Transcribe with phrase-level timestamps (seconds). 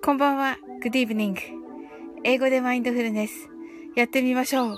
[0.00, 0.56] こんばんは。
[0.82, 1.36] Good evening.
[2.24, 3.48] 英語でマインドフルネス。
[3.96, 4.76] やってみましょう。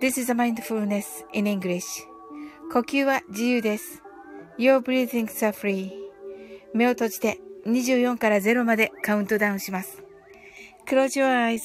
[0.00, 1.82] This is a mindfulness in English.
[2.72, 4.02] 呼吸は自由です。
[4.58, 5.92] Your breathings are free.
[6.72, 10.02] 目を閉じて24から0までカウントダウンします。
[10.88, 11.60] Close your eyes.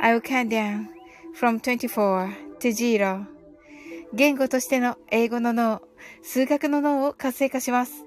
[0.00, 0.88] I will count down
[1.34, 3.24] from 24 to 0.
[4.12, 5.82] 言語としての英語の脳、
[6.22, 8.04] 数学の脳を活性化します。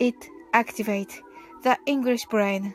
[0.00, 0.18] It
[0.52, 1.22] activates
[1.62, 2.74] the English brain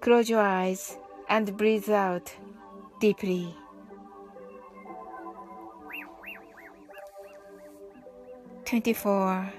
[0.00, 0.96] Close your eyes
[1.28, 2.32] and breathe out
[3.00, 3.54] deeply.
[8.64, 9.52] Twenty-four,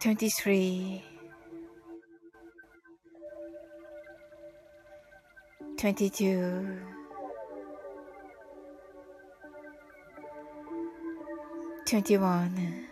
[0.00, 1.04] twenty-three,
[5.76, 6.78] twenty-two,
[11.86, 12.87] twenty-one.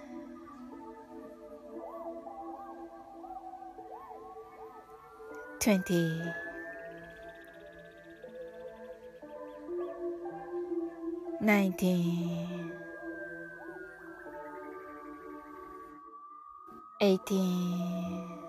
[5.66, 6.22] 20
[11.40, 12.72] 19
[17.00, 18.46] 18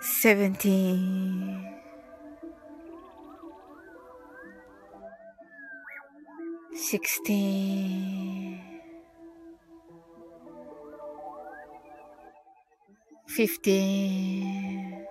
[0.00, 1.62] 17
[6.74, 8.71] 16
[13.34, 15.06] fifteen,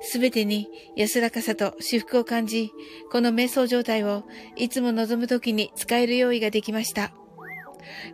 [0.00, 2.70] すべてに安らかさと至福を感じ、
[3.10, 4.24] この瞑想状態を
[4.56, 7.12] いつも望むときに使える用意ができました。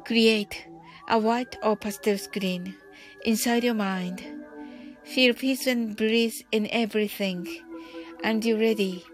[0.04, 0.46] Create
[1.08, 2.74] a white or pastel screen
[3.24, 4.22] inside your mind.
[5.04, 7.46] Feel peace and bliss in everything.
[8.22, 9.04] And you're ready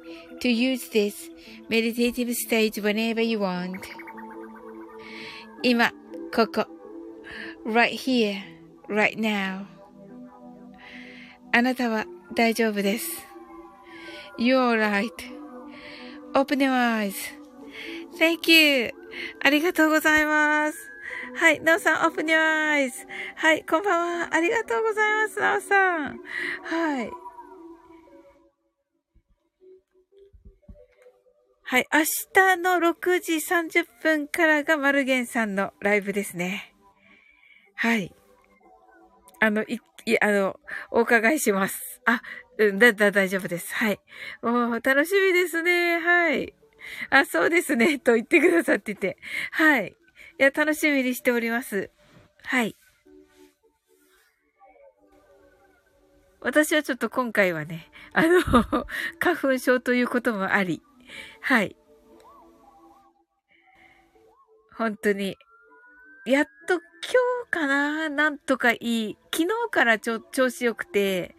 [0.40, 1.31] to use this
[1.69, 3.81] meditative state whenever you want.
[5.62, 5.93] 今、
[6.34, 6.66] ここ。
[7.64, 8.43] right here,
[8.88, 9.66] right now.
[11.52, 13.26] あなたは大丈夫です。
[14.38, 14.79] You're
[16.32, 16.73] right.Open your
[18.19, 18.94] eyes.Thank you.
[19.43, 20.79] ありがとうございます。
[21.34, 21.61] はい。
[21.61, 22.90] なおさん、open your eyes.
[23.37, 23.64] はい。
[23.64, 24.34] こんばんは。
[24.34, 25.40] ありがとうございます。
[25.40, 26.20] なおさん。
[26.62, 27.11] はい。
[31.64, 31.87] はい。
[31.93, 32.00] 明
[32.34, 36.75] 日の6時30分からがマルゲンさんのライブですね。
[37.75, 38.14] はい。
[39.40, 40.60] あの、い、い、あの、
[40.90, 42.00] お伺いします。
[42.06, 42.22] あ、
[42.58, 43.75] うん、だ、だ、大丈夫です。
[43.75, 44.00] はい。
[44.43, 45.99] お楽しみですね。
[45.99, 46.54] はい。
[47.10, 47.99] あ、そうですね。
[48.00, 49.16] と言ってくださってて。
[49.52, 49.96] はい。
[50.38, 51.90] いや、楽しみにしております。
[52.44, 52.76] はい。
[56.40, 58.40] 私はちょっと今回はね、あの、
[59.20, 60.82] 花粉症ということもあり、
[61.40, 61.76] はい。
[64.76, 65.37] 本当に、
[66.24, 69.16] やっと今日かななんとかいい。
[69.32, 71.34] 昨日からちょ、調子良くて、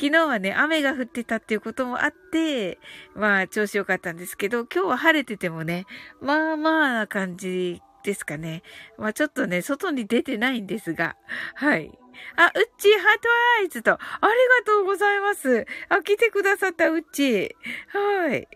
[0.00, 2.78] 昨日はね、雨が降ってたっていうこともあって、
[3.14, 5.84] まあ、調子良かったんですけど、今日は晴れててもね、
[6.20, 8.62] まあまあな感じですかね。
[8.96, 11.16] まあちょっとね、外に出てないんですが、
[11.54, 11.92] はい。
[12.36, 13.28] あ、うっちー、ハート
[13.60, 15.66] アイズと、ありがとうございます。
[15.90, 17.50] あ、来てくださった、うっちー。
[17.88, 18.48] はい。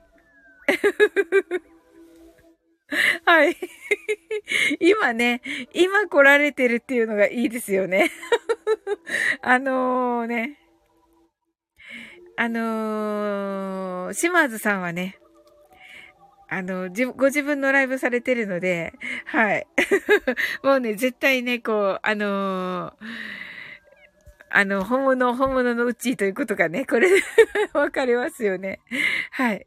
[3.24, 3.56] はい。
[4.80, 5.42] 今ね、
[5.72, 8.10] 今来られてるっていうのがいいですよね。
[9.42, 10.58] あのー、ね。
[12.36, 15.18] あのー、島津さんはね、
[16.48, 18.92] あの、ご自分のライブされてるので、
[19.24, 19.66] はい。
[20.62, 22.94] もうね、絶対ね、こう、あのー、
[24.50, 27.20] あの、本物、本物のうちということがね、これで
[27.72, 28.80] わかりますよね。
[29.32, 29.66] はい。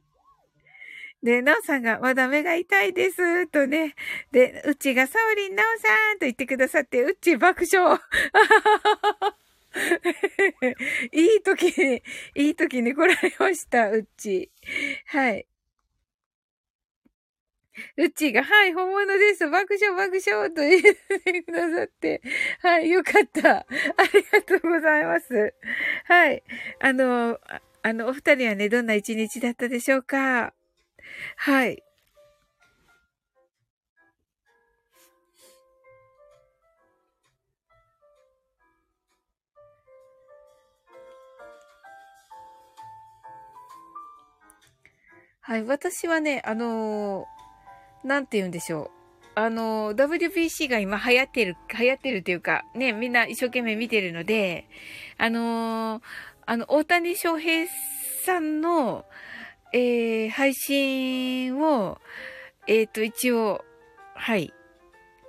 [1.22, 3.96] で、なおさんが、まだ目が痛いです、とね。
[4.32, 8.00] で、うちがサオリンなおさんと言ってくださって、うち爆笑。
[11.12, 12.04] いい時に、
[12.36, 14.50] いい時に来られました、うち。
[15.08, 15.46] はい。
[17.98, 19.50] うちが、はい、本物です。
[19.50, 20.82] 爆笑爆笑と言っ
[21.24, 22.22] てくださって。
[22.62, 23.60] はい、よかった。
[23.60, 23.66] あ
[24.14, 25.54] りがとうございます。
[26.06, 26.44] はい。
[26.80, 27.40] あの、
[27.82, 30.54] あの、お二人はね、どんな一日だったでしょうか？
[31.36, 31.84] はい。
[45.42, 45.64] はい。
[45.64, 47.40] 私はね、あのー
[48.04, 49.00] なんて言うんでしょう。
[49.36, 54.68] あの、WBC が今流行ってる、流行ってるっていうか、ね、みんな一生懸命見てるので、
[55.18, 56.02] あの
[56.46, 57.68] あの、大谷翔平
[58.26, 59.06] さんの、
[59.74, 62.00] えー、配信を、
[62.68, 63.64] えっ、ー、と、一応、
[64.16, 64.54] はい、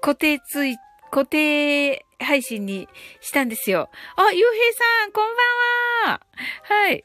[0.00, 0.76] 固定ツイ、
[1.10, 2.88] 固定配信に
[3.20, 3.90] したんですよ。
[4.16, 5.36] あ、ゆうへいさん、こん
[6.06, 6.20] ばんは
[6.62, 7.04] はい。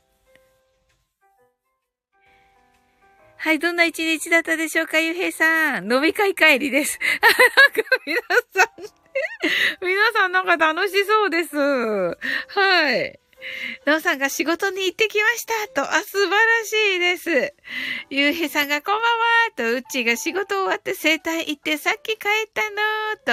[3.37, 5.91] はい、どんな一日だったでしょうか、ゆうへいさん。
[5.91, 6.99] 飲み会帰りです。
[7.21, 8.19] なんか皆
[8.53, 9.05] さん
[9.81, 11.55] 皆さんなんか楽しそうです。
[11.57, 13.19] はい。
[13.85, 17.53] なおさんが仕事に行ってきましたと、あ、素晴らしいです。
[18.09, 19.07] ゆうへさんがこんばんは
[19.55, 22.17] と、うちが仕事終わって生体行ってさっき帰っ
[22.53, 22.61] た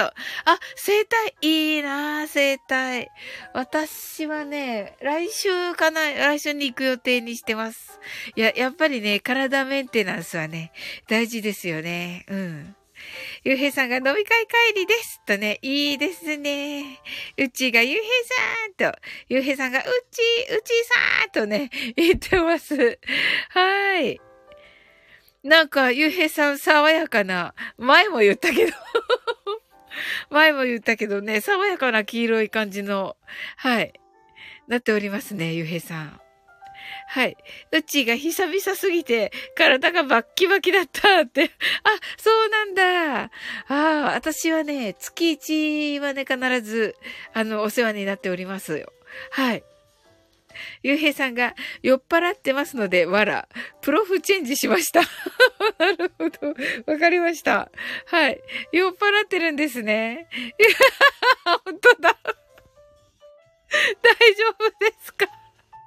[0.01, 0.13] のと、
[0.45, 3.09] あ、生体いいな生体。
[3.53, 7.99] 私はね、来週かな、来週に行く予定にしてます。
[8.35, 10.71] いや、やっぱりね、体メンテナンスはね、
[11.07, 12.25] 大事ですよね。
[12.29, 12.75] うん。
[13.43, 15.21] ゆうへいさんが飲み会帰りです。
[15.25, 16.99] とね、いいですね。
[17.37, 18.05] うちがゆうへい
[18.77, 18.97] さんと、
[19.29, 20.21] ゆうへいさんがうち、
[20.53, 20.73] うち
[21.21, 22.99] さんとね、言ってます。
[23.49, 24.19] はい。
[25.43, 28.71] なんか、ゆうへいさん爽やかな、前も言ったけど
[30.29, 33.17] 前も言ったけどね、爽やかな黄色い感じの、
[33.57, 33.93] はい、
[34.67, 36.22] なっておりますね、ゆうへいさん。
[37.13, 37.37] はい。
[37.71, 41.43] うちが久々すぎて、体がバッキバキだったって。
[41.85, 43.21] あ、そうなんだ。
[43.25, 43.29] あ
[43.67, 46.95] あ、私はね、月一はね、必ず、
[47.33, 48.91] あの、お世話になっておりますよ。
[49.29, 49.63] はい。
[50.81, 51.53] ゆうへいさんが
[51.83, 53.47] 酔っ払ってますので、わら、
[53.81, 55.01] プロフチェンジしました。
[55.77, 56.55] なるほど。
[56.91, 57.69] わかりました。
[58.07, 58.41] はい。
[58.71, 60.27] 酔っ払ってるんですね。
[60.35, 62.17] いや、本当だ。
[64.01, 65.27] 大丈夫ですか？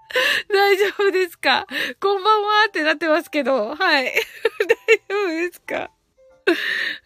[0.53, 1.67] 大丈夫ですか？
[2.01, 4.05] こんばんはってなってますけど、はい。
[4.09, 5.91] 大丈夫ですか？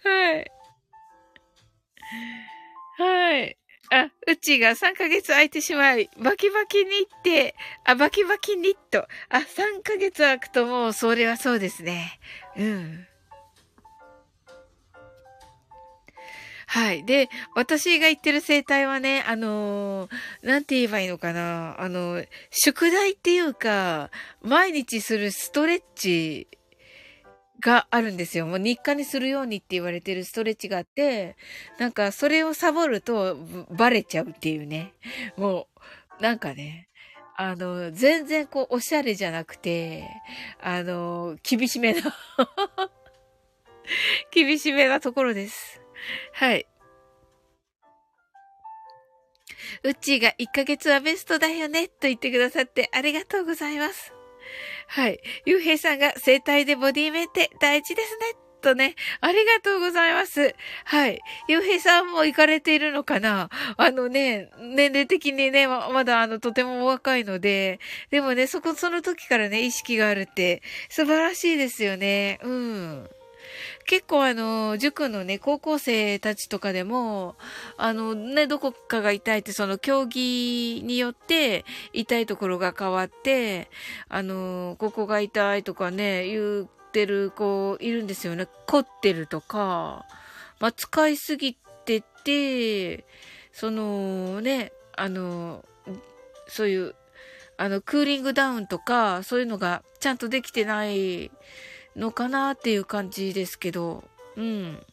[0.04, 0.50] はい。
[2.98, 3.56] はい。
[3.92, 9.08] あ、うちが3ヶ月空いてしまい、バキバキニって、あ、バキバキニット。
[9.28, 12.20] あ、3ヶ月空くともう、それはそうですね。
[12.56, 13.06] うん。
[16.72, 17.04] はい。
[17.04, 21.74] で、私が言ってる生態はね、あのー、なんて言えばいいのかな。
[21.80, 22.22] あの、
[22.52, 26.46] 宿題っていうか、毎日するストレッチ
[27.58, 28.46] があるんですよ。
[28.46, 31.36] もう日課にするようにって言われてるストレッチがあって、
[31.80, 33.36] なんかそれをサボると
[33.76, 34.92] バレちゃうっていうね。
[35.36, 35.66] も
[36.20, 36.86] う、なんかね、
[37.36, 40.08] あの、全然こう、おしゃれじゃなくて、
[40.60, 42.00] あの、厳しめな
[44.30, 45.79] 厳しめなところです。
[46.32, 46.66] はい。
[49.82, 54.12] うっちーが1ヶ月はベストだよね、と言ってくださってありがとうございます。
[54.88, 55.20] はい。
[55.46, 60.54] ゆうへいさんが生体でボディメンテ大事ですね、とね、ありがとうございます。
[60.84, 61.20] はい。
[61.48, 63.48] ゆうへいさんも行かれているのかな？
[63.76, 67.80] あのね、年齢的にね、まだあの、とてもお若いので、
[68.10, 72.38] でもね、そこ、その時からね、意識があるって、素晴らしいですよね。
[72.42, 73.10] うん。
[73.90, 77.34] 結構あの、塾のね、高校生たちとかでも、
[77.76, 83.68] あのね、どこかが痛いって、その競技によって痛いところが変わって、
[84.08, 88.46] あの、ここが痛いとかね、言ってる子いるんですよね。
[88.68, 90.06] 凝ってるとか、
[90.60, 91.54] まあ、使いすぎ
[91.84, 93.04] てて、
[93.52, 95.64] そのね、あの、
[96.46, 96.94] そういう、
[97.56, 101.32] あの、クーリングダウンとか、そういうのがちゃんとできてない
[101.96, 104.04] のかなっていう感じですけど、
[104.36, 104.86] うん。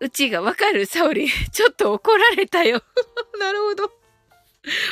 [0.00, 0.86] うちがわかる？
[0.86, 1.28] サオリ。
[1.52, 2.82] ちょっと怒られたよ。
[3.40, 3.92] なるほど。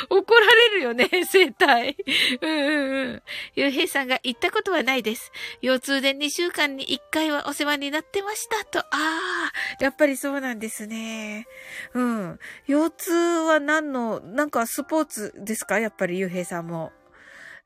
[0.09, 1.97] 怒られるよね、生体。
[2.41, 3.23] うんうんうん。
[3.55, 5.31] ゆうへいさんが行ったことはないです。
[5.61, 8.65] 腰痛で2週間に1回はお世話になってました。
[8.65, 11.47] と、ああ、やっぱりそうなんですね。
[11.95, 12.39] うん。
[12.67, 15.79] 腰痛は何の、なんかスポーツですか？
[15.79, 16.91] やっぱりゆうへいさんも。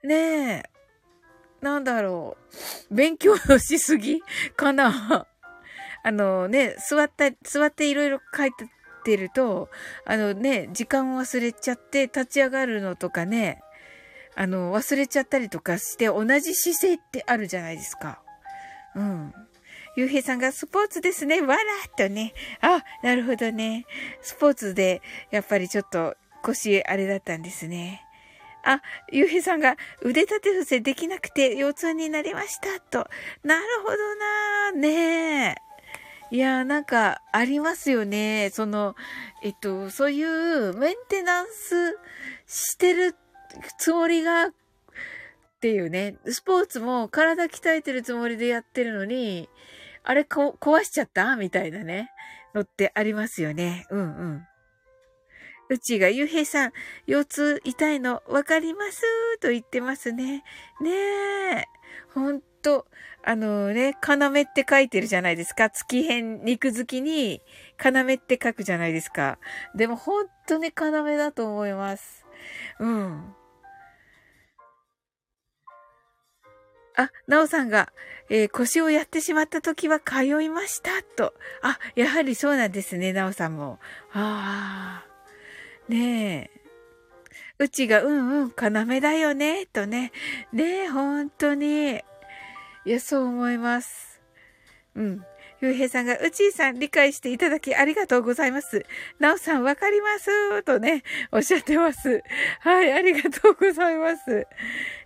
[0.04, 0.77] ねえ。
[1.62, 2.38] なんだろ
[2.92, 2.96] う。
[2.96, 4.22] 勉強しすぎ
[4.56, 5.28] かな
[6.04, 8.70] あのね、座った、座っていろいろ書いて
[9.08, 9.70] てると、
[10.06, 13.62] あのね、時間を忘れちゃって立ち上がるのとかね、
[14.36, 18.22] あの、忘れちゃったりとかして同じ姿勢ってあるじゃないですか。
[18.96, 19.34] うん。
[19.96, 21.42] ゆうへいさんがスポーツですね。
[21.42, 21.58] わらっ
[21.98, 22.34] とね。
[22.62, 23.86] あ、なるほどね。
[24.22, 28.04] スポーツで、やっぱりちょっと腰あれだったんですね。
[28.70, 28.82] あ、
[29.12, 33.10] ゆうへいさんが腕立て伏せできなくて腰痛になりましたと。
[33.44, 35.56] なるほどなねえ。
[36.30, 38.50] いや、なんか、ありますよね。
[38.52, 38.96] その、
[39.44, 41.98] えっと、そういうメンテナンス
[42.46, 43.16] してる
[43.80, 44.52] つもりが、っ
[45.62, 46.18] ていうね。
[46.26, 49.50] スポーツも体鍛えてるつもりでやってるのに、
[50.04, 52.12] あれ壊しちゃったみたいなね。
[52.54, 53.86] のってありますよね。
[53.90, 54.48] うんうん。
[55.70, 56.74] うちがゆうへいさん、
[57.08, 59.02] 腰痛痛いのわかります？
[59.40, 60.44] と言ってますね。
[60.82, 61.66] ねえ。
[62.14, 62.88] ほんと、
[63.24, 65.70] あのね、要って書いてるじゃないですか。
[65.70, 67.42] 月変肉付きに、
[67.84, 69.40] 要って書くじゃないですか。
[69.76, 72.26] でもほんとね、要だと思います。
[72.80, 73.36] うん。
[76.96, 77.92] あ、なおさんが、
[78.30, 81.34] えー、腰をやってしまった時は通いました、と。
[81.62, 83.80] あ、やはりそうなんですね、なおさんも。
[84.14, 85.07] ああ。
[85.90, 86.58] ねえ。
[87.60, 90.12] うちが、うんうん、要だよね、とね。
[90.54, 91.96] ねえ、本当に。
[91.96, 92.02] い
[92.86, 94.22] や、そう思います。
[94.96, 95.26] うん。
[95.60, 98.86] ゆうへいさんが、うちーさん理解していただきありがとうございます。
[99.20, 102.22] なおさんわかりますとね、おっしゃってます。
[102.60, 104.46] はい、ありがとうございます。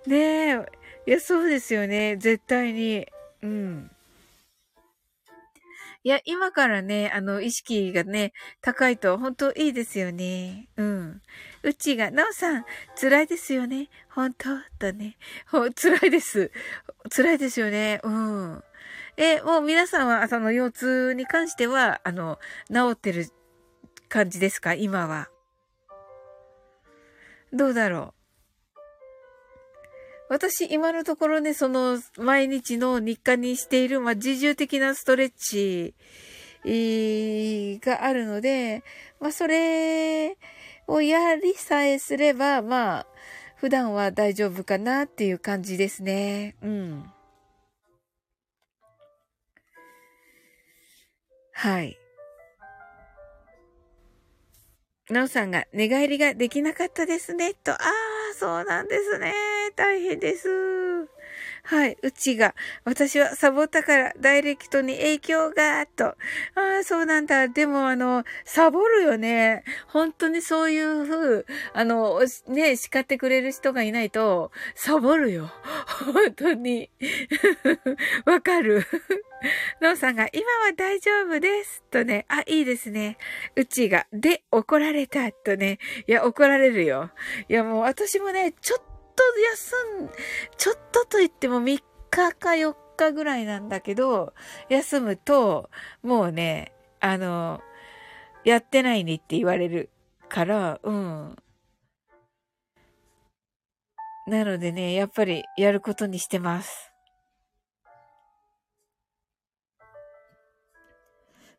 [0.07, 0.65] ねえ。
[1.05, 2.17] いや、そうですよね。
[2.17, 3.07] 絶対に。
[3.41, 3.90] うん。
[6.03, 10.67] いや、今からね、あの、意識がね、高いと本当いいですよね。
[10.75, 11.21] うん。
[11.61, 12.65] うちが、なおさん、
[12.99, 13.87] 辛いですよね。
[14.09, 14.49] 本当？
[14.79, 15.17] とね。
[15.51, 16.51] ほ、辛いです。
[17.15, 17.99] 辛いですよね。
[18.03, 18.63] うん。
[19.15, 22.39] え、もう皆さんは、その腰痛に関しては、あの、
[22.73, 23.27] 治ってる
[24.09, 24.73] 感じですか？
[24.73, 25.29] 今は。
[27.53, 28.20] どうだろう？
[30.31, 35.93] 私、今のところね、その、毎日の日課にしている、まあ、自重的なストレッチ、
[37.85, 38.81] があるので、
[39.19, 40.37] まあ、それ
[40.87, 43.07] をやりさえすれば、まあ、
[43.57, 46.55] 普段は大丈夫かなっていう感じですね。
[46.61, 47.11] うん。
[51.51, 51.97] はい。
[55.09, 57.73] なおさんが寝返りができなかったですね、と。
[57.73, 59.33] ああ、そうなんですね。
[59.75, 60.47] 大変です。
[61.63, 61.97] はい。
[62.01, 66.05] うちが、私はサボったからダイレクトに影響が、と。
[66.05, 66.15] あ
[66.81, 67.47] あ、そうなんだ。
[67.47, 69.63] でもあの、サボるよね。
[69.87, 75.51] 本当にそういう風、あの、ね、叱ってくれる人がいないと、サボるよ。
[76.13, 76.89] 本当に。
[78.25, 78.83] わかる。
[79.81, 81.83] ノーさんが、今は大丈夫です。
[81.89, 83.17] とね、あ、いいですね。
[83.55, 85.31] うちが、で、怒られた。
[85.31, 85.79] とね。
[86.07, 87.11] いや、怒られるよ。
[87.49, 88.79] いや、もう私もね、ちょっ
[89.15, 90.09] と休ん、
[90.57, 94.33] ちょっとと言っても3日か4日ぐらいなんだけど、
[94.69, 95.69] 休むと、
[96.03, 97.61] もうね、あの、
[98.43, 99.89] やってないねって言われる
[100.29, 101.35] から、うん。
[104.27, 106.90] なのでね、やっぱりやることにしてます。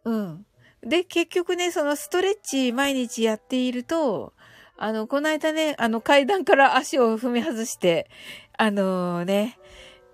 [0.05, 0.47] うん。
[0.83, 4.33] で、結局ね、そのストレッチ毎日やっていると、
[4.77, 8.11] あの、この間ね、あの階段から足を踏み外して、
[8.59, 9.59] あのー、ね、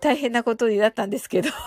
[0.01, 1.51] 大変なことになったんですけど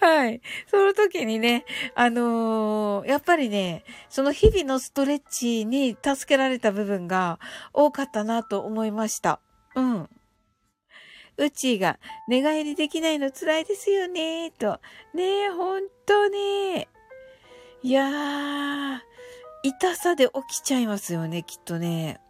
[0.00, 0.40] はい。
[0.68, 7.38] その時にね、あのー、やっぱりね、その日々のストレッチに助けられた部分が
[7.72, 9.40] 多かったなと思いました。
[9.74, 10.08] うん。
[11.38, 11.98] うちが
[12.28, 14.80] 寝返りできないの辛いですよね、と。
[15.14, 16.88] ねえ、ほんとね。
[17.82, 18.98] いやー、
[19.64, 22.20] 痛さで起きちゃいますよね、きっとね。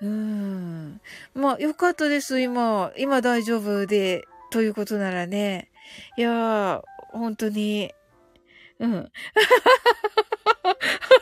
[0.00, 1.00] うーん。
[1.34, 2.92] まあ、よかったです、今。
[2.98, 5.70] 今大丈夫で、ということならね。
[6.16, 7.92] いやー、本当に。
[8.78, 8.92] うん。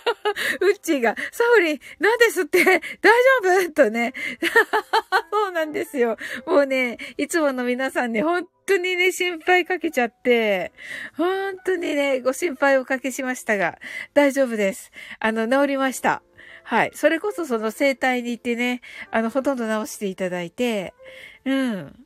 [0.60, 2.80] うっちーが、サウリン、何ですって大
[3.42, 3.72] 丈夫？
[3.72, 4.12] とね。
[5.30, 6.16] そうなんですよ。
[6.46, 10.72] もうね、いつもの皆さんね、本当にね、心配かけちゃって、
[11.16, 13.78] 本当にね、ご心配おかけしましたが、
[14.14, 14.90] 大丈夫です。
[15.18, 16.22] あの、治りました。
[16.62, 16.92] はい。
[16.94, 18.80] それこそその生体に行ってね、
[19.10, 20.94] あの、ほとんど治していただいて、
[21.44, 22.03] うん。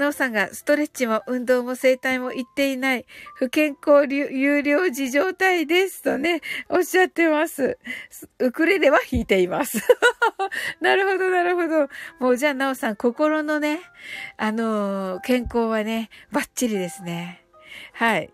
[0.00, 3.04] なおさんがストレッチも運動も整体も行っていない
[3.34, 6.40] 不健康有料児状態ですとね、
[6.70, 7.78] おっしゃってます。
[8.38, 9.78] ウクレレは弾いています。
[10.80, 11.88] なるほど、なるほど。
[12.18, 13.80] もうじゃあなおさん、心のね、
[14.38, 17.44] あのー、健康はね、バッチリですね。
[17.92, 18.32] はい。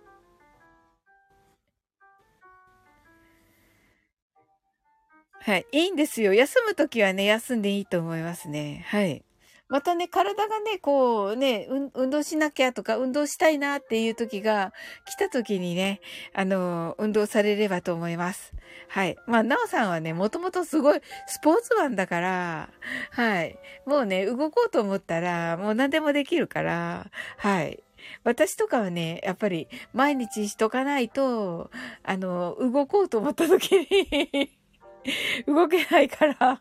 [5.41, 5.67] はい。
[5.73, 6.33] いいんですよ。
[6.33, 8.85] 休むときはね、休んでいいと思いますね。
[8.87, 9.25] はい。
[9.69, 14.73] またね、体がね、こうね、運動しなきゃとか、運動したいなっていう時が
[15.07, 16.01] 来た時にね、
[16.35, 18.53] あの、運動されればと思います。
[18.89, 19.17] はい。
[19.27, 22.71] まあ、なおさんはね、もともとすごいスポーツマンだから、
[23.11, 23.59] はい。
[23.87, 27.83] もうね、動こうと思ったら、もう何でもできるから、はい。
[28.23, 31.73] 私とかはね、やっぱり毎日しとかないと、
[32.05, 34.57] あの、動こうと思った時に
[35.47, 36.61] 動けないから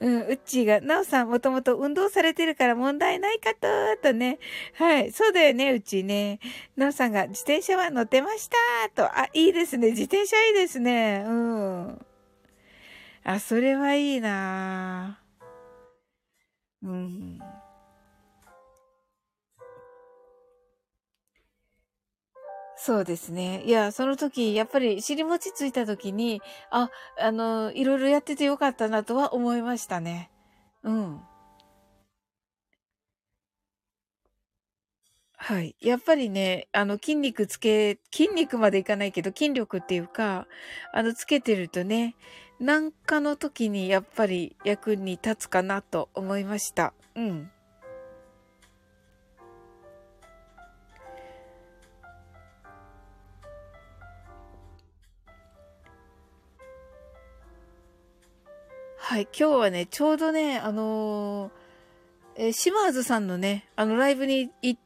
[0.00, 3.66] うん、うっちーが、なおさんもともと運動されてるから問題ないかと、
[4.02, 4.38] とね。
[4.74, 5.12] はい。
[5.12, 6.38] そうだよね、うちね。
[6.76, 8.56] なおさんが、自転車は乗ってました、
[8.94, 9.04] と。
[9.18, 9.90] あ、いいですね。
[9.90, 11.24] 自転車いいですね。
[11.26, 12.06] うん。
[13.24, 15.20] あ、それはいいな
[16.82, 17.40] うん。
[22.80, 23.62] そうですね。
[23.64, 30.30] いや、その時、やっぱり尻餅ついた時に、あ、あの、いろいろやっててよかったなとは思いましたね。
[30.84, 31.20] うん。
[35.36, 35.76] はい。
[35.80, 40.46] やっぱりね、あの、筋肉つけ、筋肉までいかないけど、筋力っていうか、
[40.92, 42.16] あの、つけてるとね、
[42.60, 46.92] なんかの時にやっぱり役に立つかなと思いました。
[47.14, 47.50] うん。
[59.08, 64.80] はい、今日はね、ちょうどね、あのー、えー、島津さんのね、あの、ライブに行っ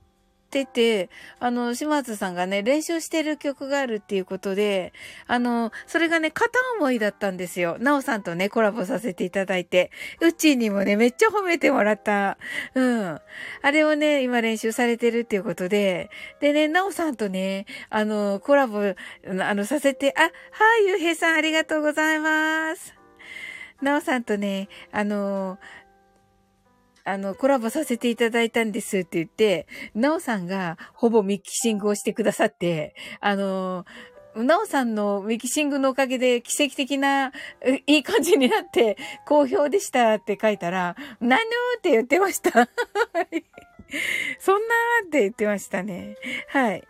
[0.49, 4.93] てて、あの、島津さんがね、練習してる曲があるっていうことで、
[5.27, 7.79] あの、それがね、片思いだったんですよ。
[7.81, 12.39] なおさんとね、コラボさせていただいて、うちにもね、めっちゃ褒めてもらった。
[12.77, 13.21] うん。
[13.63, 18.95] あれをね、今練習されてるっていうことで、でね、なおさんとね、あの、コラボ、あ
[19.27, 20.29] の、させて、あ、は
[20.79, 23.02] い、ゆうへいさんありがとうございます。
[23.83, 25.59] なおさんとね、あの
[27.05, 33.85] あの、コラボさせていただいたんですって言って、なおさんがほぼミキシングをしてくださって、あの
[34.37, 37.33] なおさんのミキシングのおかげで奇跡的な、
[37.87, 42.51] いい感じになって、好評でしたって書いたら、なぬーって言ってました。
[44.39, 46.17] そんなーって言ってましたね。
[46.49, 46.89] はい。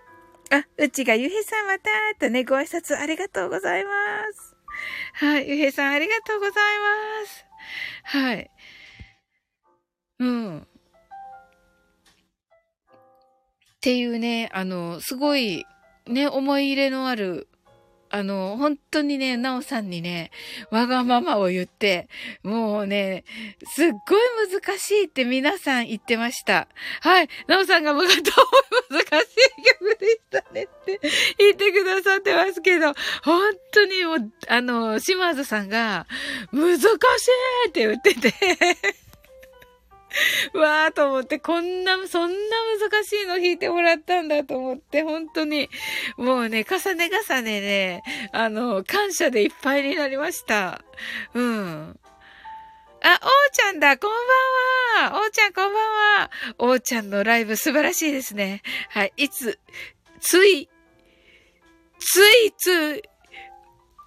[0.51, 3.91] あ、うちがゆへさんまたーとね、ご挨拶ありがとうございま
[4.35, 4.52] す。
[5.15, 5.49] はい。
[5.49, 6.79] ゆへいさん、ありがとうござい
[7.23, 7.47] ます。
[8.05, 8.51] はい。
[10.19, 10.59] うん。
[10.61, 10.67] っ
[13.81, 15.67] ていうね、あの、すごい、
[16.07, 17.49] ね、思い入れのある
[18.15, 20.31] あの、本当にね、なおさんにね、
[20.71, 22.11] わがままを言って、
[22.43, 23.25] もうね、
[23.75, 24.21] すっごい
[24.53, 26.69] 難しいって皆さん言ってました。
[27.01, 27.29] はい。
[27.47, 28.23] なおさんが向かった
[28.95, 31.01] 難しい曲でしたねって
[31.39, 32.93] 言ってくださってますけど、
[33.25, 36.07] 本当にもう、あの、島津さんが、
[36.53, 38.35] 難しいって言ってて
[40.55, 45.69] わーと思って、こんな、そんな難しいの弾いてもらったんだと思って、本当に、
[46.17, 50.83] もうね、重ね重ねね、あの、感謝でいっぱいになりました。
[51.35, 51.99] うん。
[53.05, 54.11] あ、おーちゃんだ、こん
[55.01, 55.21] ばんは。
[55.23, 56.31] おーちゃん、こんばんは。
[56.59, 58.63] おーちゃんのライブ素晴らしいですね。
[58.91, 59.59] はい、いつ、
[60.21, 60.69] つい、
[61.99, 63.03] ついつい、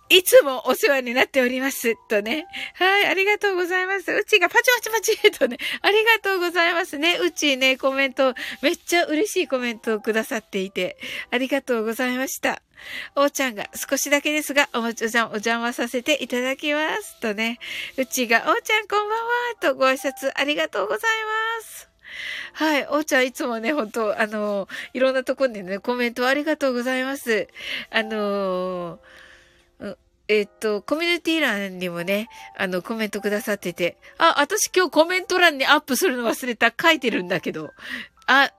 [0.10, 1.96] いつもお世話になっております。
[2.08, 2.46] とね。
[2.76, 4.12] はい、ありがとうございます。
[4.12, 7.18] うちがパチパチパチとね、ありがとうございますね。
[7.18, 10.98] うちね、コメント、めっちゃ嬉しいコメントをくださっていて、
[11.32, 12.62] ありがとうございました。
[13.16, 17.20] おーちゃんが少しだけですが、おもちゃんお邪魔させていただきます。
[17.20, 17.60] とね。
[17.98, 19.26] うちが、おーちゃんこんばんは。
[19.60, 21.12] とご挨拶ありがとうござい
[21.60, 21.90] ます。
[22.54, 22.88] はい。
[22.88, 27.48] おーちゃんいつもね、本当あのいろんなとこにね、コメントありがとうございます。
[27.90, 29.25] あのー
[30.28, 37.72] えっと、コミュニティ欄にもね、あの、コメントくださってて、あ、私今日コメント欄にアップするの忘れた、書いてるんだけど、
[38.28, 38.52] あ、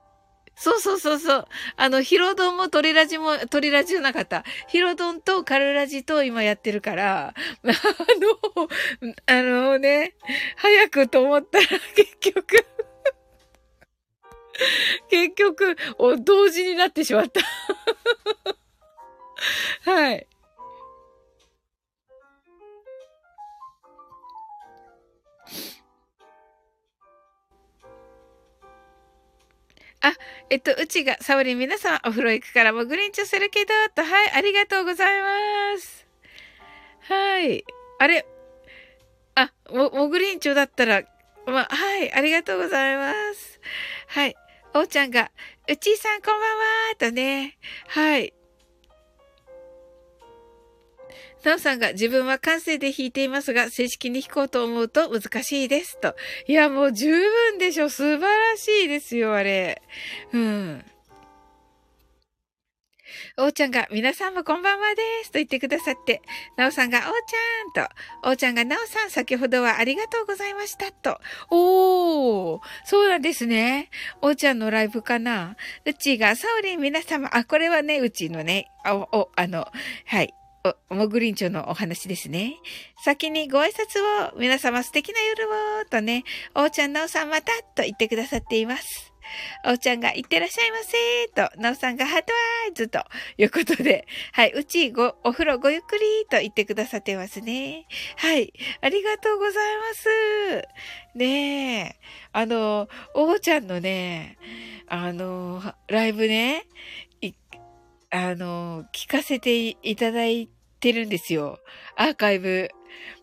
[0.55, 1.47] そうそうそうそう。
[1.77, 4.43] あの、ヒロドンもトリラジも、トリラジじゃなかった。
[4.69, 8.69] ヒロドンとカルラジと今やってるから、 あの、
[9.27, 10.15] あのね、
[10.57, 12.65] 早くと思ったら 結局
[15.11, 15.77] 結局、
[16.21, 17.41] 同時になってしまった
[19.91, 20.27] はい。
[30.07, 30.15] あ、
[30.51, 36.07] えっと、うちが、サオリン皆さんお風呂行くからもグリンチョするけど、と、はい、ありがとうございます。
[37.09, 37.65] はい。
[37.99, 38.25] あれ？
[39.35, 41.03] あ、も、もぐりんちょだったら、
[41.47, 43.61] まあ、はい、ありがとうございます。
[44.07, 44.37] はい。
[44.75, 45.33] おうちゃんが、
[45.69, 47.59] うちさんこんばんはとね。
[47.89, 48.33] はい。
[51.45, 56.01] なおさんが自分は感性で弾いていますが、正式に弾こうと思うと難しいです。
[56.01, 56.15] と。
[56.49, 57.89] いや、もう十分でしょ。
[57.89, 59.83] 素晴らしいですよ、あれ。
[60.33, 60.85] うん。
[63.39, 65.31] おーちゃんが、皆さんもこんばんはです。
[65.31, 66.23] と言ってくださって、
[66.57, 67.95] なおさんが、おーちゃんと、
[68.31, 70.91] おーちゃんが、なおさん、先ほどはありがとうございました。
[70.91, 71.21] と。
[71.51, 73.91] おー、そうなんですね。
[74.23, 75.57] おーちゃんのライブかな。
[75.85, 79.69] うちが、サオリン皆様、あ、これはね、うちのね、お、お、あの、
[80.07, 80.35] はい。
[80.89, 82.57] もぐりんちょのお話ですね。
[83.05, 86.25] 先にご挨拶を、皆様素敵な夜を、とね、
[86.55, 89.13] おーちゃん、なおさんまた、と言ってくださっています。
[89.65, 93.05] おーちゃんが、いってらっしゃいませ、と、なおさんが、ハートワーズ、と
[93.39, 97.87] いうことで、はい、うち、ご、お風呂ごゆっくり、と言ってくださってますね。
[98.17, 100.09] はい、ありがとうございます。
[101.15, 101.97] ねえ、
[102.33, 104.39] あの、おーちゃんのね、
[104.89, 106.65] あの、ライブね、
[108.11, 111.59] あの、聞かせていただいててるんですよ。
[111.97, 112.69] アーカイブ。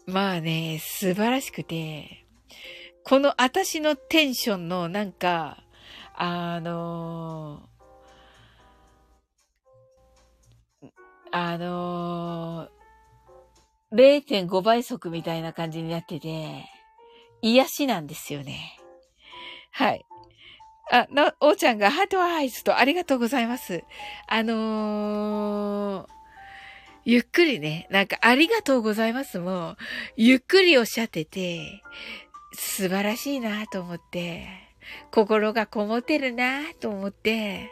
[0.05, 2.25] まあね、素晴らしくて、
[3.03, 5.63] この私のテンションのなんか、
[6.15, 7.63] あの
[11.31, 16.65] あのー、0.5倍速みたいな感じになってて、
[17.41, 18.77] 癒しなんですよね。
[19.71, 20.05] はい。
[20.91, 23.83] あ、な、おーちゃんがハートアイズとありがとうございます。
[24.27, 26.12] あのー、
[27.05, 29.75] ゆっくりね、なんかありがとうございますも、
[30.15, 31.83] ゆっくりおっしゃってて、
[32.53, 34.47] 素晴らしいなと思って、
[35.11, 37.71] 心がこもってるなと思って、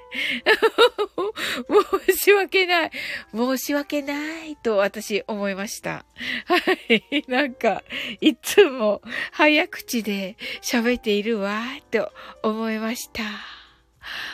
[2.08, 2.92] 申し訳ない。
[3.34, 6.06] 申し訳ないと私思いました。
[6.46, 6.58] は
[6.90, 7.24] い。
[7.28, 7.84] なんか、
[8.20, 12.12] いつも早口で喋っているわと
[12.44, 13.61] 思いました。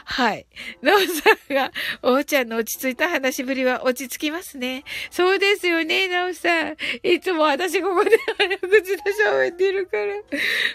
[0.06, 0.48] はい。
[0.82, 4.84] なおさんが、おーちゃんの落ち着いた話ぶりは落ち着きますね。
[5.12, 6.78] そうですよね、なおさん。
[7.04, 9.98] いつも私ここで早口で喋ってるか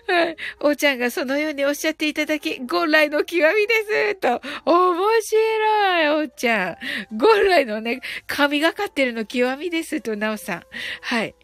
[0.09, 0.15] ら。
[0.15, 0.37] はい。
[0.61, 4.15] おーちゃんがそのようにおっしゃっていただき、ゴンライの極みです。
[4.17, 6.79] と、面白い、おーちゃ
[7.13, 7.17] ん。
[7.17, 10.01] ゴンライのね、神がかってるの極みです。
[10.01, 10.63] と、なおさん。
[11.01, 11.35] はい。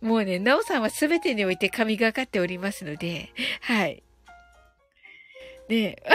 [0.00, 3.32] もうね、なおさんはすべてにおいて神がかっておりますので、
[3.62, 4.02] はい。
[5.68, 6.02] ねえ。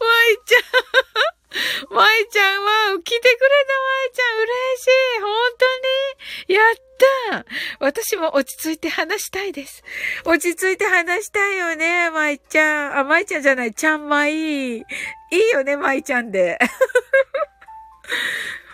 [0.00, 0.62] まいちゃん。
[1.94, 4.50] まいちゃんは、来てくれたまいちゃん、嬉
[4.82, 5.20] しい。
[5.20, 5.66] 本当
[6.48, 7.44] にやった
[7.80, 9.84] 私も落ち着いて話したいです。
[10.24, 12.98] 落ち着いて話したいよね、まいちゃん。
[12.98, 14.78] あ、まいちゃんじゃない、ちゃんまい。
[14.78, 14.82] いい
[15.52, 16.58] よね、まいちゃんで。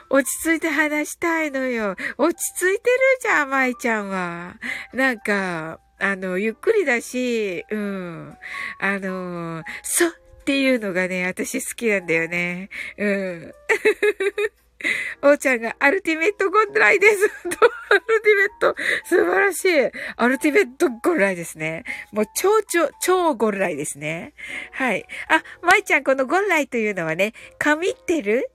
[0.08, 1.96] 落ち着いて話したいのよ。
[2.18, 4.54] 落ち着いてるじゃん、まいちゃんは。
[4.92, 8.36] なんか、あの、ゆっくりだし、うん。
[8.78, 10.12] あの、そっ
[10.44, 12.70] ていうのがね、私好きなんだよね。
[12.96, 13.54] うん。
[15.22, 17.14] おーちゃんがアルティメットゴンライです。
[17.14, 19.90] アルティメット、素晴らしい。
[20.16, 21.84] アルティメットゴンライですね。
[22.12, 24.32] もう超超、超ゴンライですね。
[24.72, 25.06] はい。
[25.28, 28.50] あ、まいちゃん、このゴンライというのはね、神ってる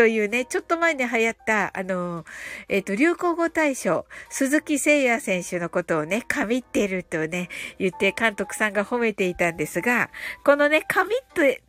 [0.00, 2.24] というね、ちょっと前に流行った、あの、
[2.70, 10.08] えっ、ー、と、流行語大賞、鈴木誠也選手のことをね、神ってるとね、言って監督さんが褒めていたんですが、
[10.42, 11.18] このね、神っ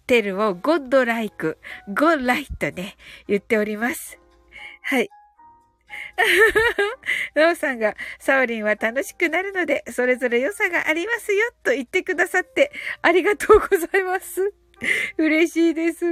[0.08, 1.58] てるをゴッドライク、
[1.90, 2.96] ゴッライとね、
[3.28, 4.18] 言っております。
[4.84, 5.10] はい。
[7.36, 14.61] ノーさんが、サオリンは楽しくなるので、それぞれ良さがありますよ、と言ってくださって、ありがとうございます。
[15.18, 16.06] 嬉しいです。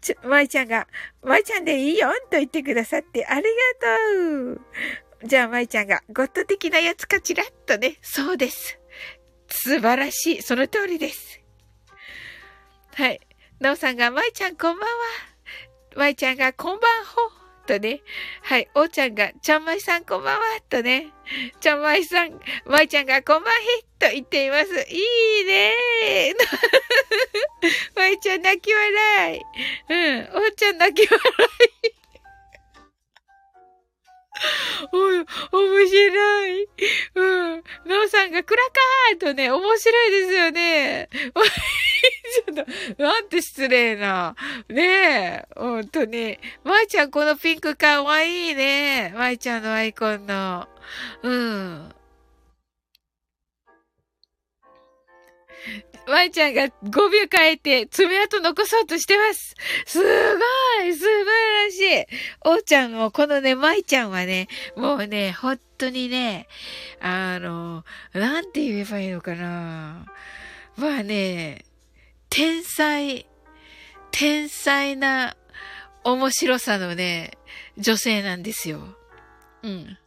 [0.00, 0.88] ちょ、舞ちゃんが、
[1.22, 3.48] 舞ちゃんでいいよと言ってくださってありが
[4.42, 4.60] とう。
[5.24, 8.78] じゃあ舞ちゃんが、ゴッド的なやつかちらっとね、そうです。
[9.48, 10.42] 素晴らしい。
[10.42, 11.40] その通りです。
[12.94, 13.20] はい。
[13.60, 14.94] なおさんが、舞ちゃんこんばんは。
[15.94, 17.35] 舞ちゃんが、こんばんほ。
[17.66, 18.00] とね。
[18.42, 18.68] はい。
[18.74, 20.42] おーちゃんが、ちゃんまいさんこんばんは。
[20.70, 21.08] とね。
[21.60, 23.56] ちゃんまいさん、まいちゃんがこんばんへ。
[23.98, 24.70] と言っています。
[24.88, 24.96] い
[25.42, 26.34] いねー。
[27.96, 29.42] まいちゃん泣き笑い。
[29.88, 30.28] うん。
[30.34, 31.20] おーちゃん泣き笑
[31.82, 32.05] い。
[34.92, 36.68] お、面白い。
[37.14, 37.62] うん。
[37.86, 41.08] なおさんがクラカーとね、面白いですよね。
[42.46, 42.64] ちょっ
[42.96, 44.34] と、なんて失礼な。
[44.68, 46.38] ねえ、ほんとに。
[46.64, 49.12] まいちゃんこのピンクかわいいね。
[49.16, 50.68] まいちゃんのアイコンの。
[51.22, 51.94] うん。
[56.06, 59.54] ワイちゃんが語尾変えて爪痕残そうとしてます。
[59.86, 60.04] すご
[60.84, 62.06] い素晴らしい
[62.44, 66.46] おーちゃんも、このね、マイちゃんはね、もうね、本当にね、
[67.00, 70.06] あの、なんて言えばいいのかな。
[70.76, 71.64] まあね、
[72.30, 73.26] 天才、
[74.10, 75.36] 天才な
[76.04, 77.32] 面白さのね、
[77.78, 78.80] 女性なんですよ。
[79.62, 79.98] うん。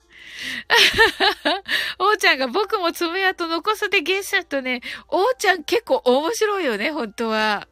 [1.99, 7.67] おーちゃんが僕も爪痕残すでゲストとね、おーちゃん結構面白いよね、本当は。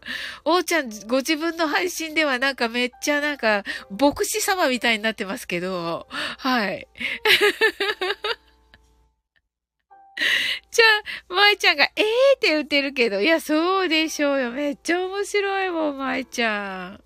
[0.46, 6.88] おーちゃんご自分の配信ではなんかめっちゃなんか牧師様みたいになってますけど、はい。
[10.72, 10.86] じゃ
[11.30, 14.52] あ、舞ちゃんが、ええー、って言ってるけど、いや、そうでしょうよ。
[14.52, 17.04] めっちゃ面白いもん、舞ちゃん。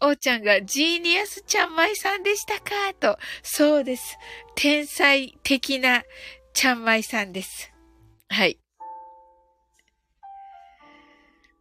[0.00, 2.92] おーちゃんが、ジーニアスちゃん舞さんでしたか？
[3.00, 3.18] と。
[3.42, 4.18] そうです。
[4.54, 6.04] 天才的な
[6.52, 7.72] ちゃん舞さんです。
[8.28, 8.58] はい。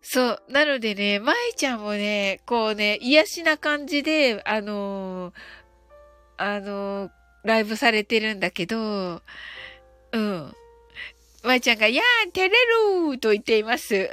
[0.01, 0.43] そう。
[0.49, 5.33] なのでね、舞ちゃんもね、こうね、癒しな感じで、あのー、
[6.37, 7.11] あのー、
[7.43, 9.21] ライブされてるんだけど、
[10.11, 10.53] うん。
[11.43, 12.55] まいちゃんが、やーん、照れ
[13.11, 13.95] ると言っています。
[13.95, 14.09] 面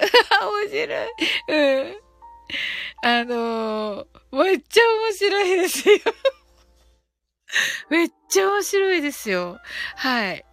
[0.71, 1.09] 白い。
[1.49, 2.12] うん。
[3.03, 5.99] あのー、めっちゃ面白いですよ。
[7.91, 9.59] めっちゃ面白いですよ。
[9.97, 10.45] はい。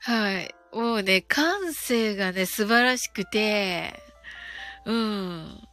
[0.00, 0.54] はい。
[0.72, 4.00] もうね、感性がね、素晴らしくて、
[4.84, 5.68] うん。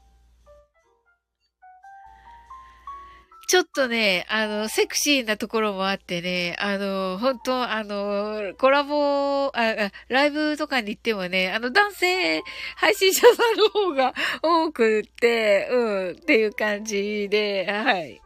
[3.54, 12.42] ちょっとね、あの、セクシーなところもあってね、あの、本当あの、コラボあ、ライブとかに行ってもね、あの、男性
[12.76, 18.24] 配信者さんの方が多くって、うん、っていう感じで、はい。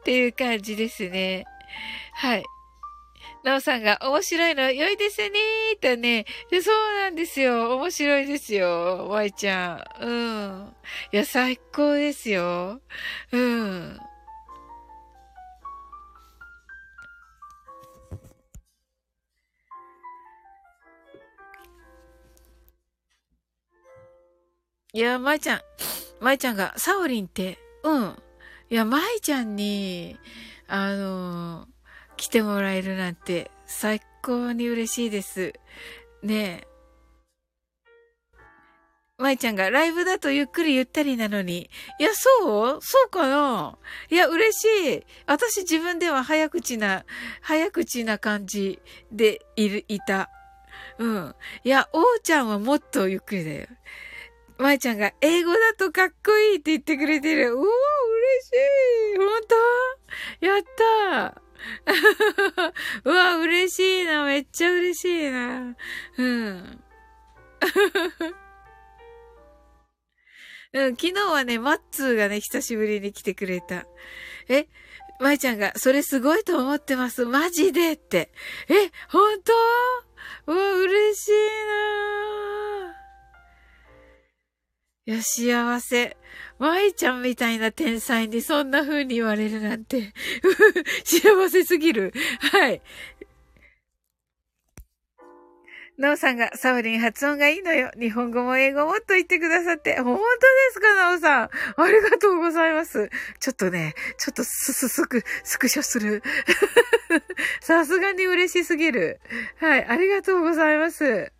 [0.00, 1.44] っていう感じですね。
[2.14, 2.44] はい。
[3.44, 6.26] なおさんが面白いの良いですねーとね。
[6.62, 7.76] そうなんですよ。
[7.76, 9.08] 面白いですよ。
[9.08, 10.04] ワイちゃん。
[10.04, 10.76] うん。
[11.12, 12.80] いや、最高ですよ。
[13.32, 13.98] うん。
[24.94, 25.60] いや、まいちゃん、
[26.20, 28.16] まいちゃんが、サオリンって、うん。
[28.68, 30.18] いや、まいちゃんに、
[30.68, 31.66] あの
[32.16, 35.52] 来てもらえるなんて最高に嬉しいです。
[36.22, 36.66] ねえ。
[39.18, 41.70] 舞ちゃんがライブだとゆっくりゆったりなのに。
[42.00, 42.82] いや、そう？
[42.82, 43.78] そうかな？
[44.10, 45.06] いや、嬉しい。
[45.26, 47.04] 私自分では早口な、
[47.40, 48.80] 早口な感じ
[49.12, 50.28] でいる、いた。
[50.98, 51.34] うん。
[51.62, 53.66] いや、おうちゃんはもっとゆっくりだよ。
[54.58, 57.52] 舞ちゃんが英語だとかっこいいって言ってくれてる。
[57.52, 57.70] うわ、嬉
[58.46, 58.50] し
[59.14, 59.18] い。
[59.18, 59.28] 本
[60.40, 60.46] 当？
[60.46, 60.62] やっ
[61.30, 61.41] た。
[63.04, 64.24] うわ、嬉しいな。
[64.24, 65.76] めっちゃ嬉しいな。
[66.18, 66.84] うん。
[70.74, 73.86] うん、昨日はね、マッツーがね、久しぶりに来てくれた。
[74.48, 74.66] え、
[75.20, 77.26] 舞ちゃんが、それすごいと思ってます。
[77.26, 78.32] マジでって。
[78.68, 79.52] え、本当？
[80.46, 81.32] うわ、嬉しい
[81.66, 82.91] な
[85.04, 86.16] いや、幸せ。
[86.60, 90.12] 舞ちゃんみたいな天才にそんな風に言われるなんて。
[91.04, 92.12] 幸せすぎる。
[92.52, 92.80] はい。
[95.98, 97.90] なおさんが、サウリン発音がいいのよ。
[97.98, 100.00] 日本語も英語もと言ってくださって。
[100.00, 100.22] 本当で
[100.72, 101.50] すか、なおさん。
[101.82, 103.10] ありがとうございます。
[103.40, 106.22] ちょっとね、ちょっとすすすく、スクショする。
[107.60, 109.20] さすがに嬉しすぎる。
[109.56, 111.32] はい、ありがとうございます。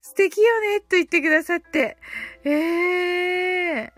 [0.00, 1.96] 素敵よね、と言ってくださって。
[2.44, 3.92] ええ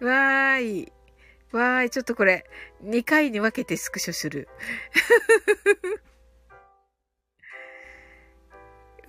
[0.00, 0.04] ー。
[0.04, 0.92] わーい。
[1.52, 2.44] わーい、ちょっとこれ、
[2.82, 4.48] 2回に分けてスクショする。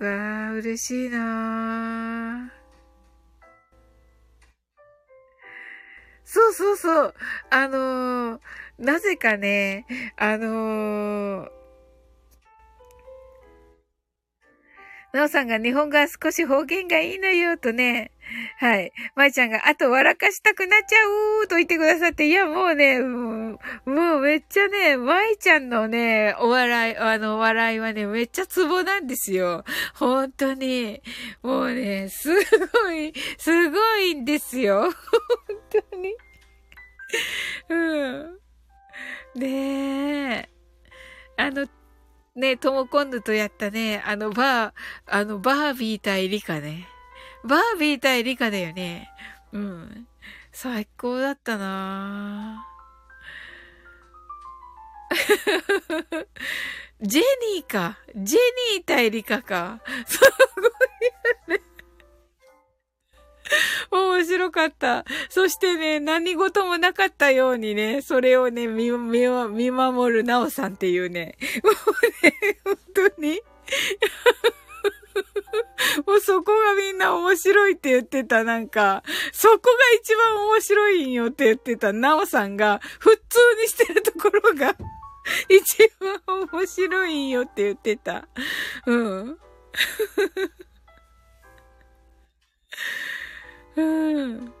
[0.00, 2.62] わあ、嬉しいなー
[6.24, 7.14] そうそうそう。
[7.50, 8.40] あのー、
[8.78, 11.61] なぜかね、あのー
[15.12, 18.12] なおさんが日本語は少し方言がいいのよ、とね。
[18.58, 18.92] はい。
[19.14, 29.64] まいちゃんが、あと笑かしたくなっちゃうと言ってくださって、いや、もうね、もう、めっちゃね、まいちゃんのね、お笑い、あの、笑いはね、めっちゃツボなんですよ。
[29.94, 31.02] 本当に。
[31.42, 34.82] もうね、すごい、すごいんですよ。
[34.82, 34.92] 本
[35.90, 36.16] 当に。
[37.68, 37.74] う
[38.28, 38.38] ん。
[39.34, 40.48] ねえ。
[41.36, 41.66] あの、
[42.34, 44.72] ね、トモコンヌとやったね、あの、バー、
[45.06, 46.88] あの、バービー対リカね。
[47.44, 49.10] バービー対リカだよね。
[49.52, 50.06] うん。
[50.50, 52.66] 最高だったな
[57.02, 57.22] ジェ
[57.54, 57.98] ニーか。
[58.16, 58.38] ジェ
[58.76, 59.82] ニー対リカか。
[60.06, 60.30] すごい。
[63.90, 65.04] 面白かった。
[65.28, 71.36] そしてね、何事もなかったようにね、それをね、見、見、見守るなおさんっていうね。
[71.62, 71.74] もう
[72.26, 73.40] ね、本当に。
[76.06, 79.60] もうそこがみんな面白いって言ってた、なんか、そこが
[80.00, 84.74] 一番面白いんよって言ってた、なおさんが、普通にしてるところが、
[85.48, 85.90] 一
[86.26, 88.26] 番面白いんよって言ってた。
[88.86, 89.38] うん。
[93.76, 94.52] うん。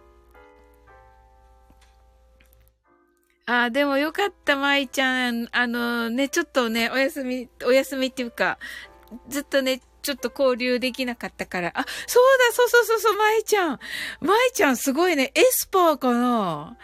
[3.46, 5.48] ああ、でもよかった、舞ちゃん。
[5.52, 8.58] あのね、ちょっとね、お休み、お休みっていうか、
[9.28, 11.72] ずっとね、ちょっと交流できなかったから。
[11.74, 13.78] あ、そうだ、そうそうそうそう、舞ちゃん。
[14.20, 16.76] 舞ちゃんすごいね、エスパーかな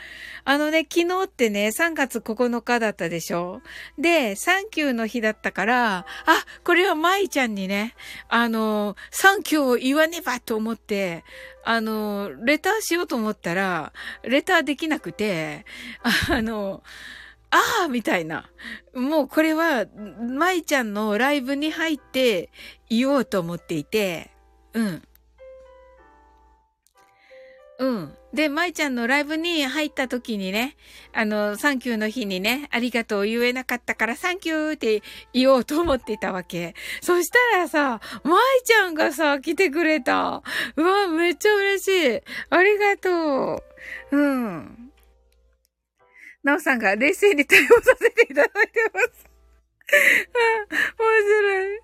[0.51, 3.61] あのね、昨日ってね、3月9日だったでしょ？
[3.99, 6.07] で、サンキューの日だったから、あ、
[6.65, 7.95] これは舞ちゃんにね、
[8.31, 11.23] あの、サンキューを言わねばと思って、
[11.65, 15.67] あの、レターしようと思ったら、レターできなくて、
[16.31, 16.83] あの、
[17.51, 18.49] ああみたいな。
[18.95, 19.85] もうこれは、
[20.19, 22.51] 舞ちゃんのライブに入って
[22.89, 24.31] 言おうと思っていて、
[24.73, 25.03] うん。
[27.81, 28.18] うん。
[28.33, 30.77] で、舞ちゃんのライブに入った時にね、
[31.15, 36.75] あの、サンキューの日にね、ありがとう言えなかったから、サンキューって言おうと思っていたわけ。
[37.01, 40.43] そしたらさ、舞ちゃんがさ、来てくれた。
[40.77, 42.21] うわ、めっちゃ嬉しい。
[42.51, 43.63] ありがと
[44.13, 44.17] う。
[44.17, 44.91] うん。
[46.43, 49.28] なおさんが冷静に対応させていただいてます。
[50.99, 51.79] 面白い。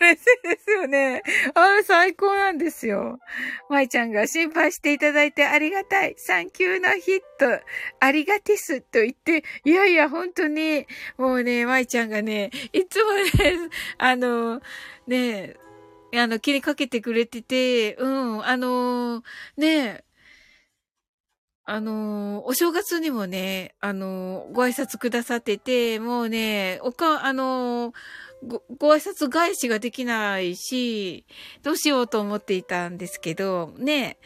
[0.00, 1.22] 嬉しいですよね。
[1.54, 3.18] あれ最高なんですよ。
[3.68, 6.14] 舞ちゃんが心配していただいてありがたい。
[6.16, 7.62] サンキューのヒット。
[8.00, 8.80] ありがてす。
[8.80, 10.86] と言って、いやいや、本当に、
[11.18, 13.22] もうね、舞ちゃんがね、いつもね、
[13.98, 14.62] あの、
[15.06, 15.56] ね、
[16.14, 19.22] あの、気にかけてくれてて、うん、あの、
[19.56, 20.04] ね、
[21.64, 27.92] あのお正月にもね、あのご挨拶くださってて、もうね、おか、あの
[28.44, 31.24] ご、ご挨拶返しができないし、
[31.62, 34.18] どうしようと思っていたんですけど、ね、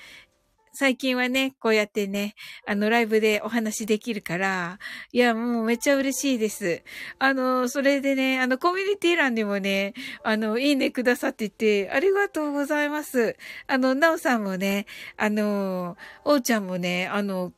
[0.78, 2.34] 最近はね、こうやってね、
[2.66, 4.78] あの、ライブでお話できるから、
[5.10, 6.82] いや、もうめっちゃ嬉しいです。
[7.18, 13.38] あの、それでね、あの、コミュニティ欄にもね、あの、いいねくださってて、ありがとうございます。
[13.66, 14.84] あの、なおさんもね、
[15.16, 17.54] あの、おうちゃんもね、あの、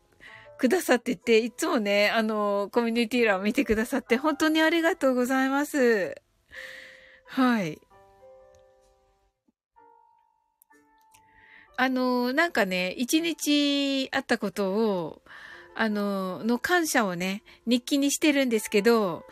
[0.56, 6.14] くださってて、いつもね、あの、コミュニティ欄を見てくださって、本当にありがとうございます。
[7.26, 7.80] はい。
[11.80, 15.22] あの、なんかね、一日あったことを、
[15.76, 19.24] あの、の感謝をね、日記にしてるんですけど、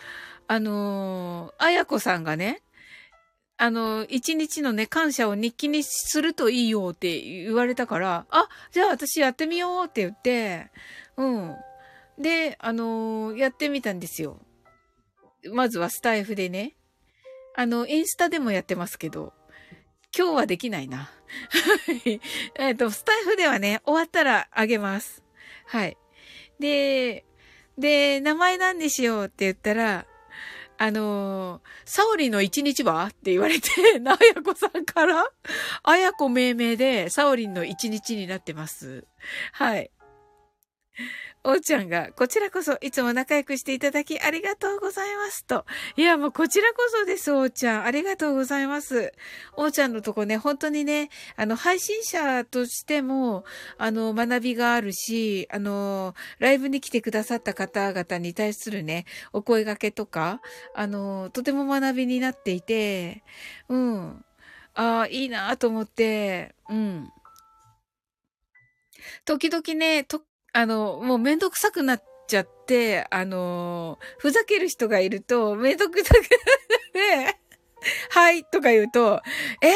[0.47, 2.63] あの、あやこさんがね、
[3.57, 10.71] あの、一日のね、感謝を日記にするといいよって言われたから、あ、じゃあ私やってみようって言って、
[11.17, 11.57] うん。
[12.17, 14.39] で、あの、やってみたんですよ。
[15.53, 16.77] まずはスタイフでね。
[17.57, 19.33] あの、インスタでもやってますけど、
[20.17, 20.99] 今日はできないな。
[20.99, 21.11] は
[22.07, 22.21] い。
[22.55, 25.23] えっ、と、スタイフではね、終わったらあげます。
[25.67, 25.99] はい。
[26.59, 27.27] で、
[27.77, 30.07] で、名前何にしようって言ったら、
[30.79, 35.27] あのー、サオリの一日はって言われて、 なあやこさんから、
[35.83, 39.07] あやこ命名で、サオリンの一日になってます。
[39.53, 39.91] はい。
[41.49, 45.65] おうちゃんが、こちらこそいつも仲良くしていただきありがとうございますと。
[45.97, 47.85] いや、もうこちらこそです、おうちゃん。
[47.85, 49.13] ありがとうございます。
[49.57, 53.45] おうちゃんのとこね、本当にね、あの、配信者としても、
[53.79, 60.41] あの、学びがあるし、あの、ライブに来てくださった方々に対するね、お声掛けとか、
[60.75, 63.23] あの、とても学びになっていて、
[63.69, 64.25] うん。
[64.75, 67.09] ああ、いいなと思って、うん。
[69.25, 70.23] 時々ね、と、
[70.57, 76.23] あの、もうめんどくさくなっちゃって、あの、ふざける人がいると、めんどくさくなっ
[77.29, 77.37] て、
[78.09, 79.21] はいとか言うと、
[79.61, 79.71] えー、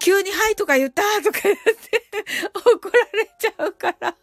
[0.00, 2.04] 急にはいとか言ったとか言って
[2.58, 4.16] 怒られちゃうから。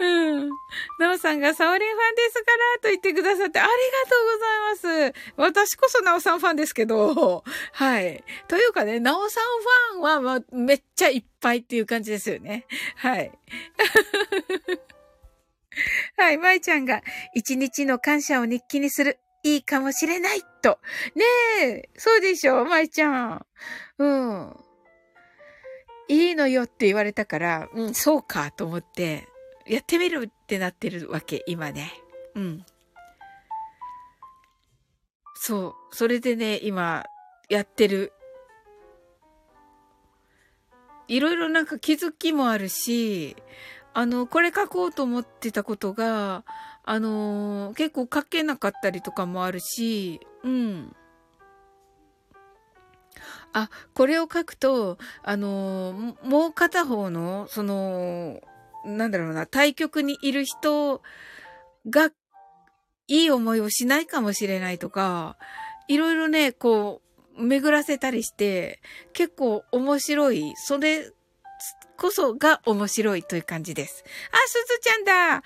[0.00, 0.50] うん。
[0.98, 3.74] なおさんがサオリンファンですからと言ってくださってありが
[4.10, 4.20] とう
[4.76, 5.14] ございます。
[5.36, 8.22] 私こそなおさんファンですけど、はい。
[8.48, 9.44] というかね、なおさん
[9.96, 12.66] ファンは、まめっちゃいっぱいっていう感じですよね。
[12.96, 13.32] はい。
[16.16, 17.02] はい、まいちゃんが
[17.34, 19.18] 一日の感謝を日記にする。
[19.42, 20.78] いいかもしれないと。
[21.14, 21.24] ね
[21.62, 23.46] え、そうでしょ、まいちゃん。
[23.98, 24.56] うん。
[26.08, 29.28] いいのよって言われたから、うん、そうかと思って、
[29.66, 31.92] やってみるってなってるわけ、今ね。
[32.34, 32.64] うん。
[35.34, 35.94] そう。
[35.94, 37.04] それでね、今、
[37.48, 38.12] やってる。
[41.08, 43.36] いろいろなんか気づきもあるし、
[43.92, 46.44] あの、これ書こうと思ってたことが、
[46.84, 50.96] あのー、結構書けなかったりとかもあるし、うん。
[53.52, 58.40] あ、これを書くと、あのー、もう片方の、その、
[58.84, 61.02] なんだろうな、対局にいる人
[61.88, 62.10] が
[63.06, 65.36] いい思いをしないかもしれないとか、
[65.88, 67.02] いろいろね、こ
[67.36, 68.80] う、巡らせたりして、
[69.12, 70.52] 結構面白い。
[70.56, 71.10] それ
[72.00, 74.04] こそが面白いという感じです。
[74.32, 75.42] あ、すずちゃんだは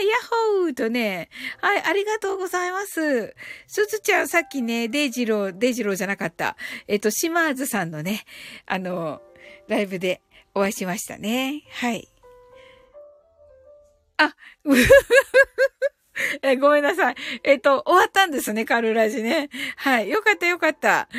[0.00, 1.28] い、ヤッホーとね。
[1.60, 3.34] はい、ありがとうございます。
[3.68, 6.56] すずちゃん、さっきね、デイジロー、デイジローじゃなかった。
[6.88, 8.24] えっと、シマーズさんのね、
[8.66, 9.22] あの、
[9.68, 10.20] ライブで
[10.54, 11.62] お会いしましたね。
[11.70, 12.08] はい。
[14.16, 14.34] あ、
[16.42, 17.14] え、ごめんなさい。
[17.42, 19.50] えっ、と、終わったんですね、カルラジね。
[19.76, 20.08] はい。
[20.08, 21.08] よかったよかった。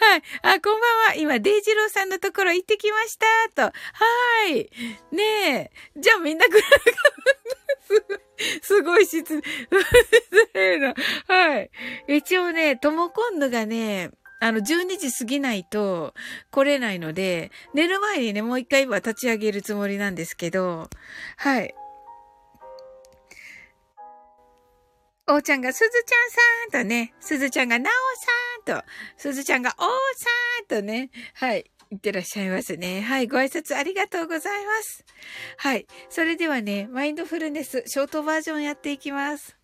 [0.00, 0.22] はい。
[0.42, 1.14] あ、こんばんは。
[1.16, 3.16] 今、デイジローさんのところ行ってきまし
[3.54, 3.70] た。
[3.70, 3.72] と。
[3.72, 3.72] は
[4.48, 4.68] い。
[5.12, 6.00] ねえ。
[6.00, 6.66] じゃあみんなくら
[8.62, 9.40] すごい、失
[10.54, 10.94] 礼な。
[11.28, 11.70] はい。
[12.08, 14.10] 一応ね、トモコンヌがね、
[14.42, 16.14] あの、12時過ぎないと
[16.50, 20.90] 来れないので、寝る前にね、もう一回は立ち上げるつもりなんですけど、
[21.36, 21.72] はい。
[25.28, 28.86] おーちゃんがすずちゃんさんとね、すずちゃんがなおさんと、
[29.16, 31.70] すずちゃんがおーさんとね、はい。
[31.92, 33.00] いってらっしゃいますね。
[33.00, 33.28] はい。
[33.28, 35.04] ご挨拶ありがとうございます。
[35.58, 35.86] はい。
[36.08, 39.56] それではね、マインドフルネス、ショートバージョンやっていきます。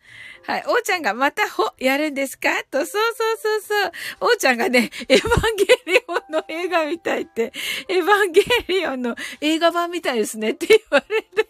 [0.46, 0.64] はい。
[0.66, 2.64] おーちゃんがまたほ、やるんですか？
[2.70, 3.02] と、そうそう
[3.36, 3.92] そうそう。
[4.20, 7.52] おーちゃんがね、エヴァンゲリオンの映画みたいって、
[7.88, 11.48] エヴァンゲリオンの映画版みたいですねって言われて。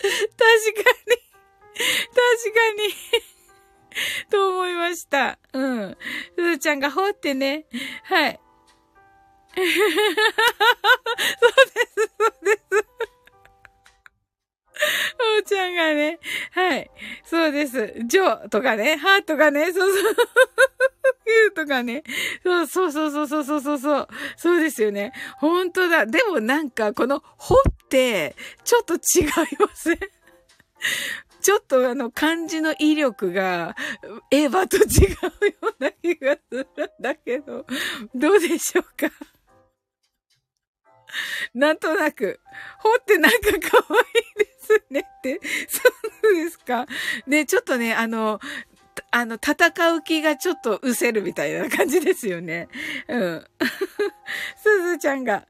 [0.00, 0.14] 確かに。
[1.76, 2.94] 確かに
[4.30, 5.38] と思いました。
[5.52, 5.96] うん。
[6.36, 7.66] すずちゃんがほってね。
[8.04, 8.40] はい。
[9.54, 9.76] そうです、
[12.18, 12.58] そうです。
[15.36, 16.18] おうちゃんがね、
[16.52, 16.90] はい。
[17.24, 17.94] そうです。
[18.06, 20.16] ジョーとかね、ハーとかね、そうそう。
[21.26, 22.02] ユーとかね。
[22.42, 24.08] そうそうそうそうそうそうそう。
[24.36, 25.12] そうですよね。
[25.38, 26.06] 本当だ。
[26.06, 27.58] でもなんか、この、ほっ
[27.88, 29.26] て、ちょっと違い
[29.58, 29.98] ません？
[31.40, 33.76] ちょっとあの漢字の威力が
[34.30, 36.66] エヴァと違うような気がする
[36.98, 37.66] んだけど、
[38.14, 39.10] どうでしょうか？
[41.54, 42.40] なんとなく、
[42.78, 44.00] ほってなんか可愛
[44.42, 44.53] いです
[44.90, 45.80] ねって、そ
[46.30, 46.86] うですか？
[47.26, 48.40] ね、ちょっとね、あの、
[49.10, 52.68] あの、戦う気がちょっと失せるみたいな感じですよね。
[53.08, 53.46] うん。
[54.62, 55.46] すずちゃんが、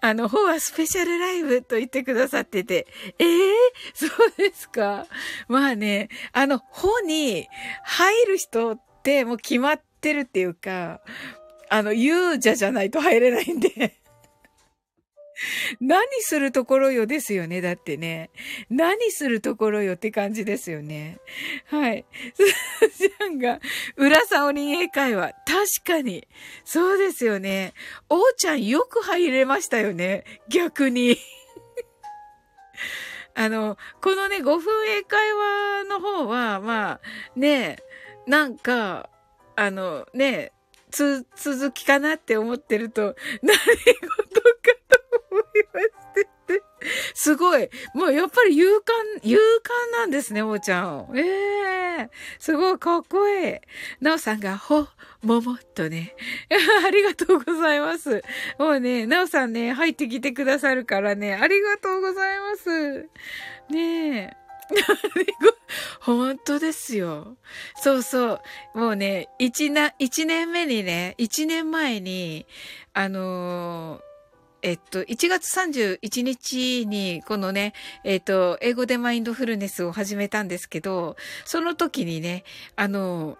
[0.00, 2.86] あの、ほはスペシャルライブと言ってくださってて、
[3.18, 3.52] ええー、
[3.94, 5.06] そうですか？
[5.48, 7.48] まあね、あの、ほに
[7.82, 11.00] 入る人ってもう決まってるっていうか、
[11.70, 13.98] あの、勇者じゃないと入れないんで
[15.80, 17.60] 何するところよですよね。
[17.60, 18.30] だってね。
[18.70, 21.18] 何するところよって感じですよね。
[21.66, 22.04] はい。
[22.34, 23.60] すずちゃんが、
[23.96, 25.32] 浦沢鬼英会話。
[25.46, 26.26] 確かに。
[26.64, 27.74] そうですよね。
[28.08, 30.24] おーちゃんよく入れましたよね。
[30.48, 31.18] 逆に。
[33.34, 37.00] あの、このね、5分英会話の方は、まあ、
[37.34, 37.78] ね、
[38.26, 39.10] なんか、
[39.56, 40.52] あの、ね、
[40.90, 44.04] つ、続きかなって思ってると、何事か
[45.80, 46.62] してて。
[47.14, 47.68] すごい。
[47.94, 51.08] もうやっぱり勇敢、勇敢なんですね、おーちゃん。
[51.14, 52.08] ええー、
[52.38, 53.56] すごいかっこいい。
[54.00, 54.86] なおさんが、ほ、
[55.22, 56.14] ももっとね。
[56.86, 58.22] ありがとうございます。
[58.58, 63.08] もうね、なおさんね、入ってきてくださるからね、ありがとうございます。
[63.70, 64.44] ねえ。
[66.00, 67.36] 本当ですよ。
[67.76, 68.40] そうそ
[68.74, 68.78] う。
[68.78, 72.46] もうね、一な、一年目にね、一年前に、
[72.92, 74.13] あのー、
[74.64, 82.44] えっと、1月31日に、このね、えっと、英語でマインドフルネスを始めたんですけど、その時にね、
[82.74, 83.36] あの、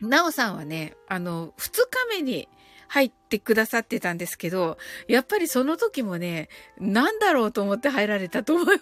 [0.00, 2.48] なおさんはね、あの、2日目に
[2.88, 6.48] 入ってくださってたんですけど、やっぱりその時もね、
[6.80, 8.74] なんだろうと思って入られたと思います。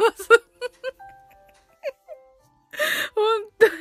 [3.14, 3.72] 本当に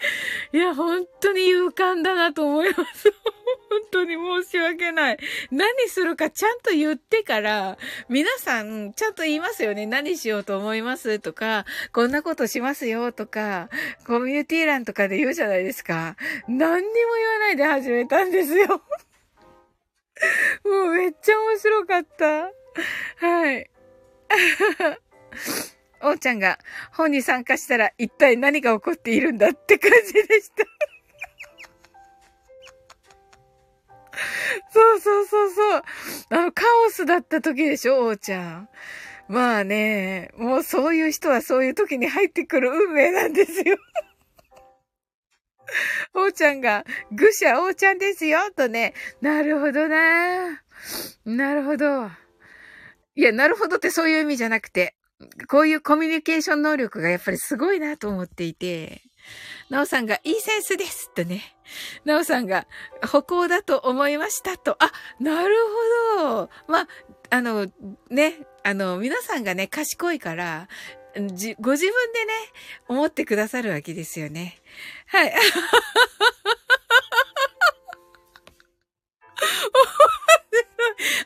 [0.52, 3.12] いや、本当に勇敢だなと思います。
[3.70, 5.18] 本当に申し訳ない。
[5.50, 7.78] 何するかちゃんと言ってから、
[8.08, 9.86] 皆さんちゃんと言いますよね。
[9.86, 13.68] 何しようと思いますとか、こんなことしますよとか、
[14.06, 16.16] コミュニティ欄とかで言うじゃないですか。
[16.46, 18.66] 何にも言わないで始めたんですよ。
[20.64, 22.50] もうめっちゃ面白かった。
[23.26, 23.70] はい。
[26.02, 26.58] おーちゃんが
[26.92, 30.64] 本に参加したら一体何が起こっているんだって感じでした
[34.70, 35.82] そう そうそうそう。
[36.30, 38.68] あの、カオスだった時でしょ、おーちゃん。
[39.28, 43.76] まあね、もうそういう人はそういう時に入ってくる運命なんですよ。
[46.14, 48.94] おーちゃんが、愚者おーちゃんですよ、とね。
[49.20, 50.62] なるほどな
[51.24, 52.10] なるほど。
[53.14, 54.94] いや、なるほどってそういう意味じゃなくて、
[55.48, 59.02] こういうコミュニケーション能力がやっぱりすごいなと思っていて、
[59.68, 61.42] なおさんがいいセンスですとね。
[62.04, 62.66] なおさんが
[63.06, 64.76] 歩行だと思いましたと。
[64.82, 64.90] あ、
[65.20, 65.54] なる
[66.16, 66.50] ほど。
[66.66, 66.88] まあ、
[67.30, 67.66] あの、
[68.10, 70.68] ね、あの、皆さんがね、賢いから、
[71.32, 72.32] じ、ご自分でね、
[72.88, 74.58] 思ってくださるわけですよね。
[75.06, 75.34] はい。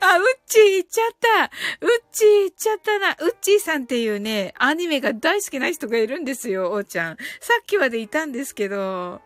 [0.00, 1.44] あ、うっちー行っちゃった。
[1.80, 3.16] うっちー行っちゃったな。
[3.20, 7.16] うっちーさんっていうね、アニメが大好きな人がいるんですよ、おーちゃん。
[7.40, 9.22] さっきまでいたんですけど、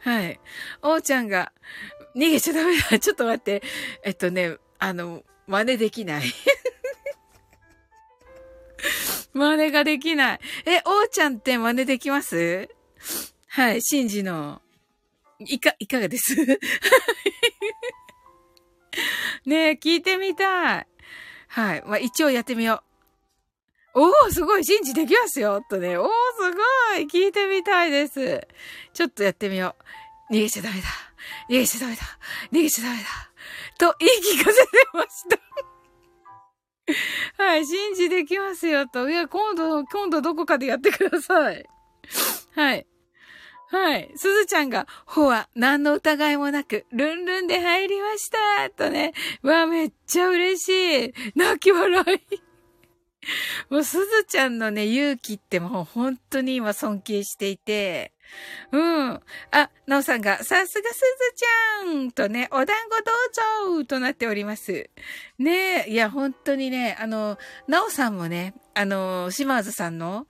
[0.00, 0.40] はい。
[0.82, 1.52] おーちゃんが、
[2.16, 2.98] 逃げちゃダメだ。
[2.98, 3.62] ちょっと待って。
[4.02, 6.22] えっとね、あの、真似できない。
[9.32, 10.40] 真似ができない。
[10.64, 12.68] え、おーちゃんって真似できます？
[13.48, 14.62] はい、シンジの。
[15.40, 16.34] いか、いかがです？
[19.46, 20.86] ねえ、聞いてみたい。
[21.48, 21.82] はい。
[21.86, 22.82] まあ、一応やってみよ
[23.94, 24.02] う。
[24.02, 25.96] おー、すごい信じできますよとね。
[25.98, 28.46] おー、すごい聞いてみたいです。
[28.92, 29.74] ちょっとやってみよ
[30.30, 30.32] う。
[30.32, 30.86] 逃げちゃダメだ。
[31.48, 32.02] 逃げちゃダメだ。
[32.52, 33.08] 逃げちゃダメだ。
[33.78, 35.40] と言い聞かせてました。
[37.42, 39.08] はい、信じできますよと。
[39.08, 41.66] いや、今度、今度どこかでやってください。
[42.54, 42.86] はい。
[43.70, 44.10] はい。
[44.16, 48.70] すずちゃんが、ほは、何の疑いもなく、ルンルンで入りました。
[48.70, 49.12] とね。
[49.42, 51.14] わ、めっちゃ嬉しい。
[51.36, 52.42] 泣き笑い。
[53.72, 58.12] もう、すずちゃんのね、勇気ってもう本当に今尊敬していて、
[58.72, 59.10] うん。
[59.12, 61.04] あ、なおさんが、さすがすず
[61.36, 63.12] ちゃんとね、お団子ど
[63.74, 64.90] うぞとなっております。
[65.38, 70.26] ねえ、いや、本当にね、あの、なおさんもね、あの、島津さんの、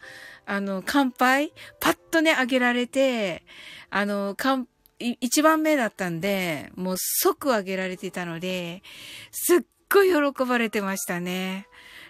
[0.51, 3.44] あの、乾杯パッとね、あげられて、
[3.88, 4.66] あの、乾、
[4.98, 8.82] 一番目だったんで、もう即あげられてたので、
[9.30, 11.68] すっごい喜ばれてましたね。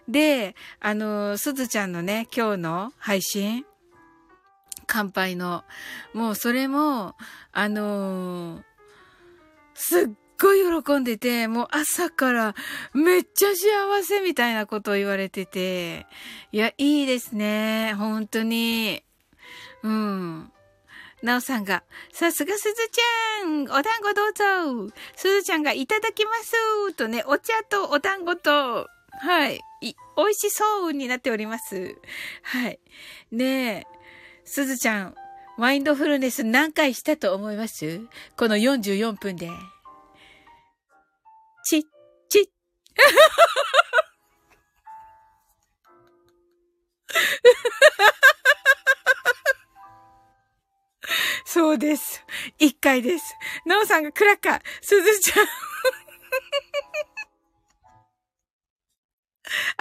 [0.09, 3.67] で、あの、すずちゃんのね、今日の配信、
[4.87, 5.63] 乾杯の、
[6.15, 7.17] もうそれも、
[7.53, 8.63] あの
[9.75, 10.11] すっ
[10.41, 12.55] ごい喜んでて、もう朝から
[12.95, 16.07] めっちゃ幸せみたいなことを言われてて、
[16.53, 17.95] いや、いいですね。
[17.95, 19.03] 本当に。
[19.83, 20.53] うん。
[21.23, 21.83] なおさんが、
[22.13, 28.89] さすがすずちゃんお団子どうぞすずちゃんがいただきますとね、お茶とお団子と、
[29.21, 31.97] はい、い、美味しそうになっております。
[32.43, 32.79] はい。
[33.31, 33.87] ねえ、
[34.45, 35.15] すずちゃん、
[35.59, 38.01] マインドフルネス何回したと思います？
[38.37, 39.51] この44分で。
[51.45, 52.25] そうです。
[52.59, 53.35] 一回です。
[53.67, 55.47] なおさんがクラッカー、すずちゃん。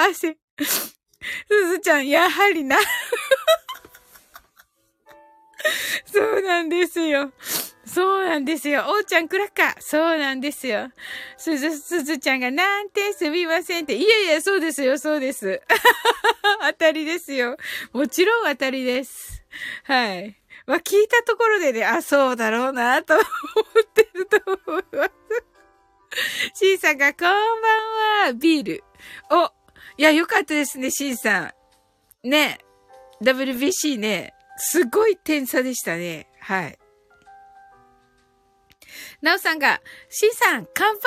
[0.08, 0.38] 汗。
[0.66, 0.96] す
[1.48, 2.78] ずちゃん、やはりな。
[6.06, 7.32] そうなんですよ。
[7.90, 8.84] そうなんですよ。
[8.88, 9.82] おーちゃんクラッカー。
[9.82, 10.90] そうなんですよ。
[11.38, 13.96] すず、すずちゃんがなんてすみませんって。
[13.96, 15.62] いやいや、そうですよ、そうです。
[16.62, 17.58] 当たりですよ。
[17.92, 19.44] もちろん当たりです。
[19.86, 20.40] はい。
[20.68, 23.26] まあ、聞いたところでね、あ、そうだろうな、と思っ
[23.92, 24.38] てると
[24.68, 25.12] 思います。
[26.54, 28.84] シンさんが、こんばんは、ビール。
[29.32, 29.52] お、
[29.98, 31.54] いや、よかったですね、シンさ
[32.24, 32.30] ん。
[32.30, 32.60] ね、
[33.24, 36.28] WBC ね、すごい点差でしたね。
[36.40, 36.78] はい。
[39.22, 41.02] なおさんが、シンさん、乾杯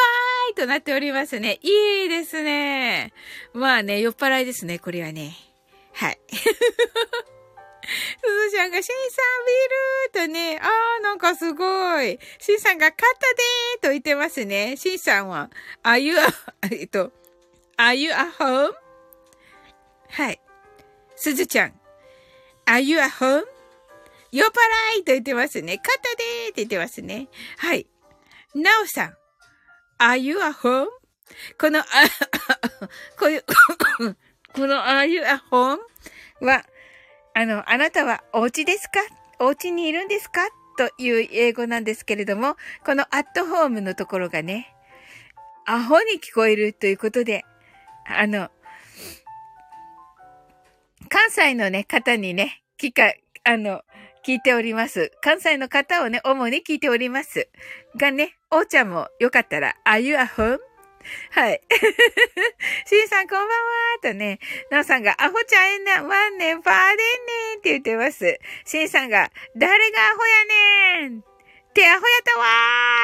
[0.54, 1.58] となっておりますね。
[1.62, 3.14] いいですね。
[3.54, 5.34] まあね、酔っ払いですね、これはね。
[5.94, 6.18] はい。
[6.30, 6.50] すず
[8.50, 9.22] ちゃんが、シンさ
[10.12, 12.18] んビールとね、あーなんかすごい。
[12.38, 14.76] シンさんが、勝ったでーと言ってますね。
[14.76, 15.48] シンさんは、
[15.82, 16.14] are you,
[16.70, 17.12] えっと、
[17.78, 18.74] are you at home?
[20.10, 20.38] はい。
[21.16, 21.80] すずちゃん、
[22.66, 23.46] are you at home?
[24.32, 24.50] 酔っ払
[25.00, 25.80] いと言ってますね。
[25.82, 27.28] 勝ったでーって言ってますね。
[27.56, 27.86] はい。
[28.54, 29.16] なおさん、
[29.98, 30.86] are you at home?
[31.58, 31.84] この、あ、
[33.18, 33.44] こういう、
[34.54, 35.78] この are you at home?
[36.40, 36.64] は、
[37.34, 39.00] あの、あなたはお家ですか？
[39.38, 40.48] お家にいるんですか？
[40.76, 44.74] という英語なんですけれども、このアットホームのところがね、
[45.66, 47.44] アホに聞こえるということで、
[48.06, 48.50] あの、
[51.08, 53.12] 関西のね、方にね、聞か、
[53.44, 53.82] あの、
[54.24, 55.10] 聞いております。
[55.20, 57.48] 関西の方をね、主に聞いております。
[57.96, 60.60] がね、おーちゃんもよかったら、are you a home?
[61.30, 61.60] はい。
[62.86, 63.54] しんさんこんばんは
[64.00, 64.38] とね、
[64.70, 67.02] なおさんが、アホちゃんえんな、わんねん、パーでんね
[67.56, 68.38] んって言ってます。
[68.64, 70.44] しんさんが、誰がアホや
[71.00, 71.18] ねん?
[71.18, 71.22] っ
[71.72, 72.46] てアホやったわ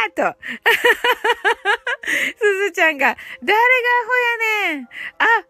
[0.07, 0.39] ーと。
[2.39, 3.59] すずちゃんが、誰がア
[4.07, 4.37] ホや
[4.75, 4.89] ねん?
[5.19, 5.41] あ、アホや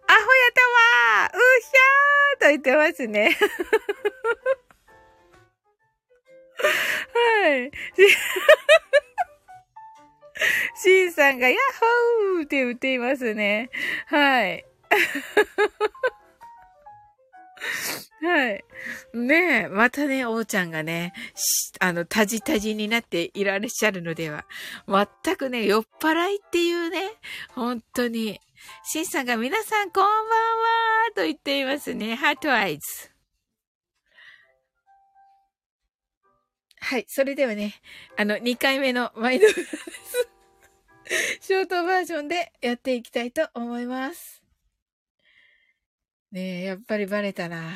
[0.49, 3.37] ったわーうっしゃーと言ってますね。
[6.59, 7.71] はい。
[10.77, 11.57] シンさんがヤッ
[12.37, 13.71] ホーって言っていますね。
[14.07, 14.65] はい。
[18.21, 18.65] はい。
[19.15, 21.13] ねえ、またね、おーちゃんがね、
[21.81, 24.45] あの、たじたじになっていらっしゃるのでは。
[24.87, 27.13] 全くね、酔っ払いっていうね、
[27.55, 28.41] 本当に。
[28.83, 30.15] シンさんが皆さんこんばんは
[31.15, 32.17] と言っていますね。
[32.17, 33.18] ハートアイズ。
[36.89, 37.05] はい。
[37.07, 37.75] それではね、
[38.17, 40.29] あの、2回目のマインドフルネス
[41.47, 44.43] ショートバージョンでやっていきたいと思います。
[46.33, 47.75] ねえ、やっぱりバレたな。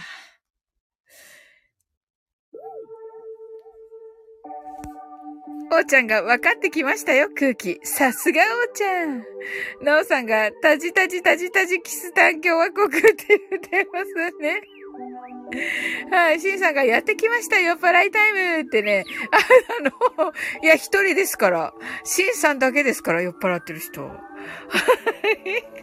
[5.71, 7.81] おーちゃんが分かってきましたよ、空気。
[7.85, 9.23] さすがおーちゃん。
[9.83, 14.63] なおさんが、たじたじたじたじキスタン共和国って言ってますね。
[16.11, 19.05] はい、シンさんがやってきましたよ、パライタイムってね。
[19.31, 19.39] あ
[19.83, 20.33] の、
[20.63, 21.75] いや、一人ですから。
[22.05, 24.03] シンさんだけですから、酔っ払ってる人。
[24.03, 25.83] はい。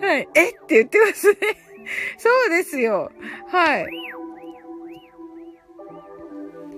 [0.00, 0.28] はい。
[0.34, 1.36] えって言ってますね。
[2.18, 3.10] そうですよ。
[3.48, 3.86] はい。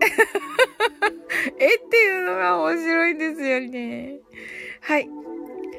[1.58, 4.20] えっていうのが面白いんですよね。
[4.80, 5.08] はい。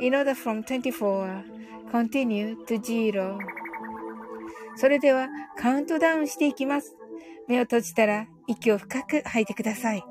[0.00, 1.44] in order from 24
[1.90, 3.38] continue to zero
[4.76, 5.28] それでは
[5.58, 6.96] カウントダウンしていきます。
[7.48, 10.04] 目を閉じたら息を深く吐いてください。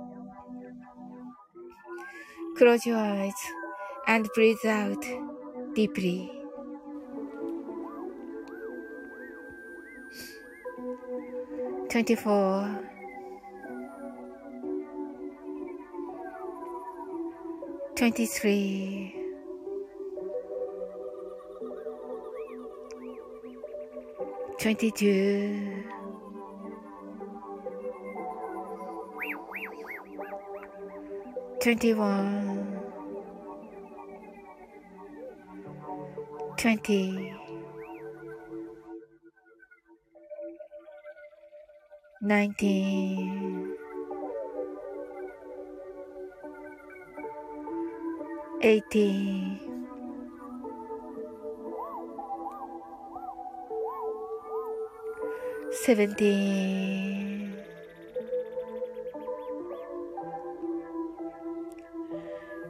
[2.60, 3.34] Close your eyes
[4.08, 5.00] and breathe out
[5.74, 6.30] deeply.
[11.90, 12.80] Twenty-four,
[17.96, 19.21] twenty-three.
[24.62, 25.84] 22
[31.60, 31.96] 21
[36.58, 37.34] 20
[42.22, 43.78] 19
[48.62, 49.71] 18
[55.72, 57.56] seventeen,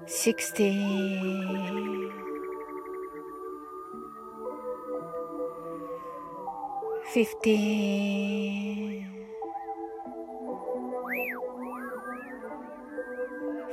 [0.05, 1.41] sixteen,
[7.13, 9.07] fifteen,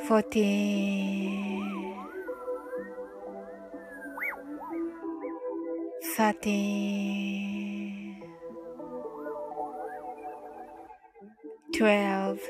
[0.07, 1.95] fourteen,
[6.17, 7.58] thirteen,
[11.79, 12.41] 12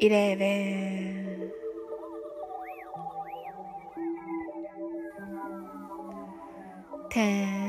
[0.00, 1.52] 11
[7.10, 7.67] 10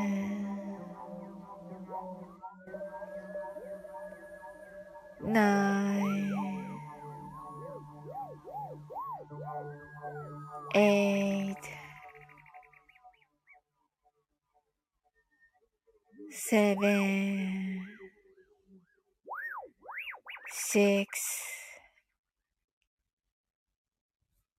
[20.78, 21.18] six,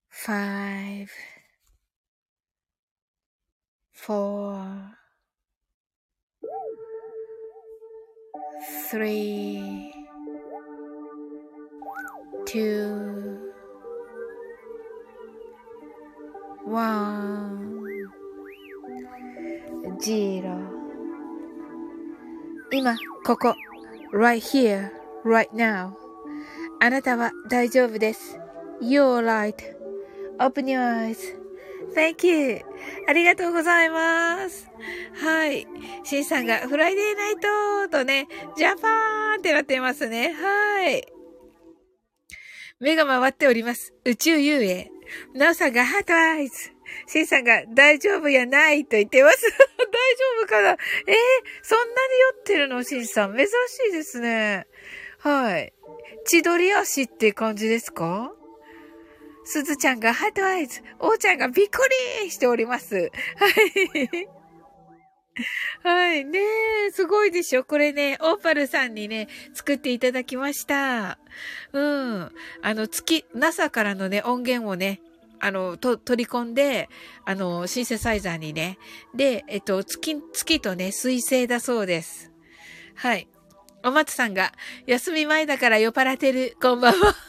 [0.10, 1.10] five,
[3.94, 4.92] four,
[8.92, 9.94] three,
[12.46, 13.52] two,
[16.66, 18.10] one,
[20.02, 20.76] zero
[22.72, 23.56] 今、ここ、
[24.12, 24.92] right here,
[25.24, 25.96] right now.
[26.83, 28.39] あなたは大丈夫です。
[28.81, 29.23] You're
[30.39, 30.81] right.Open your
[31.95, 32.63] eyes.Thank you.
[33.07, 34.71] ありがとうございます。
[35.23, 35.67] はい。
[36.05, 37.37] シンさんがフライデーナイ
[37.89, 38.27] トとね、
[38.57, 40.33] ジャパーンってなってますね。
[40.33, 41.07] はい。
[42.81, 43.93] 目が回っております。
[44.07, 44.91] 宇宙遊泳。
[45.35, 46.71] なおさんがハートアイズ。
[47.07, 49.43] シンさんが大丈夫やないと言ってます。
[49.53, 49.53] 大
[50.17, 50.71] 丈夫かな？
[50.71, 50.79] えー、
[51.63, 52.83] そんなに酔ってるの？
[52.83, 53.37] シンさん。
[53.37, 53.51] 珍し
[53.91, 54.67] いですね。
[55.19, 55.75] はい。
[56.27, 58.33] 千鳥足って感じですか？
[59.45, 60.83] すずちゃんがハートアイズ。
[60.99, 61.81] おーちゃんがびっく
[62.23, 62.95] りしております。
[62.95, 64.29] はい。
[65.83, 66.25] はい。
[66.25, 66.39] ね
[66.89, 67.65] え、すごいでしょ？
[67.65, 71.19] これね、オーパルさんにね、作っていただきました。
[71.73, 72.33] うん。
[72.63, 75.01] あの、月、NASA からのね、音源をね、
[75.39, 76.91] あの、と、取り込んで、
[77.25, 78.79] あの、シンセサイザーにね。
[79.15, 82.31] で、えっと、月、月とね、水星だそうです。
[82.95, 83.27] はい。
[83.83, 84.53] お松さんが、
[84.87, 86.57] 休み前だから酔っ払ってる。
[86.61, 87.15] こんばんは。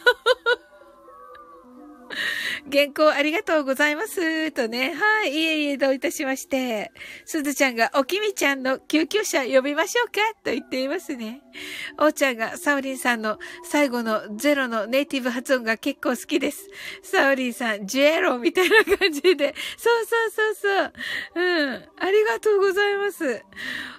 [2.70, 4.52] 原稿ありがとうございます。
[4.52, 4.94] とね。
[4.94, 5.34] はい。
[5.34, 6.92] いえいえ、どういたしまして。
[7.26, 11.42] すずちゃんが、おきみちゃんの救急車呼びましょうかと言っていますね。
[11.98, 16.70] おーちゃんが、サオリンさんの最後のゼロのネイティブ発音が結構好きです。
[17.04, 19.56] サオリンさん、ジェロみたいな感じで。
[19.78, 20.94] そうそうそうそう。
[21.36, 21.90] うん。
[21.98, 23.44] ありがとうございます。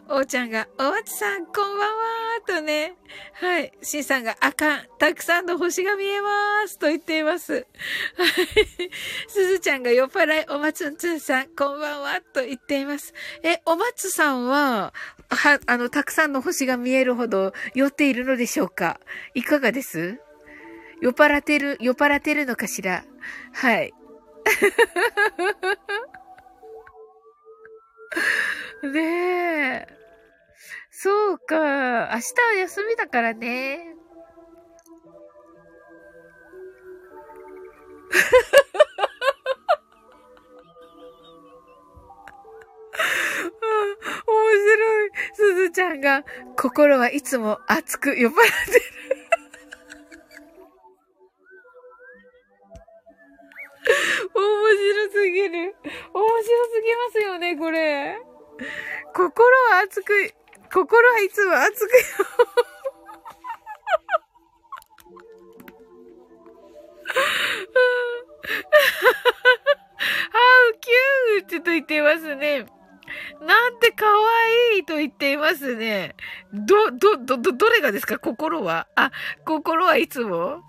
[0.08, 2.96] おーちゃんが、おわつさん、こんばんはーとね。
[3.34, 3.72] はい。
[3.82, 4.86] しんさんが、あかん。
[4.98, 6.78] たくさんの星が見えまーす。
[6.78, 7.52] と言っています。
[7.52, 7.66] はい。
[9.28, 12.20] すずちゃんが酔っ払い、おまつんつんさん、こんばんは。
[12.32, 13.14] と言っています。
[13.42, 14.92] え、おまつさんは、
[15.28, 17.41] は、あの、たくさんの星が見えるほど
[17.74, 19.00] 酔っているのでしょうか？
[19.34, 20.20] いかがです？
[21.00, 23.04] 酔っ払ってる、酔っ払ってるのかしら？
[23.52, 23.92] はい。
[28.92, 29.86] ねえ。
[30.90, 32.10] そうか。
[32.12, 33.96] 明日は休みだからね。
[44.52, 45.10] 白い。
[45.34, 46.24] すずちゃんが、
[46.56, 48.82] 心はいつも熱く酔っ払ってる。
[54.34, 55.74] 面白すぎる。
[56.14, 58.16] 面白すぎますよね、これ。
[59.14, 59.34] 心
[59.70, 60.12] は熱く、
[60.72, 61.90] 心はいつも熱く。
[70.32, 70.38] ハ
[70.70, 72.66] ウキューってと言っていますね。
[73.40, 74.06] なんて可
[74.74, 76.14] 愛いと言っていますね。
[76.52, 78.18] ど、ど、ど、ど、どれがですか？
[78.18, 78.86] 心は？
[78.94, 79.10] あ、
[79.44, 80.62] 心はいつも？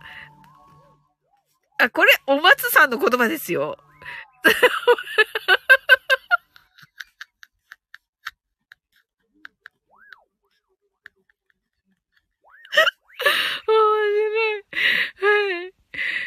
[1.79, 3.77] あ、これ、お松さんの言葉ですよ。
[4.45, 4.53] 面
[14.13, 14.63] 白い。
[15.21, 15.27] は
[15.61, 15.73] い。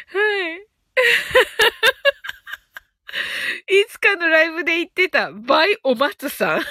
[0.07, 0.19] は
[0.49, 0.57] い。
[3.56, 6.61] いいつかのライブで言ってた、バイお松さん。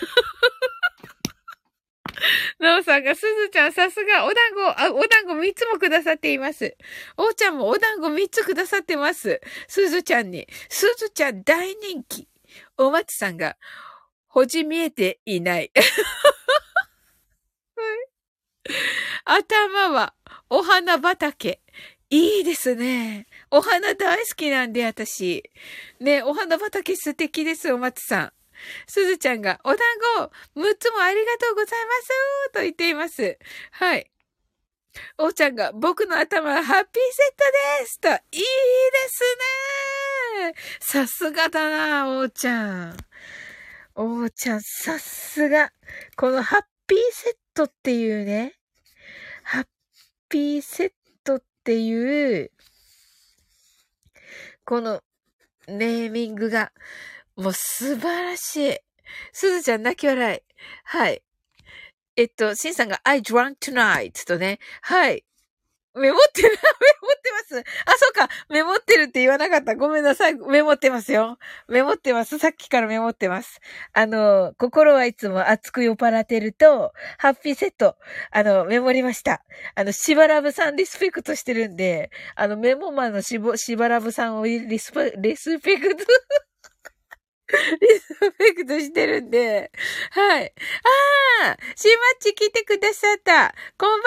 [2.59, 6.75] なおさんが、すずちゃんさすが、お団子、あ、お団子3つもくださっています。
[7.19, 9.43] おーちゃんもお団子3つくださってます。
[9.69, 10.49] すずちゃんに。
[10.71, 12.29] すずちゃん大人気。
[12.79, 13.59] お松さんが、
[14.29, 15.71] 星見えていない。
[19.25, 20.15] 頭は
[20.49, 21.61] お花畑。
[22.11, 23.27] いいですね。
[23.51, 25.43] お花大好きなんで、私。
[25.99, 28.33] ね、お花畑素敵です、お松さん。
[28.87, 29.79] すずちゃんが、お団
[30.55, 33.39] 子、6つもありがとうございますと言っています。
[33.73, 34.11] はい。
[35.19, 38.47] おーちゃんが、僕の頭はハッピーセットですと、いいで
[39.09, 39.23] す
[40.43, 42.97] ねさすがだな、おーちゃん。
[43.97, 45.73] おーちゃん、さすが。
[46.17, 48.55] このハッピーセットっていうね、
[49.43, 49.67] ハッ
[50.29, 51.06] ピーセット
[51.67, 52.53] っていう、
[54.65, 55.03] この
[55.67, 56.71] ネーミングが、
[57.35, 58.79] もう素晴らしい。
[59.33, 60.55] すずちゃん泣き笑い。
[60.85, 61.23] はい。
[62.15, 64.61] えっと、しんさんが I drunk tonight とね。
[64.81, 65.25] はい。
[65.97, 66.53] メモってない
[67.27, 69.75] ってますあ、そうかメモってるって言わなかった。
[69.75, 70.35] ごめんなさい。
[70.35, 71.39] メモってますよ。
[71.69, 72.39] メモってます。
[72.39, 73.61] さっきからメモってます。
[73.93, 77.97] あの、心はいつも熱く酔っ払ってると、ハッピーセット、
[78.31, 79.43] あの、メモりました。
[79.75, 86.05] あの、しばらぶさんリスペクトしてるんで、あの、メモマンのしぼ、しばらぶさんをリスペ、リスペクト
[87.81, 89.71] リスペクトしてるんで。
[90.11, 90.53] はい。
[91.45, 93.55] ああシマッチ来てくださった。
[93.79, 94.03] こんばんは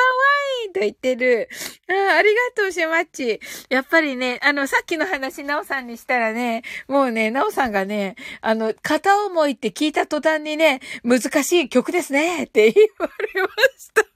[0.72, 1.50] ーと言ってる。
[1.88, 3.40] ああ、ありがとう、シマッチ。
[3.70, 14.09] やっぱりね、あの、さっきの話、ナオさんにしたらね、もうね、ナオさんがね、あの、片思いって聞いた途端にね、難しい曲ですねって言われました。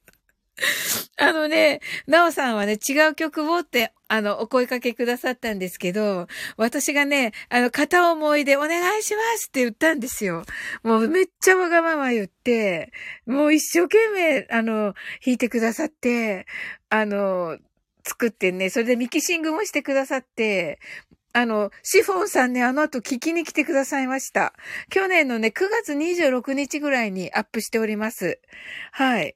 [1.18, 10.44] あのね、なおさんはね、違う曲をって、あの、お声かけくださったんですけど、私がね、あの、片思いでお願いしますって言ったんですよ。
[10.84, 12.92] もうめっちゃわがまま言って、
[13.26, 14.94] もう一生懸命、あの、
[15.26, 16.46] 弾いてくださって、
[16.90, 17.58] あの、
[18.06, 20.80] 作ってね、それでミキシングもしてくださって、
[21.36, 24.54] あの、シフォンさんね、あの後聞きに来てくださいました。
[24.90, 28.40] 去年のね、9月26日ぐらいにアップしております。
[28.92, 29.36] はい。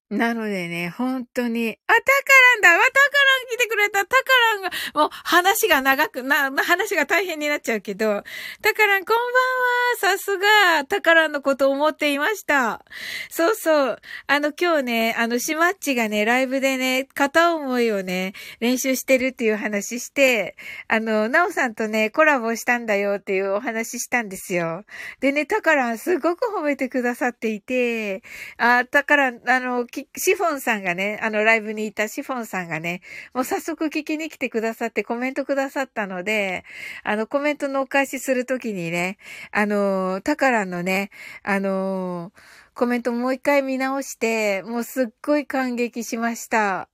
[0.11, 4.23] なのでね、本当に、あ、タカランだわ、タカラン来てくれたタカ
[4.55, 8.21] ランが、もう話が長く、な、話が大変になっちゃうけど、
[8.61, 12.83] タカランこんばんは、さすが、タカランのこと思っていました。
[13.29, 20.57] そうそう、あの今日ね、あのシマッチがね、ライブでね、片思いをね、練習してるっていう話して、
[20.89, 24.83] あの、ナオさんとね、コラボしたんだよっていうお話したんですよ。
[25.21, 28.23] でね、タカランすごく褒めてくださっていて、
[28.57, 29.85] あ、タカラン、あの、
[30.15, 33.01] シフォンさんがね、あのライブにいたシフォンさんがね、
[33.33, 36.63] もう早速聞きに来てくださってコメントくださったので、
[37.03, 39.17] あのコメントのお返しするときにね、
[39.51, 41.09] あの、タカラのね、
[41.43, 42.31] あの、
[42.73, 46.87] コメントもう一回見直して、もうすっごい感激しました。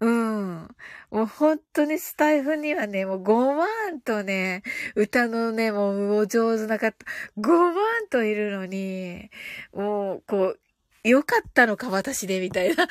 [0.00, 0.68] うん。
[1.10, 4.62] もう本当にスタイフにはね、もう5万とね、
[4.94, 6.96] 歌のね、もうお上手な方、
[7.38, 7.74] 5万
[8.10, 9.30] といるのに、
[9.72, 10.60] もう、こう、
[11.04, 12.88] 良かったのか、私で、みたいな 感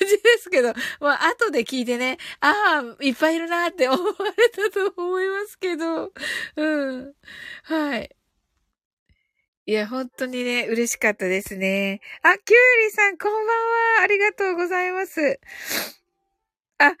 [0.00, 6.12] じですけど、まあ、後で聞いてね、ああ、いっぱいいるなって思われたと思いますけど、
[6.56, 7.14] うん。
[7.64, 8.10] はい。
[9.66, 12.00] いや、本当にね、嬉しかったですね。
[12.22, 13.44] あ、きゅうりさん、こんばん
[13.98, 14.02] は。
[14.02, 15.40] ありがとうございます。
[16.78, 16.94] あ、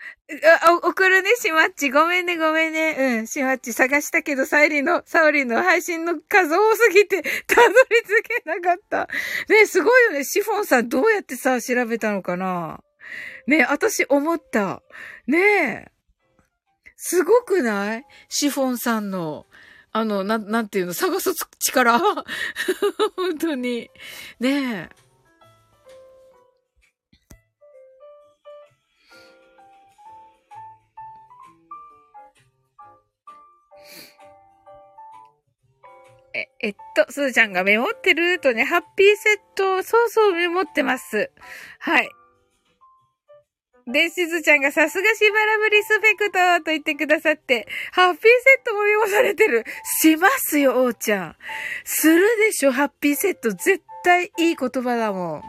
[0.62, 1.90] あ、送るね、しまっち。
[1.90, 2.96] ごめんね、ごめんね。
[3.20, 9.08] うん、しまっち探したけど、サイリの、サオリの配信の数多すぎて、 たどり着けなかった。
[9.48, 10.24] ね、すごいよね。
[10.24, 12.80] シフォンさん、どうやってさ、調べたのかな
[13.46, 14.82] ね、私思った。
[15.28, 15.92] ねえ。
[16.96, 18.04] すごくない？
[18.28, 19.46] シフォンさんの、
[19.92, 22.00] あの、なん、なんていうの、探す力
[23.16, 23.88] 本当に。
[24.40, 25.07] ねえ。
[36.38, 41.30] え、えっと、すずちゃんがメモってるとね、ハッピーセット、そうそうメモってます。
[41.80, 42.08] はい。
[43.90, 48.28] で、しずちゃんがさすがしばらぶリスペクトと言ってくださって、ハッピーセ
[48.62, 49.64] ットもメモされてる。
[50.00, 51.36] しますよ、おーちゃん。
[51.84, 53.50] するでしょ、ハッピーセット。
[53.50, 55.42] 絶対いい言葉だもん。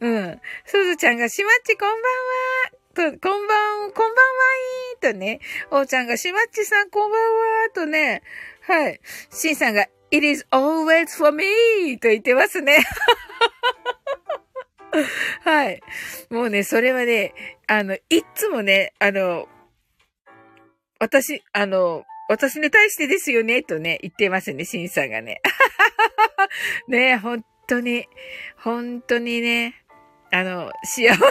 [0.00, 0.40] うん。
[0.64, 3.12] すずちゃんがしまっちこんばんは。
[3.12, 4.52] と、こんばん、こんばんは
[4.92, 8.22] いーとね、おーちゃんがしまっちさんこんばんはとね、
[8.62, 9.00] はい。
[9.30, 11.98] しんさんが It is always for me!
[11.98, 12.78] と言ってますね。
[15.44, 15.80] はい。
[16.30, 17.34] もうね、それはね、
[17.66, 19.48] あの、いつもね、あの、
[20.98, 25.40] 私、あの、私に対してですよね、とね、言ってますね、シンさんがね。
[26.88, 28.08] ね、本当に、
[28.56, 29.74] 本当にね、
[30.30, 31.26] あの、幸せな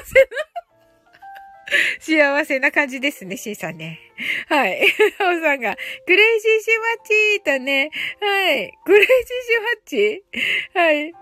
[1.99, 3.99] 幸せな感じですね、シーさんね。
[4.47, 4.81] はい。
[5.19, 7.91] おさんが、クレイジーシマッチーとね、
[8.21, 8.73] はい。
[8.85, 9.15] クレイジー
[9.45, 10.23] シマッチ？
[10.73, 11.13] はい。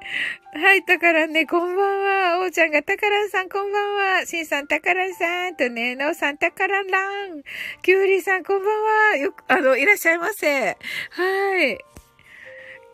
[0.62, 2.40] はい、たからね、こんばんは。
[2.42, 4.26] おーちゃんが、たからんさん、こんばんは。
[4.26, 7.44] しんさん、たからんさんとね、なおさん、たからんらん。
[7.82, 9.18] きゅうりさん、こんばんは。
[9.18, 10.78] よく、あの、いらっしゃいませ。
[11.10, 11.95] はい。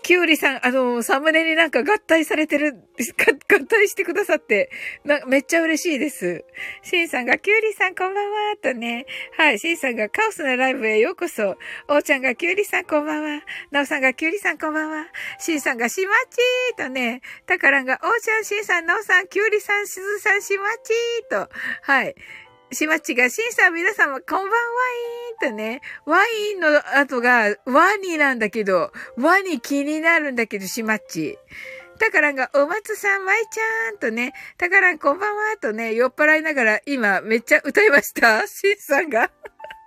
[0.04, 2.74] きゅうりさん、あの、サムネになんか合体されてる、
[3.50, 4.72] 合体してくださって、
[5.04, 6.44] な、めっちゃ嬉しいです。
[6.82, 9.06] シンさんが、きゅうりさんこんばんは、とね。
[9.38, 11.56] はい、シンさんが、カオスなライブへようこそ。
[11.88, 13.42] おーちゃんが、きゅうりさんこんばんは。
[13.70, 15.08] なおさんが、きゅうりさんこんばんは。
[15.40, 17.22] シンさんが、しまちーとね。
[17.46, 21.50] たからんが、おーちゃん、シンさん、なおさん、きゅうりさん、しずさん、しまちーと。
[21.84, 22.16] はい。
[22.74, 31.38] しまちが、しんさん皆様、こんばんはーとね、ワインの後がワニなんだけど、ワニ気になるんだけど、しまっち。
[32.00, 39.30] たからんが、お松さん、まいちゃんとね、たからんこんばんはとね、酔っ払いながら今めっちゃ歌いましたしんさんが。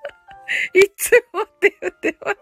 [0.74, 2.36] いつもって言ってます。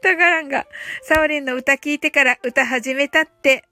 [0.00, 0.66] たからんが、
[1.02, 3.64] サオリンの歌聞いてから歌始めたって。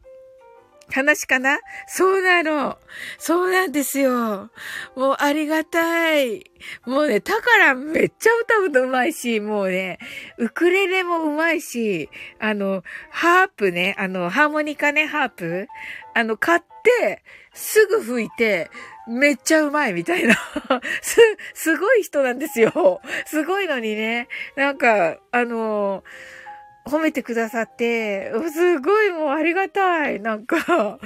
[0.90, 1.58] 話かな？
[1.86, 2.78] そうなの。
[3.18, 4.50] そうなんですよ。
[4.96, 6.50] もうありがたい。
[6.84, 9.98] もうね、だからめっちゃ歌うのうまいし、もうね、
[10.38, 15.68] ウクレレもうまいし、あの、ハープね、あの、ハーモニカね、ハープ。
[16.14, 17.22] あの、買って、
[17.52, 18.70] すぐ吹いて、
[19.08, 20.34] めっちゃうまいみたいな。
[21.02, 21.20] す、
[21.54, 23.00] すごい人なんですよ。
[23.26, 24.28] すごいのにね。
[24.56, 26.39] なんか、あのー
[26.86, 30.20] 褒めてくださって、すごいもうありがたい。
[30.20, 30.98] なんか、は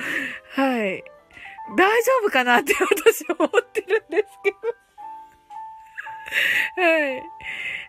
[0.87, 1.05] い。
[1.77, 4.57] 大丈夫かなって私思ってるんですけど。
[6.77, 7.22] はい。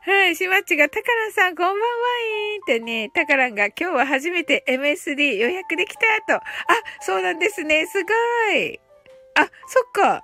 [0.05, 0.35] はい。
[0.35, 6.35] しまっちが、たからんさん、こんばんはいーってね、たからんが、今日は初めて MSD 予約できたと。
[6.35, 6.41] あ、
[7.01, 7.85] そうなんですね。
[7.87, 8.09] すご
[8.55, 8.79] い。
[9.35, 10.23] あ、そっか。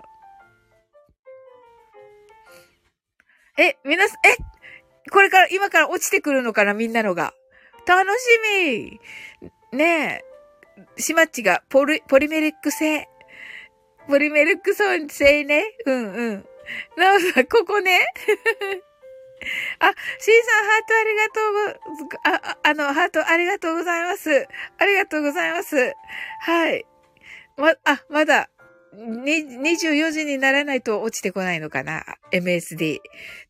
[3.58, 4.38] え、みなさん、え、
[5.12, 7.34] これから、今から落ちてくるのかなみんなのが。
[7.86, 9.00] 楽し
[9.72, 10.24] みね
[10.98, 11.02] え。
[11.02, 13.08] しまっちがポリ、ポリメリック製。
[14.08, 15.64] ポリメリック製ね。
[15.86, 16.46] うんうん。
[16.98, 18.00] なおさん、ここね。
[19.80, 24.48] あ、シーさん、ハートありがとうご、あ、あの、ハートありがとうございます。
[24.78, 25.94] ありがとうございます。
[26.42, 26.86] はい。
[27.58, 28.50] ま、あ、まだ、
[28.94, 33.00] に、24時にならないと落ちてこないのかな ?MSD。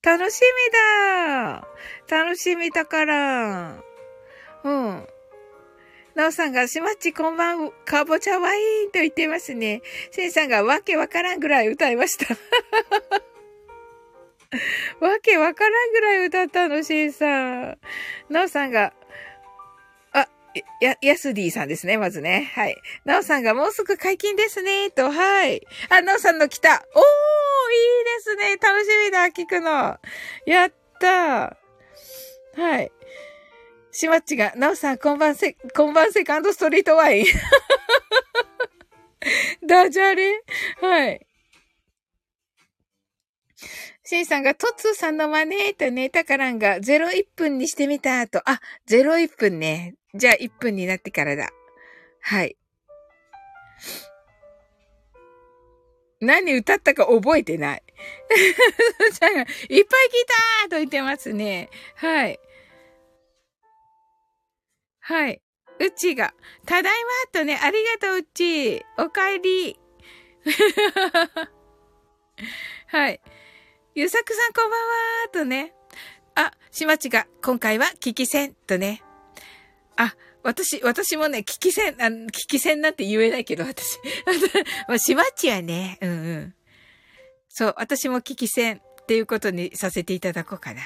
[0.03, 1.67] 楽しみだ
[2.09, 3.90] 楽しみだから。
[4.64, 5.07] うん。
[6.16, 9.82] なおさんが、しまっちこんばん、かぼちゃワインと言ってますね。
[10.12, 12.36] せんさんが、わけわからんぐらい歌いました。
[14.99, 17.78] わけわからんぐらい歌ったの、しんさん。
[18.30, 18.93] なおさんが、
[20.12, 20.28] あ、
[20.82, 22.51] や、やすディさんですね、まずね。
[22.55, 22.76] はい。
[23.05, 25.66] なおさんが、もうすぐ解禁ですね、と、はい。
[25.89, 26.70] あ、なおさんの来た。
[26.70, 28.57] おー、いいですね。
[28.57, 29.97] 楽しみだ、聞くの。
[30.45, 32.91] やったーはい。
[33.91, 37.25] しまっちが、なおさん、こんばんせ、こんばんセカンドストリートワイン。
[39.67, 40.41] ダジャレ？
[40.79, 41.27] はい。
[44.03, 48.41] シンさんが、トッツーさんの真似とね、タカランが01分にしてみたと。
[48.49, 49.95] あ、01分ね。
[50.13, 51.49] じゃあ1分になってからだ。
[52.21, 52.57] はい。
[56.19, 57.83] 何歌ったか覚えてない。
[58.29, 58.55] いっ
[59.15, 59.85] ぱい聞い
[60.63, 61.69] たと言ってますね。
[61.95, 62.39] はい。
[65.01, 65.41] はい。
[65.79, 66.33] うちが、
[66.65, 68.85] ただいまとね、ありがとう、うち。
[68.97, 69.77] おかえり。
[72.87, 73.19] はい。
[73.95, 74.85] ゆさくさんこんばんは
[75.33, 75.73] とね。
[76.35, 79.01] あ、しまちが、今回は聞き戦とね。
[79.97, 83.97] あ、私、私もね、聞き戦、あ聞き戦なんて言えないけど、私。
[85.03, 86.55] しまちはね、うんうん。
[87.49, 90.83] そう、私も聞き戦っていうことにさせていただこうかな。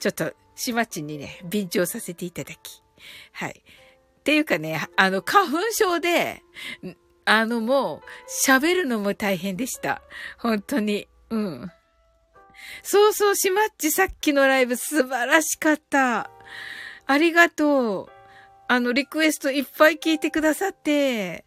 [0.00, 2.81] ちょっと、しまちにね、便乗させていただき。
[3.32, 3.62] はい。
[4.20, 6.42] っていうかね、あの、花粉症で、
[7.24, 8.00] あの、もう、
[8.46, 10.02] 喋るのも大変でした。
[10.38, 11.08] 本当に。
[11.30, 11.72] うん。
[12.82, 16.30] そうそう、しまっちさっきのライブ素晴らしかった。
[17.06, 18.08] ありがとう。
[18.68, 21.44] あの、リクエストいっぱい聞いてくださって、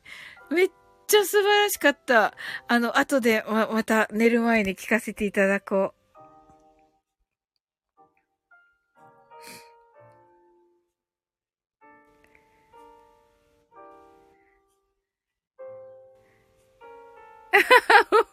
[0.51, 0.70] めっ
[1.08, 2.36] ちゃ素晴らしかった。
[2.68, 6.05] あの、後でま、また寝る前に聞かせていただこう。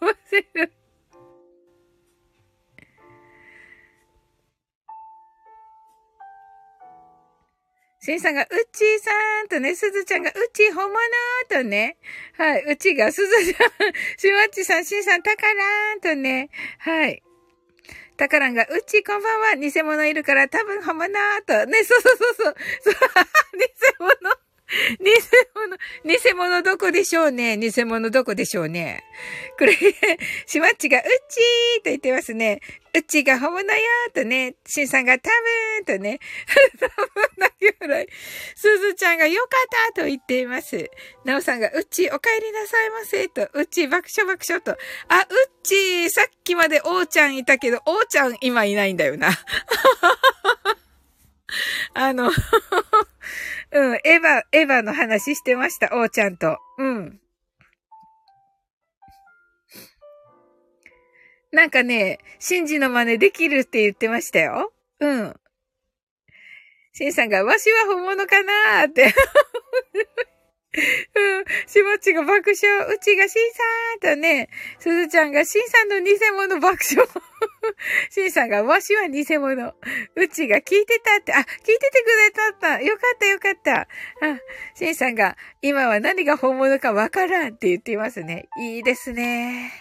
[0.00, 0.14] 面
[0.52, 0.82] 白い。
[8.04, 9.12] シンさんが、うっちーさ
[9.44, 10.98] んとね、すずちゃんが、うち本物
[11.48, 11.98] とね、
[12.36, 16.50] はい、うちがすずちゃん、しまっちさん、しんさん、たからんとね、
[16.80, 17.22] はい。
[18.16, 21.14] たからんが、うっちーこんばんは、偽物いるから多分本物
[21.46, 22.94] と、ね、そうそうそうそう、そう、
[23.56, 23.68] 偽
[24.00, 24.41] 物。
[25.00, 25.12] 偽
[25.54, 29.04] 物、偽物どこでしょうね偽物どこでしょうね
[29.58, 29.76] これ、
[30.46, 32.60] しまっちが、うっちーと言ってますね。
[32.94, 35.30] うっちーが本物よーとね、しんさんが多
[35.84, 36.20] 分とね、
[36.80, 36.96] 多分
[37.36, 37.50] な
[37.80, 38.08] ぐらい。
[38.54, 40.90] すずちゃんがよかったと言っています。
[41.24, 44.72] なおさんが、うっちーお帰りなさいませと、うっちー爆笑爆笑と。
[45.08, 45.26] あ、うっ
[45.62, 49.30] ちーさっきまでおーちゃんいたけど、おーちゃん今いないんだよな。
[51.94, 52.30] あの
[53.72, 56.58] うん、エヴァ、エヴァの話してました、おーちゃんと。
[56.78, 57.20] うん。
[61.52, 64.72] なんかね、シンジの真似できるって言ってましたよ。
[65.00, 65.34] うん。
[66.94, 69.14] シンさんが、わしは本物かなーって
[70.74, 71.44] うん。
[71.66, 72.94] しもっちが爆笑。
[72.94, 73.52] うちがしん
[74.00, 74.48] さんとね、
[74.78, 77.06] すずちゃんがしんさんの偽物爆笑。
[78.10, 79.74] しんさんが、わしは偽物。
[80.16, 82.82] うちが聞いてたって、あ、聞いててくれたった。
[82.82, 83.80] よかったよかった。
[83.80, 83.86] あ、
[84.74, 88.48] しんさんが、今は何が本物かわからんって言っていますね。
[88.58, 89.72] いいですね。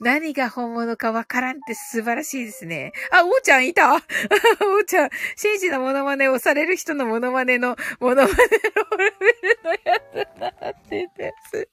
[0.00, 2.92] 何が本物かわからんって素晴らしいですね。
[3.10, 11.68] あ、おーちゃんいた おーちゃん、真摯なモノマネをされる人のモノマネの、モノマネのレベルのやつなって言ってます。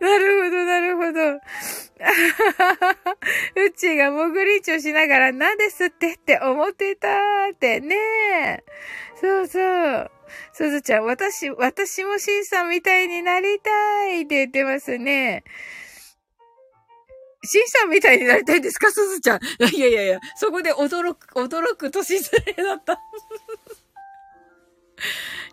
[0.00, 1.40] なるほど、なるほど。
[3.64, 7.08] うちが潜り調しながら、なんですってって思ってた
[7.52, 8.64] ってね。
[9.20, 10.10] そうそう。
[10.52, 15.44] すずちゃん、私、私もシンさんみたいになりたいって言ってますね。
[17.44, 18.90] シンさんみたいになりたいんですか？
[18.92, 19.40] すずちゃん。
[19.74, 22.98] いやいやいや、そこで驚く、驚く年ずれだった。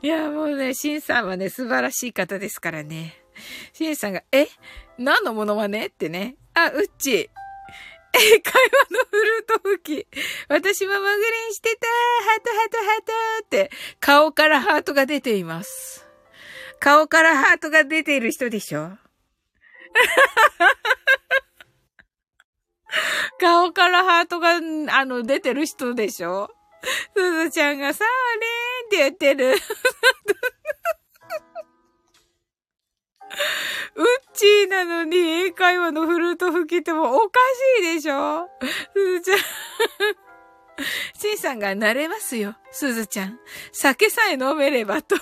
[0.02, 3.22] いや、もうね、シンさんはね、素晴らしい方ですからね。
[3.74, 4.48] シンさんが、え？
[4.98, 6.36] 何のものまねってね。
[6.54, 7.12] あ、うっち。
[7.16, 7.30] え、
[8.42, 8.60] 会話
[8.92, 10.08] のフルート吹き。
[10.48, 11.12] 私もマグリ
[11.50, 16.08] ンしてたハートハートハートって、顔からハートが出ています。
[16.80, 18.92] 顔からハートが出ている人でしょ？
[23.40, 24.56] 顔からハートが、
[24.98, 26.50] あの、出てる人でしょ？
[27.16, 28.08] すずちゃんがさあ
[28.98, 29.56] れーって言ってる。
[33.96, 37.40] うっちーなのに英会話のフルート吹きってもおか
[37.78, 38.50] しいでしょ？
[38.94, 39.38] すずちゃん。
[41.14, 43.38] しんさんが慣れますよ、すずちゃん。
[43.74, 45.18] 酒さえ飲めればと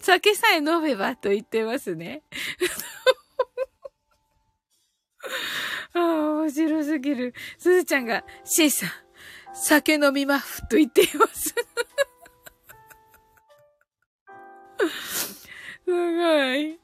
[0.00, 2.24] 酒さえ飲めばと言ってますね。
[5.94, 6.02] ああ、
[6.42, 7.32] 面白すぎる。
[7.58, 8.90] すずちゃんが、しんさん、
[9.62, 11.54] 酒飲みまふと言っています
[15.84, 16.78] すごい。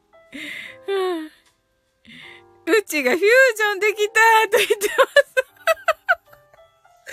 [2.65, 4.21] うちがフュージョンできた
[4.51, 5.33] と言ってます。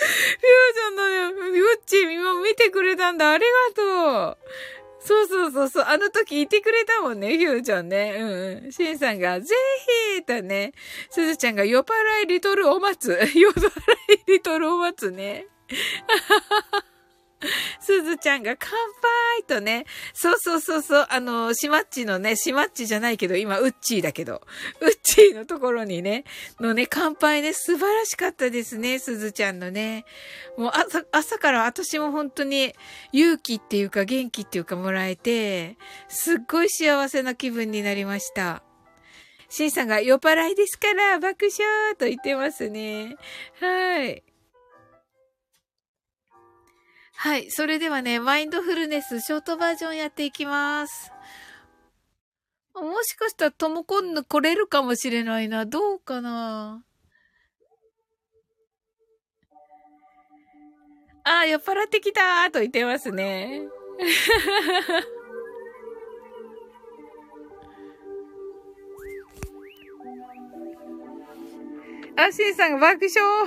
[0.00, 3.32] フュージョンの、うち、今見てくれたんだ。
[3.32, 3.44] あり
[3.74, 4.38] がとう。
[5.02, 5.84] そうそうそうそう。
[5.86, 8.16] あの時いてくれたもんね、ヒューちゃんね。
[8.18, 8.72] うんうん。
[8.72, 9.54] シンさんが、ぜ
[10.16, 10.72] ひとね。
[11.10, 13.10] すずちゃんが、酔っ払いリトルお松。
[13.34, 13.68] 酔っ払
[14.14, 15.46] いリトルお松ね。
[17.80, 18.70] すずちゃんが乾
[19.38, 19.86] 杯とね。
[20.12, 21.06] そうそうそうそう。
[21.08, 24.42] あの、しまっちのね、しまっちじゃないけど、今、うっちーだけど、
[24.80, 26.24] うっちーのところにね、
[26.60, 30.04] のね、乾杯ね、素晴らしかったですね、すずちゃんのね。
[30.56, 32.74] もう朝、朝から私も本当に
[33.12, 35.76] 勇気っていうか元気っていうかもらえて、
[36.08, 38.62] すっごい幸せな気分になりました。
[39.48, 43.16] シンさんが酔っ払いですから爆笑と言ってますね。
[43.60, 44.22] はい。
[47.22, 47.50] はい。
[47.50, 51.12] それではね、マインドフルネスショートバージョンやっていきます。
[52.74, 55.66] もしかしたらトモコンヌ来れるかもしれないな。
[55.66, 56.82] どうかな
[61.24, 63.68] ああ、酔っ払ってきたーと言ってますね。
[72.16, 73.46] あ、シンさんが爆笑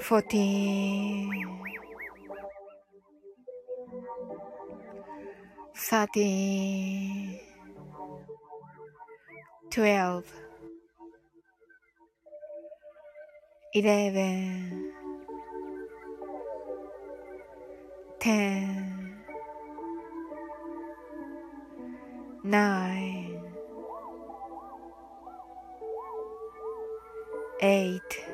[0.00, 1.28] Forty,
[5.74, 7.40] thirty,
[9.70, 10.26] twelve,
[13.74, 14.92] eleven,
[18.20, 19.24] ten,
[22.44, 23.42] nine,
[27.62, 28.33] eight.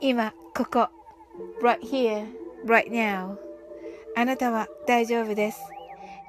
[0.00, 0.88] 今ここ
[1.62, 2.26] right here
[2.64, 3.36] right now
[4.16, 5.60] あなたは大丈夫です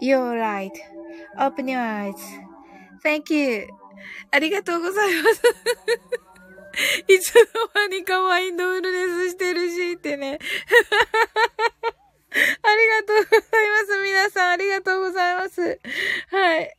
[0.02, 0.72] You're right
[1.38, 2.16] Open your eyes
[3.04, 3.68] Thank you
[4.32, 5.42] ありがとうございます
[7.08, 7.42] いつの
[7.74, 10.40] 間にかマインドフルネスしてるしってね。
[12.32, 13.98] ありがとうございます。
[14.04, 15.80] 皆さん、ありがとうございます。
[16.32, 16.76] はい。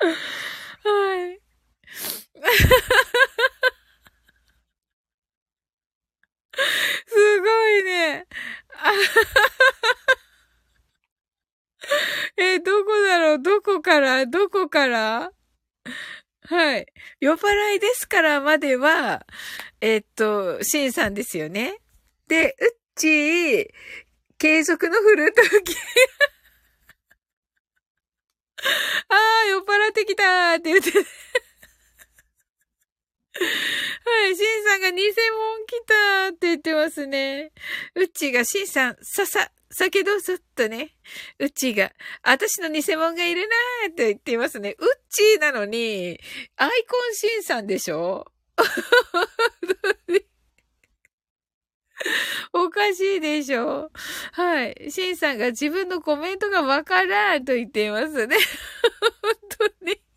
[0.00, 0.08] は
[1.26, 1.40] い。
[7.06, 8.26] すごいね。
[12.36, 13.38] えどこだろう？
[13.42, 14.26] どこから？
[14.26, 15.32] どこから？
[16.48, 16.86] はい。
[17.20, 19.26] 酔っ払いですからまでは、
[19.80, 21.78] えっと、シンさんですよね。
[22.26, 23.66] で、うっちー、
[24.38, 25.76] 継続のフルート吹き。
[29.08, 29.14] あ
[29.44, 30.90] あ、酔っ払ってきたーって言って。
[33.40, 35.14] はい、シンさんが偽物
[35.66, 37.52] 来たーって言ってますね。
[37.94, 40.96] うっちーがシンさん、ささ、酒どうぞっとね、
[41.38, 41.92] うっちーが、
[42.22, 44.74] 私の偽物がいるなーって言っていますね。
[44.78, 46.18] うっちーなのに、
[46.56, 48.26] アイコンシンさんでしょ？
[52.52, 53.90] おかしいでしょ
[54.32, 54.90] はい。
[54.90, 58.36] シンさんが自分のコメントがわからんと言っていますね。
[59.22, 59.34] 本
[59.80, 60.09] 当に。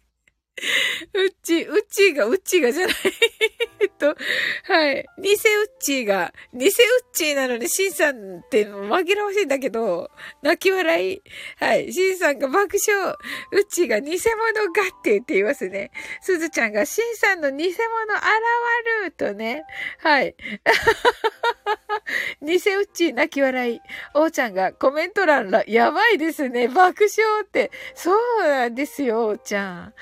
[1.14, 2.96] うっち、うっちが、うっちがじゃない。
[3.80, 4.16] えっと、
[4.64, 5.06] はい。
[5.22, 5.38] 偽うっ
[5.80, 6.72] ちが、偽うっ
[7.12, 10.12] ちなのに、シンさんって紛らわしいんだけど、
[10.42, 11.22] 泣き笑い。
[11.60, 11.92] はい。
[11.92, 13.16] シンさんが爆笑。
[13.52, 15.92] うっちが偽物がって言っていますね。
[16.22, 17.78] すずちゃんが、シンさんの偽物現
[19.06, 19.64] るとね。
[20.00, 20.36] はい。
[22.42, 23.82] 偽うっち泣き笑い。
[24.14, 26.68] おうちゃんがコメント欄ら、やばいですね。
[26.68, 27.72] 爆笑って。
[27.96, 29.94] そうなんですよ、おうちゃん。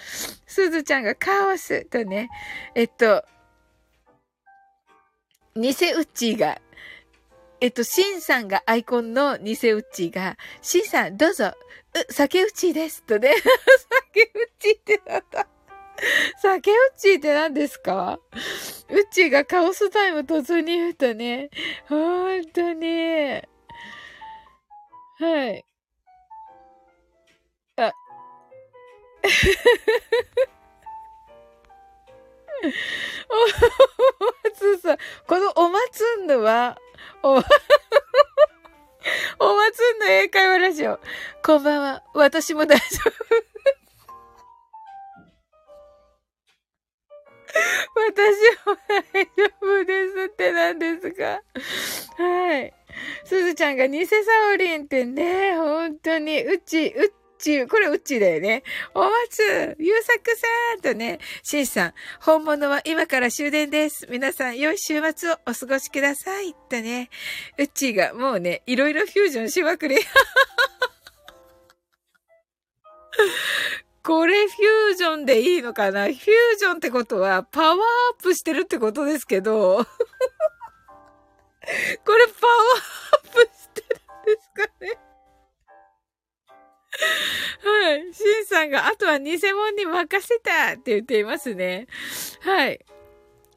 [0.52, 2.30] すずちゃんがカオスとね、
[2.76, 3.24] えっと、
[5.56, 6.60] 偽ウッチーが、
[7.62, 11.54] えっと、シンさんがアイコンの偽ウッチーが、シンさんどうぞ、
[12.10, 13.34] う、酒ウチーですとね。
[14.12, 15.48] 酒ウチーってなんだ？
[16.42, 18.20] 酒ウチーって何ですか？
[18.90, 21.50] ウッチーがカオスタイム突入とね。
[21.88, 23.42] ほんとに。
[25.18, 25.64] はい。
[33.30, 33.36] お
[34.50, 36.78] 松さん、このお松んのは、
[37.24, 37.38] お、
[39.40, 41.00] お松んの英会話ラジオ。
[41.44, 42.04] こんばんは。
[42.14, 43.12] 私も大丈夫。
[47.94, 48.08] 私
[48.66, 51.44] も大丈夫ですって何ですか
[52.18, 52.74] はい。
[53.26, 54.16] すずちゃんが偽サ
[54.54, 58.64] オリンってね、本当に、うち、うち、これうっちーだよね。
[58.94, 60.48] お松、ゆうさくさ
[60.78, 64.08] んとね、しんさん、本物は今から終電です。
[64.10, 66.54] 皆さん、良い週末をお過ごしください。
[66.54, 67.10] とね、
[67.58, 69.98] うっちーがもうね、いろいろフュージョンしまくり。
[74.04, 76.06] これフュージョンでいいのかな？
[76.06, 76.18] フュー
[76.58, 77.82] ジョンってことはパワーア
[78.20, 79.86] ップしてるってことですけど、 これ
[82.28, 83.88] パワーアップしてる
[84.34, 84.98] んですかね？
[87.64, 88.14] はい。
[88.14, 91.88] シンさんが、あとは偽物に任せたって言っていますね。
[92.42, 92.80] はい。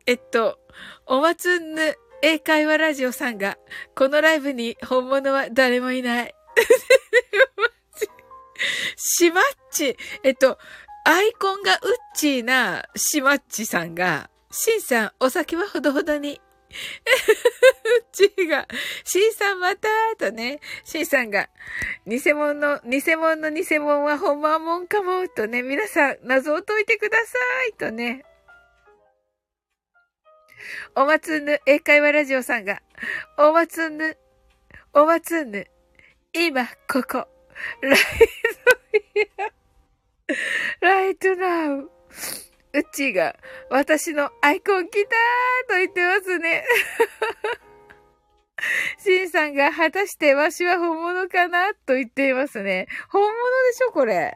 [0.07, 0.59] えっと、
[1.07, 3.59] おまつんぬ英会話ラジオさんが、
[3.95, 6.35] このライブに本物は誰もいない。
[8.97, 10.59] しまっち、えっと、
[11.05, 11.81] アイコンがウッ
[12.15, 16.41] チーなしまっちさんが、しんさん、お酒はほどほどに。
[17.85, 18.67] うちが、
[19.05, 19.89] しんさんまた
[20.19, 21.49] とね、しんさんが、
[22.07, 27.39] 偽物の、偽物の偽物はほんまもんかもとね、皆さん謎を解いてくださ
[27.69, 28.25] いとね。
[30.95, 32.83] おまつぬ、英会話ラジオさんが、
[33.39, 34.17] おまつぬ、
[34.93, 35.67] おまつぬ、
[36.33, 37.29] 今、ここ、
[37.81, 37.97] ライ
[40.27, 40.37] ト、
[40.81, 41.94] ライトナウ。
[42.75, 43.37] うっちーが、
[43.71, 46.65] 私のアイコン来たーと言ってますね。
[48.99, 52.89] シンさんが、果たしてわしは本物かなと言っていますね。
[53.09, 54.35] 本物でしょこれ。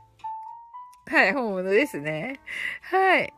[1.08, 2.38] はい、本物ですね。
[2.82, 3.34] はい。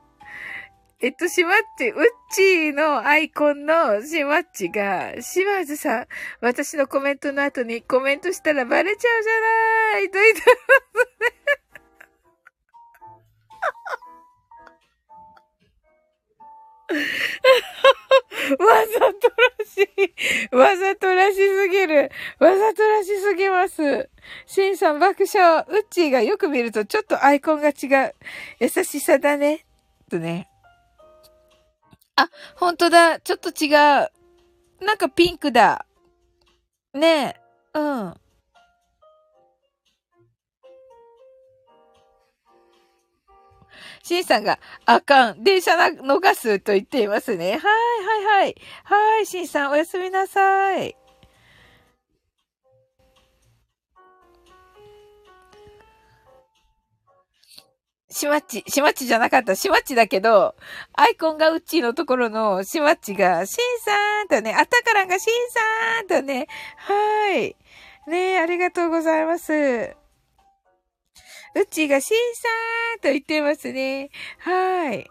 [1.01, 6.07] えっと、しまっち、うっちーのアイコンのしまっちが、島津さん、
[6.43, 9.41] 私のコメントの後にコメントしたらバレちゃうじゃ
[9.95, 11.41] ないと言ってますね。
[18.59, 19.83] わざとらし
[20.53, 20.55] い。
[20.55, 22.11] わざとらしすぎる。
[22.39, 24.11] わざとらしすぎます。
[24.47, 25.65] シンさん爆笑。
[25.69, 28.15] ウッチーがよく見るとちょっとアイコンが違う。
[28.59, 29.65] 優しさだね。
[30.11, 30.49] とね。
[32.17, 33.21] あ、ほんとだ。
[33.21, 34.11] ちょっと違う。
[34.85, 35.87] なんかピンクだ。
[36.93, 37.37] ね
[37.75, 37.79] え。
[37.79, 38.15] うん。
[44.11, 45.45] シンさんが、あかん。
[45.45, 47.53] 電車な、逃すと言っていますね。
[47.53, 48.57] はい、はい、はい。
[48.83, 50.97] はい、シンさん、おやすみなさい。
[58.11, 59.55] しまっち、しまっちじゃなかった。
[59.55, 60.57] しまっちだけど、
[60.95, 67.55] アイコンがうちのところのしまっちが、しんさんとね、あたからんがしんさんとね、はい。
[68.09, 70.00] ねありがとうございます。
[71.55, 72.49] うちがしんさ
[72.99, 74.11] んと言ってますね。
[74.39, 75.11] はい。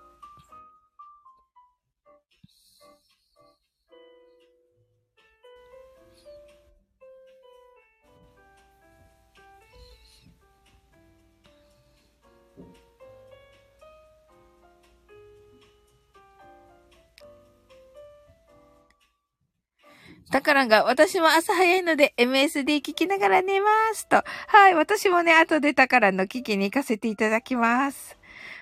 [20.31, 24.07] だからが、私も朝早いので MSD 聞きながら寝ます。
[24.07, 24.23] と。
[24.47, 24.75] はい。
[24.75, 28.17] 私もね、後で宝の聞きに行かせていただきます。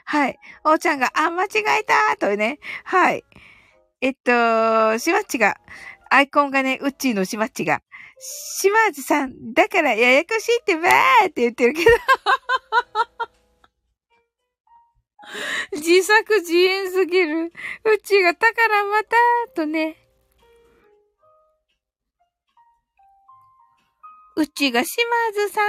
[0.06, 0.40] はい。
[0.64, 1.48] おーちゃんが、あ、間違
[1.80, 2.60] えたとね。
[2.86, 3.26] はい。
[4.00, 5.58] えっと、しまっちが、
[6.10, 7.82] アイコンがね、うっちーのしまっちが、
[8.20, 11.92] しまずさん、だからややこしいってばーって言ってるけど。
[15.74, 17.52] 自作自演すぎる。
[17.84, 20.07] うっちーが宝またーとね。
[24.38, 24.94] うちが島
[25.34, 25.62] 津さ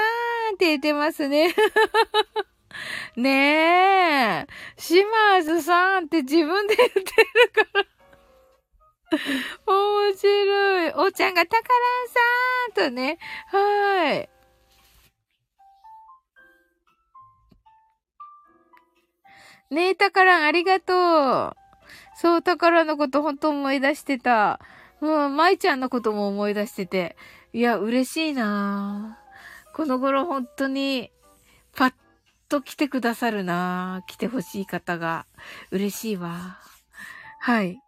[0.52, 1.54] んって言ってますね。
[3.16, 4.46] ねえ。
[4.76, 7.86] 島津さんって自分で言ってるから
[9.66, 10.90] 面白い。
[11.06, 11.68] おちゃんがたか
[12.74, 13.18] らんさんとね。
[13.46, 14.28] はい。
[19.70, 21.56] ねえ、たからんありがとう。
[22.16, 24.60] そう、たからのこと本当思い出してた。
[25.00, 27.16] うん、舞ちゃんのことも思い出してて。
[27.52, 29.18] いや、嬉しいな
[29.74, 31.10] この頃本当に、
[31.74, 31.92] パッ
[32.48, 35.26] と来てくださるな来てほしい方が。
[35.70, 36.58] 嬉しいわ。
[37.40, 37.78] はい。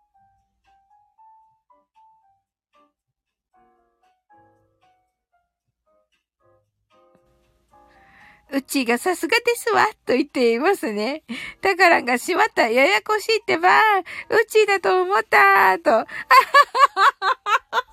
[8.52, 11.22] うちがさすがですわ、と言っていますね。
[11.60, 14.04] だからがしまった、ややこしいってば、う
[14.48, 15.90] ちだと思った、と。
[15.90, 16.06] あはは
[17.20, 17.89] はは。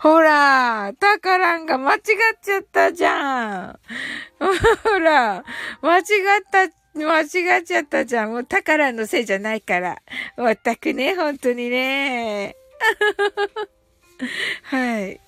[0.00, 2.00] ほら、タカランが間違っ
[2.42, 3.78] ちゃったじゃん。
[4.82, 5.44] ほら、
[5.82, 6.04] 間違っ
[6.50, 6.68] た、
[6.98, 8.30] 間違っちゃったじゃん。
[8.30, 9.98] もうタカランのせいじゃないから。
[10.36, 12.56] まったくね、本当にね。
[14.64, 15.20] はい。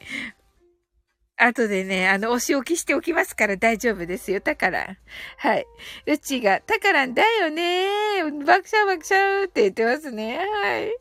[1.38, 4.40] 後でね、あの、お仕置きしておきますから大丈夫ですよ。
[4.40, 4.98] タカラン。
[5.36, 5.66] はい。
[6.06, 10.38] うちが、タカランだよね爆笑爆笑って言ってますね。
[10.38, 10.96] はい。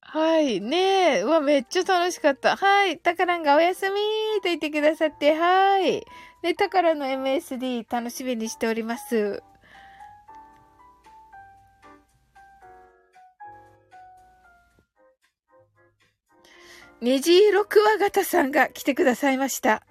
[0.00, 0.60] はい。
[0.60, 1.22] ねえ。
[1.22, 2.56] うわ、めっちゃ楽しかった。
[2.56, 2.98] はい。
[2.98, 3.96] タカランがおやすみ
[4.42, 6.04] と言ってくださって、はい。
[6.42, 9.42] で、タカラの MSD 楽しみにしております。
[17.00, 19.82] 虹色クワガタさんが来てくださいました。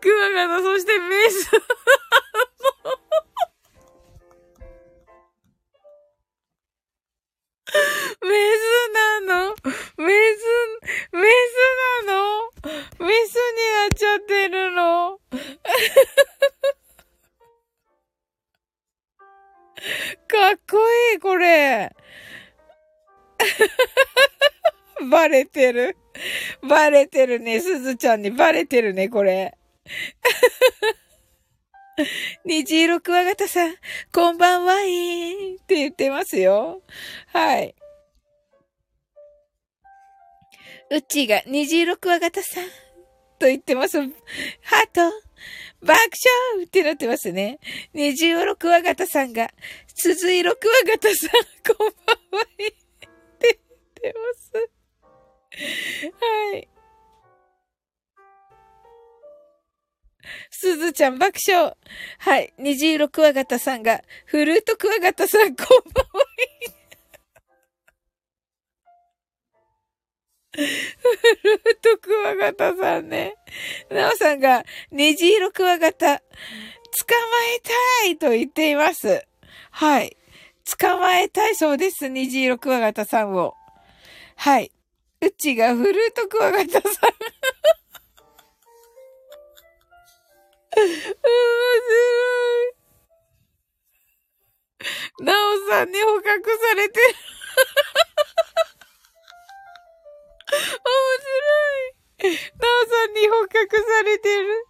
[0.00, 1.50] クワガタ、そしてメス。
[8.22, 8.62] メス
[8.92, 9.54] なの
[9.98, 10.06] メ
[10.36, 10.38] ス、
[11.12, 11.54] メス
[12.06, 12.16] なの？
[13.00, 13.40] メスに
[13.72, 15.20] なっちゃってるの？
[20.28, 20.78] かっこ
[21.12, 21.94] いい、これ。
[25.10, 25.96] バレてる。
[26.62, 27.60] バレてるね。
[27.60, 29.56] すずちゃんにバレてるね、これ。
[32.44, 33.74] 虹色クワガタさん、
[34.12, 36.82] こんばんはいーって言ってますよ。
[37.28, 37.74] はい。
[40.90, 42.64] うちが虹色クワガタさん
[43.38, 43.98] と言ってます。
[43.98, 44.10] ハー
[44.92, 45.00] ト、
[45.80, 45.92] 爆
[46.54, 47.58] 笑ってなってますね。
[47.92, 49.50] 虹色クワガタさんが、
[49.94, 51.30] 鈴色クワガタさん、
[51.76, 52.80] こんばんはって
[53.40, 53.54] 言っ
[53.94, 54.52] てます。
[56.52, 56.68] はい。
[60.50, 61.76] すずちゃん爆笑。
[62.18, 62.52] はい。
[62.58, 66.26] 虹色クワガタさんが、フルートクワガタさんこんばんは。
[70.56, 73.34] ルートクワガタさんね。
[73.90, 76.24] なおさんが、虹色クワガタ、捕ま
[77.56, 79.26] えたいと言っています。
[79.70, 80.16] はい。
[80.78, 82.08] 捕まえたいそうです。
[82.08, 83.54] 虹色クワガタさんを。
[84.36, 84.72] はい。
[85.20, 86.82] うちがフルートクワガタさん。
[90.76, 90.96] 面白
[95.22, 95.24] い。
[95.24, 97.14] なおさんに捕獲されてる。
[100.46, 102.34] 面白い。
[102.34, 104.66] なおさんに捕獲されてる。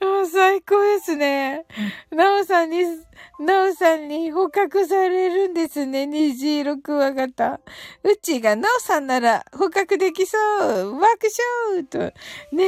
[0.00, 1.64] もう最高ですね。
[2.10, 2.84] なおさんに、
[3.40, 6.06] なおさんに捕獲されるんですね。
[6.06, 7.60] 虹色クワガタ。
[8.02, 10.98] うちがなおさんなら捕獲できそう。
[10.98, 11.98] ワークショーと。
[12.54, 12.64] ね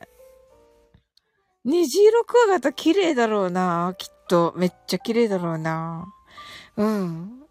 [1.64, 3.94] 虹色クワガタ綺麗だろうな。
[3.96, 4.52] きっと。
[4.56, 6.12] めっちゃ綺麗だろうな。
[6.76, 7.43] うん。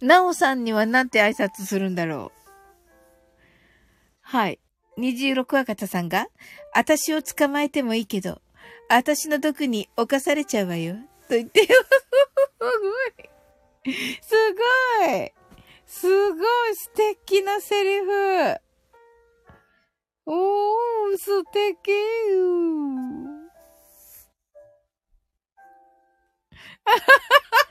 [0.00, 2.38] なおさんにはなんて挨拶するんだろう？
[4.20, 4.60] はい。
[4.96, 6.26] 虹色クワガタさんが、
[6.74, 8.40] 私を捕まえてもいいけど、
[8.88, 10.96] 私の毒に侵されちゃうわよ。
[11.28, 11.66] と言ってよ。
[11.66, 11.74] す
[13.84, 13.98] ごい。
[14.20, 14.34] す
[15.06, 15.32] ごい。
[15.86, 18.56] すごい素敵なセリフ。
[20.26, 21.90] おー、素敵。
[21.90, 21.98] ね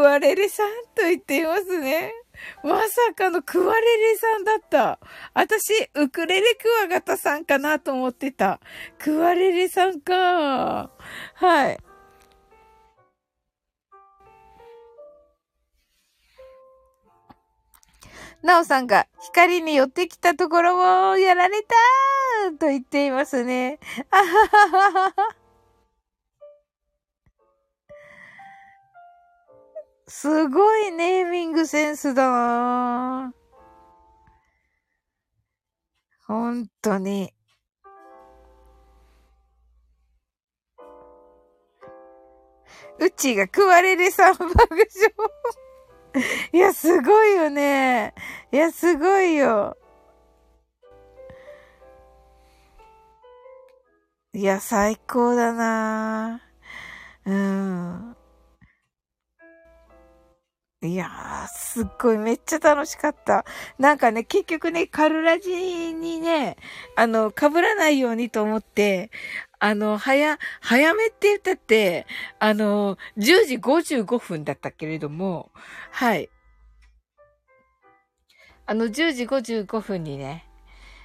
[0.00, 2.10] クワレレさんと言っていますね。
[2.64, 4.98] まさかのクワレレさんだった。
[5.34, 8.60] 私、ウクレレクワガタさんかなと思ってた。
[8.98, 10.90] クワレレさんか。
[11.34, 11.78] はい。
[18.42, 23.78] なおさんが光に寄ってきたところをやられたと言っていますね。
[24.10, 25.39] あはははは。
[30.10, 33.32] すごいネーミングセンスだな
[36.26, 37.32] 本当に。
[42.98, 44.84] うちが食われる三爆笑。
[46.52, 48.12] いや、すごいよね。
[48.50, 49.76] いや、すごいよ。
[54.32, 56.42] いや、最高だな
[57.26, 58.19] うん。
[60.82, 63.44] いやー、すっごい、めっちゃ楽しかった。
[63.78, 65.50] なんかね、結局ね、カルラジ
[65.92, 66.56] にね、
[66.96, 69.10] あの、被らないようにと思って、
[69.58, 72.06] あの、早、早めって言ったって、
[72.38, 75.50] あの、10時55分だったけれども、
[75.90, 76.30] はい。
[78.64, 80.46] あの、10時55分にね、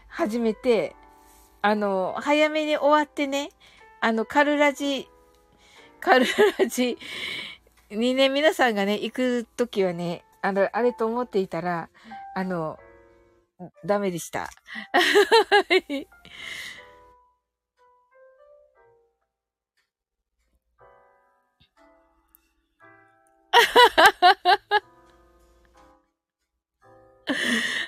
[0.07, 0.95] 始めて、
[1.61, 3.49] あの、早めに終わってね、
[3.99, 5.09] あの、カルラジ、
[5.99, 6.25] カル
[6.59, 6.97] ラジ
[7.91, 11.89] にね、皆さんがね、行くときはね、あの、あれと思っていたら、
[12.35, 12.79] あの、
[13.85, 14.49] ダメでした。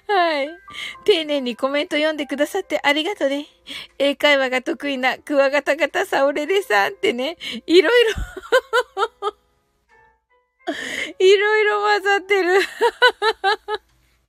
[0.07, 0.49] はい。
[1.03, 3.45] 丁寧にコメント読んでくださってありがとね。
[3.99, 8.03] 英会話が得意なクワガタ型サオレレさんってね、いろい
[9.21, 9.36] ろ
[11.19, 12.59] いろいろ混ざってる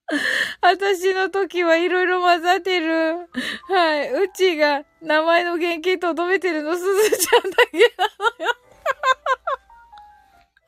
[0.62, 3.28] 私の時はいろいろ混ざってる。
[3.68, 4.10] はい。
[4.10, 8.54] うちが名前の原型とどめてるのすずちゃんだけなのよ。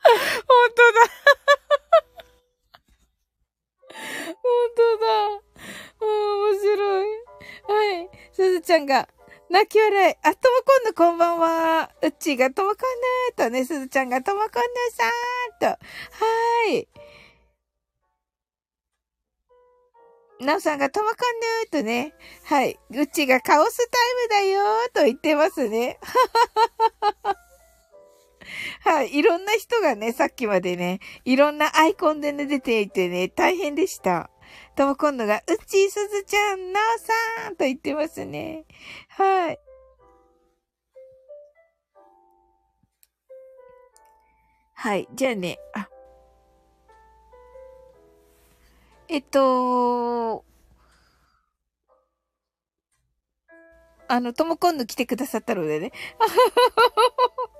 [0.47, 1.01] 本当だ。
[4.43, 4.45] 本
[4.77, 5.07] 当だ。
[6.01, 7.07] 面白い。
[7.67, 8.11] はい。
[8.33, 9.09] すずちゃんが、
[9.51, 10.15] 泣き笑い。
[10.23, 11.91] あ、ともこんぬこんばんは。
[12.03, 14.53] うっちーがともこんぬとね、すずちゃんがともこんぬ
[14.93, 15.67] さーんと。
[15.67, 16.89] はーい。
[20.41, 21.19] なおさんがともこん
[21.75, 22.15] ぬとね。
[22.45, 22.79] はい。
[22.91, 25.99] うっちーがカオスタイムだよーと言ってますね。
[28.83, 29.17] はい。
[29.17, 34.31] いろんな人がね、さっきまでね、いろんなアイコンでね、出ていてね、大変でした。
[34.77, 36.99] とも今度が、うちーすずちゃん、なお
[37.45, 38.65] さんと言ってますね。
[39.09, 39.59] はい。
[44.75, 45.09] はい。
[45.15, 45.89] じゃあね、あ、
[49.09, 50.45] えっと、
[54.09, 55.93] あの、ともこんぬ来てくださったのでね。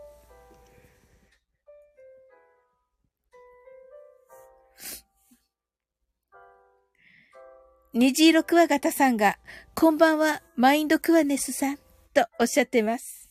[7.93, 9.37] 虹色クワガタさんが、
[9.75, 11.77] こんばんは、マインドクワネスさん、
[12.15, 13.29] とおっしゃってます。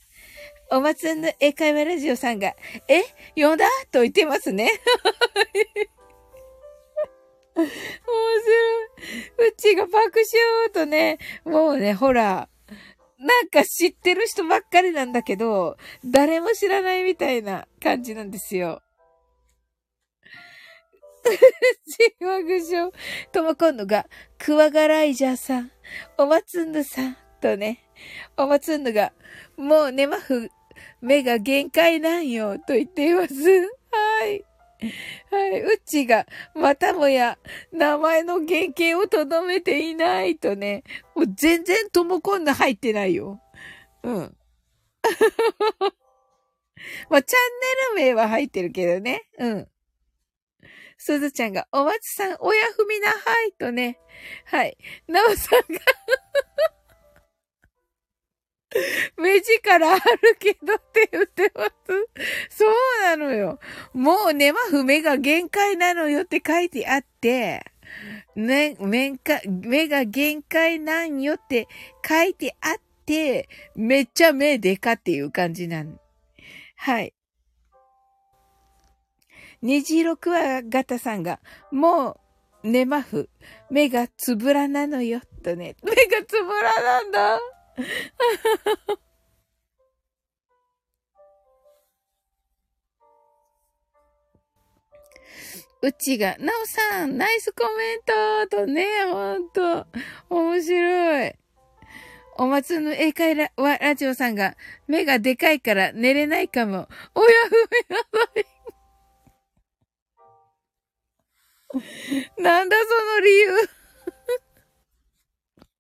[0.70, 2.54] おまつんの英会話ラジオさんが、
[2.90, 3.04] え
[3.38, 3.66] 呼んだ？
[3.90, 4.70] と言ってますね。
[7.56, 7.74] 面白
[9.46, 9.50] い。
[9.50, 10.14] うちが爆笑
[10.74, 12.50] とね、もうね、ほら、
[13.18, 18.82] なんか知ってる人ばっかりなんだけど、誰も知らないみたいな感じなんですよ。
[21.24, 22.92] ち爆笑。
[23.32, 24.06] とも今度が、
[24.38, 25.72] クワガライジャーさん、
[26.18, 27.84] おまつんぬさん、とね、
[28.38, 29.14] おまつんぬが、
[29.58, 30.50] もうねまふ、
[31.02, 33.34] 目が限界なんよ、と言っています。
[33.34, 34.46] はい。
[35.30, 35.62] はい。
[35.62, 36.26] うちが、
[36.56, 37.38] またもや、
[37.72, 40.84] 名前の原型をとどめていないとね、
[41.16, 43.42] もう全然ともこんな入ってないよ。
[44.04, 44.36] うん。
[47.10, 47.38] まあ、チャ
[47.96, 49.28] ンネル名は入ってるけどね。
[49.38, 49.68] うん。
[51.00, 53.16] すずちゃんが、お松さん、親踏みな、は
[53.48, 53.98] い、とね。
[54.46, 54.78] はい。
[55.08, 55.80] なおさんが
[59.18, 60.04] 目力ある
[60.38, 61.72] けどって言ってます。
[62.50, 62.74] そう
[63.04, 63.60] なのよ。
[63.94, 67.64] もうね、まふ目が限界なのよって書いてあって、
[68.36, 71.70] ね、目が、目が限界なんよって
[72.06, 72.74] 書いてあっ
[73.06, 75.98] て、めっちゃ目でかっていう感じなん。
[76.76, 77.14] はい。
[79.62, 81.40] 虹色クワガタさんが、
[81.72, 82.20] も
[82.64, 83.30] う、寝まふ、
[83.70, 85.76] 目がつぶらなのよ、とね。
[85.84, 87.40] 目がつぶらなんだ。
[95.82, 98.02] うちが、なおさん、ナイスコメン
[98.50, 99.88] トとね、ほんと、
[100.30, 101.34] 面白い。
[102.38, 104.56] お松の英会ララジオさんが、
[104.88, 106.88] 目がでかいから寝れないかも。
[107.16, 107.52] おやふ
[107.90, 108.59] めなさい。
[112.38, 112.84] なんだそ
[113.16, 113.52] の理由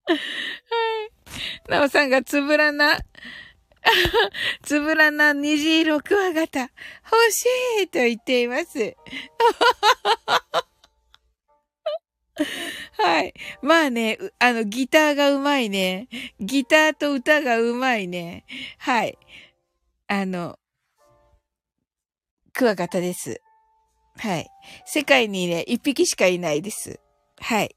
[0.07, 1.72] はい。
[1.72, 2.99] なおさんがつぶらな、
[4.64, 6.72] つぶらな虹色クワガタ、欲
[7.32, 7.45] し
[7.84, 8.95] いと言っています。
[12.98, 13.34] はい。
[13.61, 16.07] まあね、あの、ギターがうまいね。
[16.40, 18.45] ギターと歌がうまいね。
[18.78, 19.18] はい。
[20.07, 20.57] あの、
[22.53, 23.41] クワガタです。
[24.19, 24.49] はい。
[24.85, 26.99] 世界にね、一匹しかいないです。
[27.39, 27.75] はい。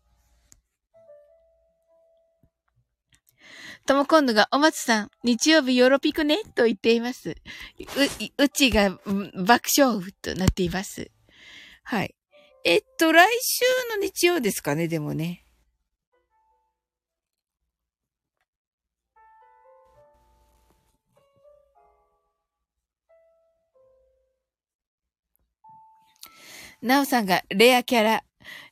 [3.86, 6.38] とも今度が、お松さん、日曜日よろぴくね？
[6.56, 7.30] と言っています。
[7.30, 7.34] う、
[8.38, 11.10] うちが爆笑となっています。
[11.84, 12.14] はい。
[12.64, 13.64] えっと、来週
[13.96, 15.41] の日曜ですかね、でもね。
[26.82, 28.24] なおさんがレアキャラ。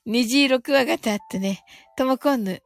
[0.04, 1.62] 虹色クワガタってね。
[1.96, 2.60] ともこんぬ。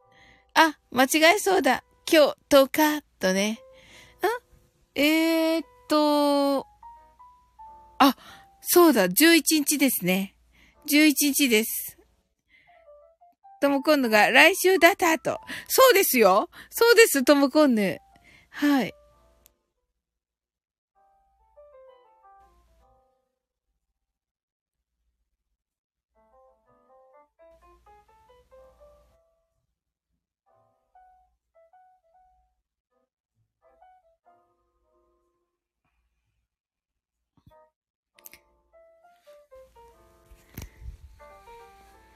[0.55, 1.83] あ、間違えそうだ。
[2.11, 3.51] 今日、10日、とね。
[3.51, 6.65] んえー、っと、
[7.99, 8.15] あ、
[8.61, 10.35] そうだ、11日ですね。
[10.89, 11.99] 11日です。
[13.61, 15.39] ともこんぬが来週だったと。
[15.67, 16.49] そうですよ。
[16.71, 17.99] そうです、ともこんぬ。
[18.49, 18.93] はい。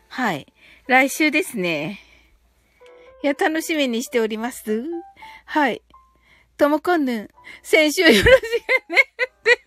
[0.09, 0.51] はい。
[0.87, 1.99] 来週ですね。
[3.23, 4.83] いや、楽しみにしております。
[5.45, 5.81] はい。
[6.57, 7.29] ともこんぬん、
[7.63, 9.63] 先週よろしくねって。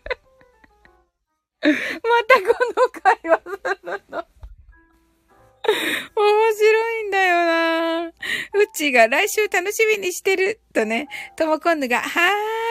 [1.62, 4.26] またこの会話するの。
[5.64, 8.12] 面白いんだよなう
[8.74, 12.08] ちが来週楽しみにしてるとね、ともこんぬが、は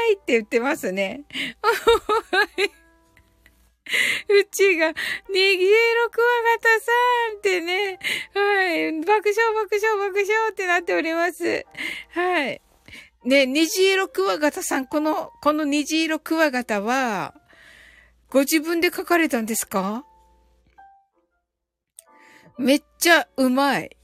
[0.09, 1.23] ーいって言ってますね。
[4.29, 4.93] うちが、
[5.29, 6.91] ネギエロクワガタさ
[7.33, 7.99] んってね、
[8.33, 11.65] はい、爆笑爆笑爆笑ってなっております。
[12.11, 12.61] はい。
[13.23, 17.35] ね、虹色クワガタさん、この、この虹色クワガタは、
[18.29, 20.05] ご自分で書かれたんですか？
[22.57, 23.97] めっちゃうまい。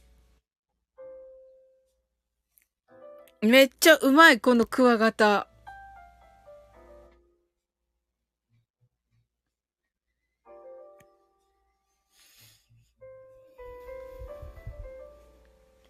[3.42, 5.48] めっちゃうまい、このクワガタ。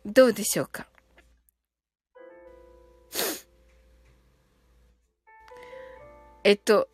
[0.08, 0.88] どうでしょうか？
[6.44, 6.88] えっと、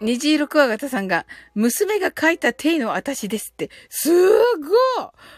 [0.00, 4.28] 虹色クワガタさんが、娘が書いた手の私ですって、すっごい！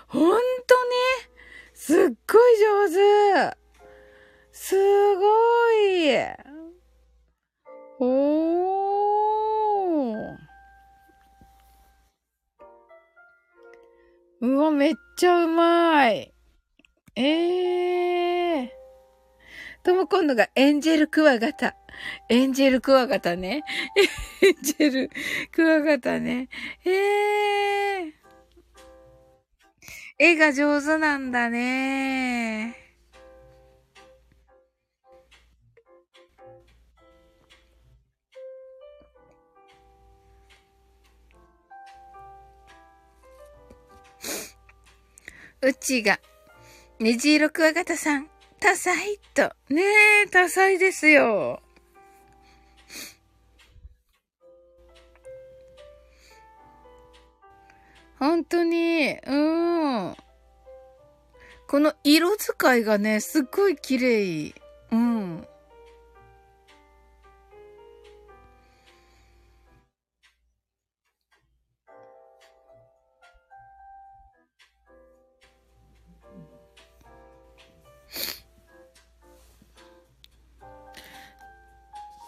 [0.06, 0.40] ほんとね
[1.74, 2.58] すっごい
[2.88, 3.56] 上手！
[4.52, 4.76] す
[5.16, 6.14] ごい！
[7.98, 10.36] おー。
[14.40, 16.32] うわ、めっちゃうまい！
[17.20, 18.68] ええー。
[19.82, 21.74] とも今度がエンジェルクワガタ。
[22.28, 23.64] エンジェルクワガタね。
[24.40, 25.10] エンジェル
[25.50, 26.48] クワガタね。
[26.84, 28.12] ええー。
[30.20, 32.76] 絵が上手なんだね。
[45.60, 46.20] うちが
[47.00, 49.52] 虹色クワガタさん、多彩と。
[49.72, 49.82] ね
[50.24, 51.62] え、多彩ですよ。
[58.18, 60.16] 本当に、うん。
[61.68, 64.54] この色使いがね、すっごい綺麗。
[64.90, 65.46] うん。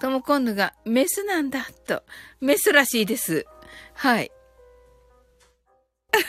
[0.00, 2.02] トモコンヌがメスなんだ、と。
[2.40, 3.44] メスらしいです。
[3.94, 4.32] はい。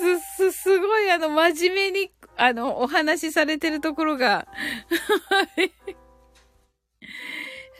[0.00, 4.46] す、す、すごい、あの、真面目に、あの、お話しされてるところが。
[5.28, 5.72] はい。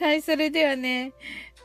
[0.01, 1.13] はい、それではね、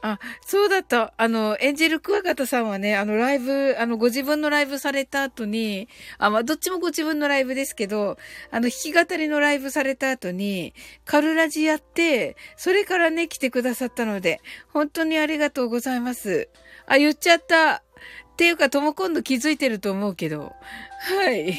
[0.03, 1.15] あ、そうだった。
[1.17, 8.19] あの、エンジェルクワガタさんはね、あの、ライブ、あの、ご自分のライブされた後に、あ、まあ、どっちもご自分のライブですけど、
[8.51, 10.75] あの、弾き語りのライブされた後に、
[11.05, 14.41] カルラジやって、それからね、来てくださったので、
[14.73, 16.49] 本当にありがとうございます。
[16.87, 17.77] あ、言っちゃった。
[17.77, 20.53] っていうか、とも今度気づいてると思うけど。
[21.01, 21.59] はい。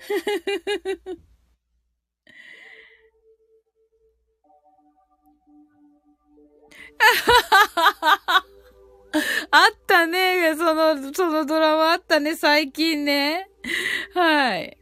[10.00, 10.54] あったね。
[10.56, 13.48] その、そのドラマあったね、最近ね。
[14.14, 14.76] はい。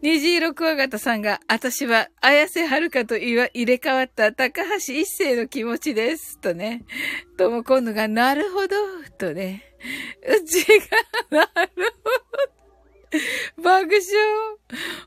[0.00, 6.38] 虹色クワガタさんが、私は、綾瀬はるかと入れ替わった高橋一生の気持ちです。
[6.38, 6.84] とね。
[7.36, 8.76] とも今度が、なるほど。
[9.18, 9.64] とね。
[10.22, 10.64] うち
[11.30, 11.70] が、なる
[12.04, 12.10] ほ
[13.56, 13.62] ど。
[13.62, 13.98] 爆笑。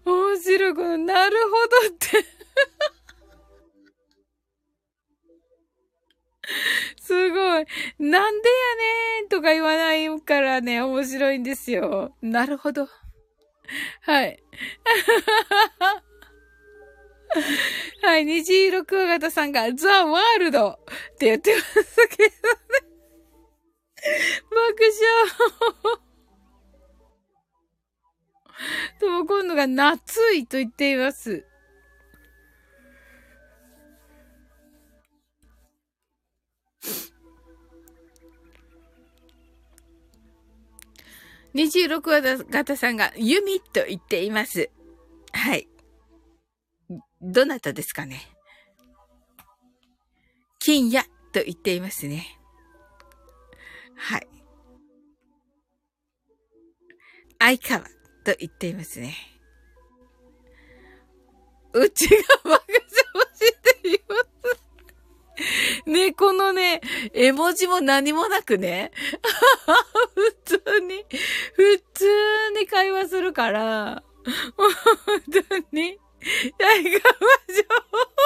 [0.06, 0.74] 面白い。
[0.74, 2.26] この、なるほどって。
[7.02, 7.66] すごい。
[8.00, 8.66] なんでや
[9.20, 12.16] ねんとか言わないからね、面白いんですよ。
[12.22, 12.88] なるほど。
[14.02, 14.44] はい。
[18.04, 20.76] はい、虹色クワガタさんが、ザ・ワールドっ
[21.18, 22.40] て言ってますけどね。
[24.50, 26.02] 爆笑。
[29.00, 31.46] とも今度が夏いと言っています。
[41.54, 44.70] 26話型さんが弓と言っています。
[45.34, 45.68] はい。
[47.22, 48.22] どなたですかね？
[50.60, 51.04] 金や
[51.34, 52.40] と言っていますね。
[53.96, 54.28] はい。
[57.40, 57.82] 相川
[58.24, 59.16] と言っていますね。
[61.74, 62.62] うちが爆笑
[63.34, 63.52] し
[63.82, 64.31] ています。
[65.86, 66.82] ね、このね、
[67.14, 68.92] 絵文字も何もなくね、
[70.16, 71.06] 普通に、
[71.54, 74.04] 普通に会話するから、
[74.56, 74.72] 本
[75.50, 76.00] 当に、
[76.58, 77.10] 大学魔
[77.48, 78.22] 女。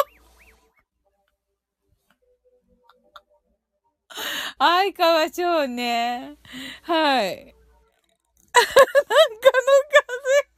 [4.57, 6.37] 相川翔ね。
[6.83, 7.55] はい。
[8.55, 8.71] なんかの
[9.91, 10.55] 風。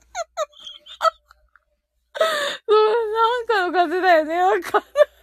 [2.67, 2.75] そう、
[3.13, 4.41] なんかの風だよね。
[4.41, 5.16] わかんない。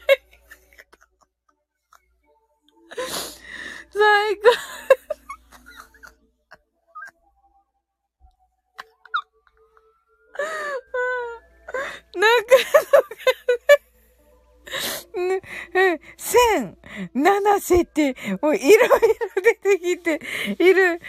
[2.94, 4.50] 最高。
[12.16, 12.54] なんか
[15.16, 15.40] の
[15.72, 16.00] 風。
[16.16, 16.76] 千、
[17.14, 18.98] 七瀬って、もういろいろ
[19.42, 20.20] 出てきて
[20.58, 21.00] いる。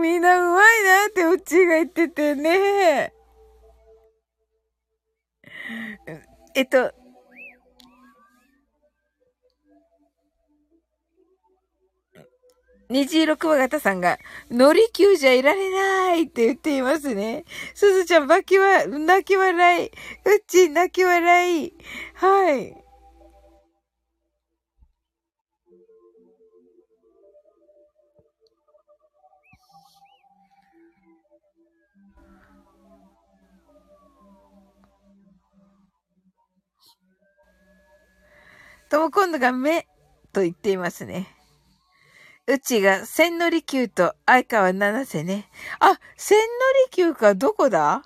[0.00, 0.22] みん。
[0.22, 3.12] なうまいなってうちが言っててね。
[6.54, 6.92] えっと、
[12.92, 14.18] 虹色クワガタさんが、
[14.50, 17.44] 乗り級じゃいられないって言っていますね。
[17.74, 19.86] すずちゃん、バキは、泣き笑い。
[19.86, 19.92] うっ
[20.46, 21.74] ち、泣き笑い。
[22.14, 22.76] はい。
[38.90, 39.86] とも今度が目
[40.34, 41.41] と言っていますね。
[42.48, 45.48] うちが千利休と相川七瀬ね。
[45.78, 48.02] あ、千利休かどこだ？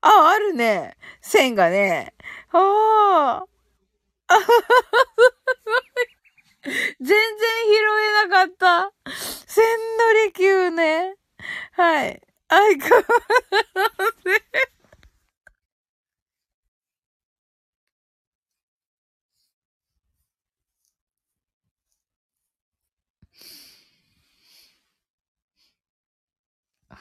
[0.00, 0.96] あ、あるね。
[1.20, 2.14] 千がね。
[2.52, 3.46] ああ。
[6.64, 7.74] 全然拾
[8.24, 8.92] えなかった。
[9.46, 9.64] 千
[10.26, 11.16] 利休ね。
[11.72, 12.22] はい。
[12.48, 13.10] 相川七
[14.24, 14.75] 瀬。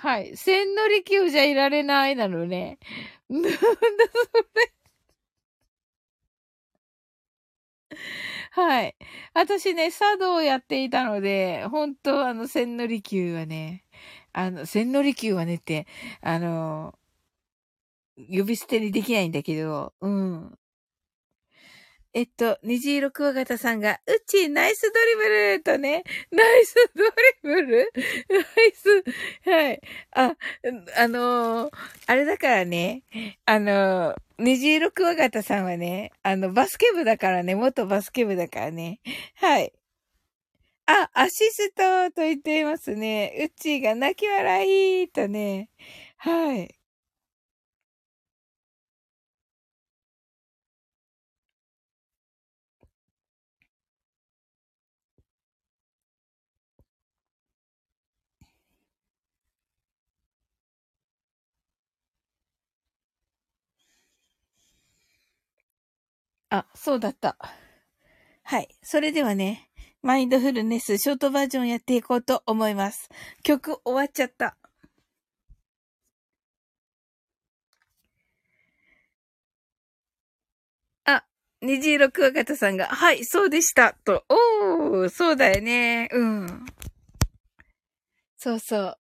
[0.06, 0.38] はい。
[0.38, 2.78] 千利休じゃいられないなのね。
[3.28, 3.64] なんだそ
[4.56, 4.72] れ。
[8.52, 8.96] はい。
[9.34, 13.84] 私ね、茶道をやっていたので、本当あの、千利休はね、
[14.34, 15.88] あの、千利休はねって、
[16.22, 16.98] あの、
[18.18, 20.58] 呼び捨てにできないんだけど、うん。
[22.18, 27.12] えっと、虹色クワガタさんが、うち、ナイスドリブルとね、ナイスドリ
[27.44, 27.92] ブル？
[28.30, 29.82] ナイス、はい。
[30.12, 30.36] あ、
[30.98, 31.72] あのー、
[32.08, 33.04] あれだからね、
[33.46, 39.02] あのー、虹色クワガタさんはね、あの、バスケ部だからね、元バスケ部だからね。
[39.36, 39.74] はい。
[40.86, 43.52] あ、アシストと言っていますね。
[43.54, 45.70] うちが泣き笑いとね。
[46.16, 46.74] はい。
[66.56, 67.38] あ、そうだった。
[68.44, 68.70] はい。
[68.82, 69.70] それではね、
[70.02, 73.10] マインドフルネスショートバージョンやっていこうと思います。
[73.44, 74.56] 曲終わっちゃった。
[81.06, 81.26] あ、
[81.62, 83.96] 虹色クワガタさんが、はい、そうでした。
[84.06, 86.08] と、おー、そうだよね。
[86.12, 86.66] うん。
[88.38, 88.98] そうそう。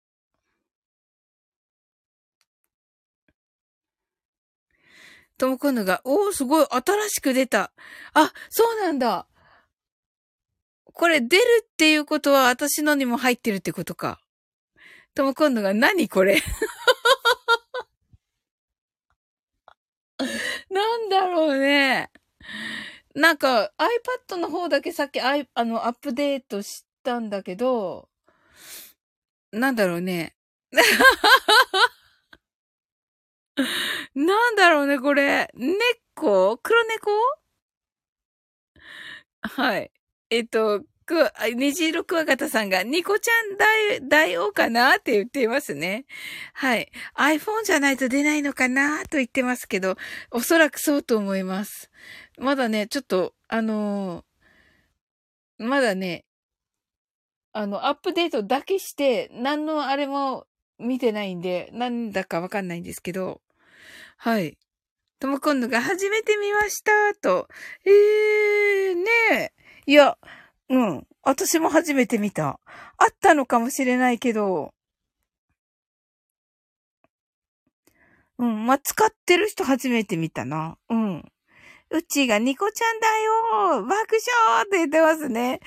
[5.37, 7.73] ともこんぬが、おー、すごい、新しく出た。
[8.13, 9.27] あ、そうなんだ。
[10.85, 14.21] これ出るっていうことは私のにも入ってるってことか。
[15.15, 16.41] ともこんぬが、何これ？
[20.71, 22.11] なんだろうね。
[23.15, 23.73] なんか
[24.29, 28.09] iPad の方だけさっきあのアップデートしたんだけど、
[29.53, 30.37] なんだろうね。
[34.15, 35.51] なんだろうね、これ。
[35.55, 36.59] 猫？
[36.59, 37.11] 黒猫？
[39.43, 39.93] はい。
[40.31, 46.07] えっと、く、虹色クワガタさんが、ニコちゃん大、大王かなって言っていますね。
[46.55, 46.91] はい。
[47.17, 49.97] iPhone じゃないと出ないのかなと言ってますけど、
[50.31, 51.91] おそらくそうと思います。
[52.39, 56.25] まだね、ちょっと、あのー、まだね、
[57.53, 60.47] あの、アップデートだけして、何のあれも
[60.79, 63.41] 見てないんで、なんだかわかんないんですけど、
[64.17, 64.59] はい。
[65.21, 67.49] とも今度が初めて見ました、と。
[67.85, 69.53] えー、ねえ。
[69.87, 70.19] いや、
[70.69, 71.07] うん。
[71.23, 72.61] 私も初めて見た。
[72.99, 74.75] あったのかもしれないけど、
[78.39, 78.67] うん。
[78.67, 80.77] まあ、使ってる人初めて見たな。
[80.91, 81.33] うん。
[81.91, 83.07] うちがニコちゃんだ
[83.79, 85.61] よ爆笑って言ってますね。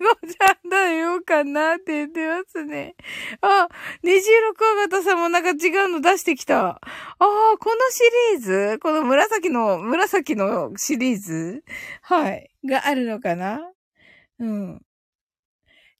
[0.00, 2.94] ニコちゃんだよかなって言ってますね。
[3.42, 3.68] あ、
[4.02, 6.66] 虹色クワガタさんもなんか違うの出してきた。
[6.66, 6.80] ああ、
[7.58, 8.02] このシ
[8.34, 8.78] リーズ？
[8.80, 11.62] この紫の、紫のシリーズ？
[12.02, 12.50] はい。
[12.64, 13.60] があるのかな？
[14.38, 14.80] うん。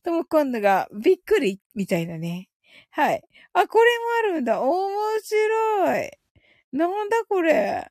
[0.04, 2.48] とも今度がびっくりみたいなね。
[2.90, 3.22] はい。
[3.52, 3.90] あ、これ
[4.24, 4.62] もあるんだ。
[4.62, 4.88] 面
[5.20, 6.10] 白い。
[6.72, 7.54] なんだこれ。
[7.54, 7.90] なん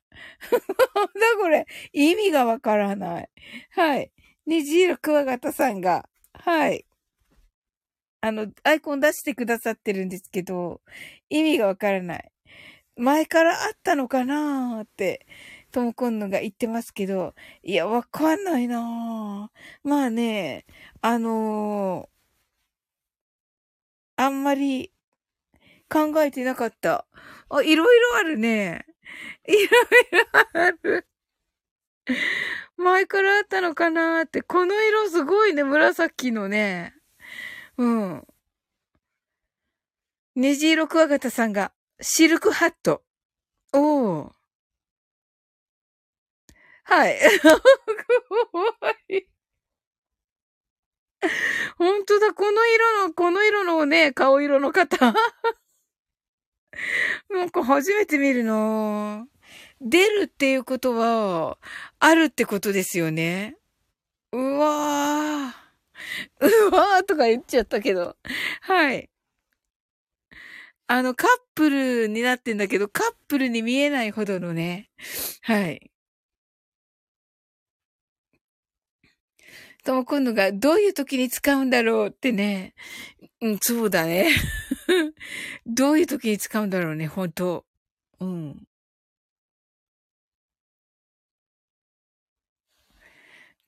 [1.40, 1.66] これ。
[1.92, 3.30] 意味がわからない。
[3.70, 4.12] はい。
[4.46, 6.86] 虹色クワガタさんが、はい。
[8.20, 10.80] あの、アイコン出してくださってるんですけど、
[11.30, 12.32] 意味がわからない。
[12.96, 15.26] 前からあったのかなーって、
[15.72, 20.66] ともこんのが言ってますけど、いや、わかんないなーまあね、
[21.00, 24.92] あのー、あんまり
[25.88, 27.06] 考えてなかった。
[27.50, 28.86] あ、いろいろあるね。
[29.46, 31.06] いろいろある。
[32.76, 34.42] 前からあったのかなーって。
[34.42, 36.94] この色すごいね、紫のね。
[37.76, 38.26] うん。
[40.36, 43.02] 虹色クワガタさんが、シルクハット。
[43.72, 44.32] おー。
[46.84, 47.18] は い。
[51.76, 55.14] 本当だ、この色の、この色のね、顔色の方。
[57.30, 59.26] なんか初めて見るな
[59.80, 61.58] 出るっていうことは、
[62.00, 63.56] あるってことですよね。
[64.32, 66.68] うわー。
[66.68, 68.16] うわーとか言っちゃったけど。
[68.60, 69.08] はい。
[70.86, 74.90] あの、カップルになってんだけど、カップルに見えないほどのね。
[75.42, 75.90] はい。
[79.88, 82.74] とも今度がどういう時に使うんだろうってね。
[83.40, 84.28] うん、そうだね。
[85.66, 87.64] どういう時に使うんだろうね、本当
[88.20, 88.66] うん。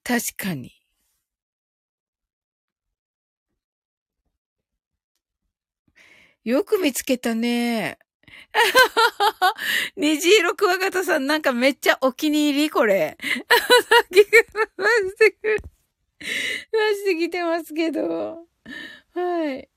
[0.04, 0.74] 確かに。
[6.44, 7.98] よく見つけたね。
[9.96, 13.16] 虹色クワガタさんなんかめっちゃお気に入りこれ。
[16.72, 18.46] 出してきてますけど。
[19.14, 19.68] はい。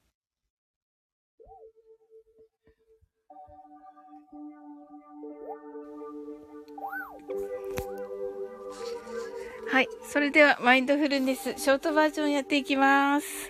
[9.69, 9.87] はい。
[10.07, 13.49] それでは、マインドフルネス、ショートバージョンやっていきます。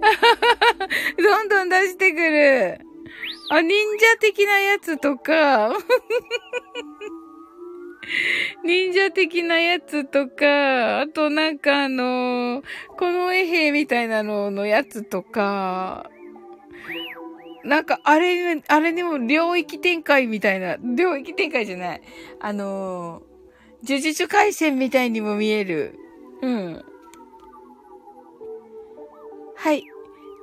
[1.18, 2.78] どんどん出してくる。
[3.50, 5.70] あ、忍者的なやつとか。
[8.64, 12.62] 忍者的なやつとか、あとなんかあの、
[12.96, 16.10] この絵兵みたいなののやつとか、
[17.64, 22.02] なんかあれ、あれでも領域展開みたいな、領域展開じゃない。
[22.40, 23.22] あの、
[23.86, 25.98] 呪術回戦みたいにも見える。
[26.42, 26.84] うん。
[29.56, 29.84] はい。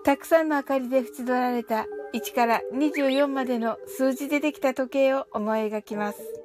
[0.04, 6.44] たくさんの明かりで縁取られた1から24までの数字でできた時計を思い描きます。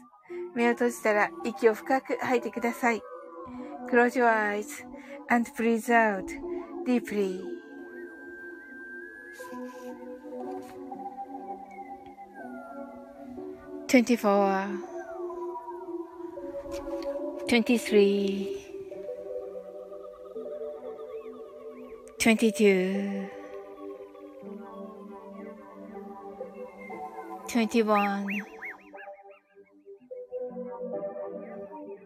[0.55, 3.01] 目を閉じたら息を深く吐いてください。
[3.89, 4.85] Close your eyes
[5.29, 6.25] and breathe out
[6.85, 7.61] deeply.
[13.91, 14.69] 24
[17.49, 18.57] 23
[22.17, 23.27] 22
[27.47, 28.50] 21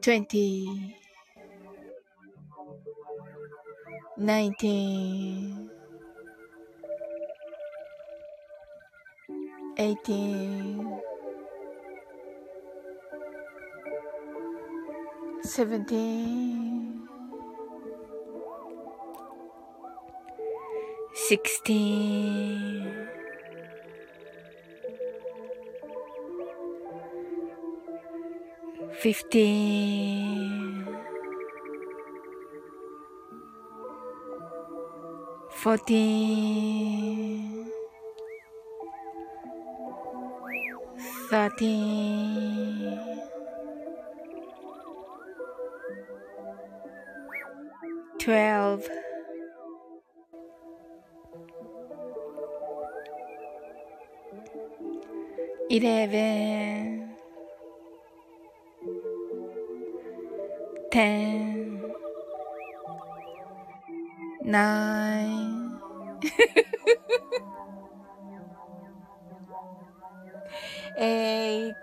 [0.05, 0.93] 20
[4.19, 5.71] 19
[9.77, 11.01] 18
[15.43, 17.05] 17
[21.15, 23.24] 16
[29.01, 30.87] Fifteen,
[35.51, 36.85] fourteen,
[41.29, 42.99] thirteen,
[48.17, 48.89] twelve,
[55.69, 57.04] eleven,
[60.95, 61.91] ten,
[64.43, 65.79] nine,
[70.97, 71.73] eight,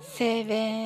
[0.00, 0.83] seven,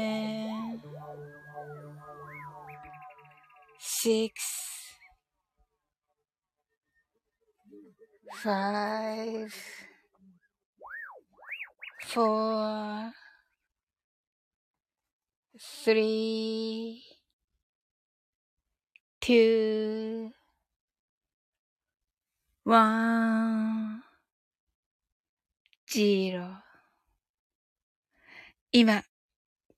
[28.70, 29.03] 今、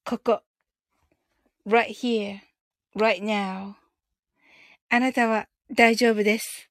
[0.05, 0.43] ここ、
[1.65, 2.41] right here,
[2.97, 3.75] right now.
[4.89, 6.69] あなたは大丈夫です。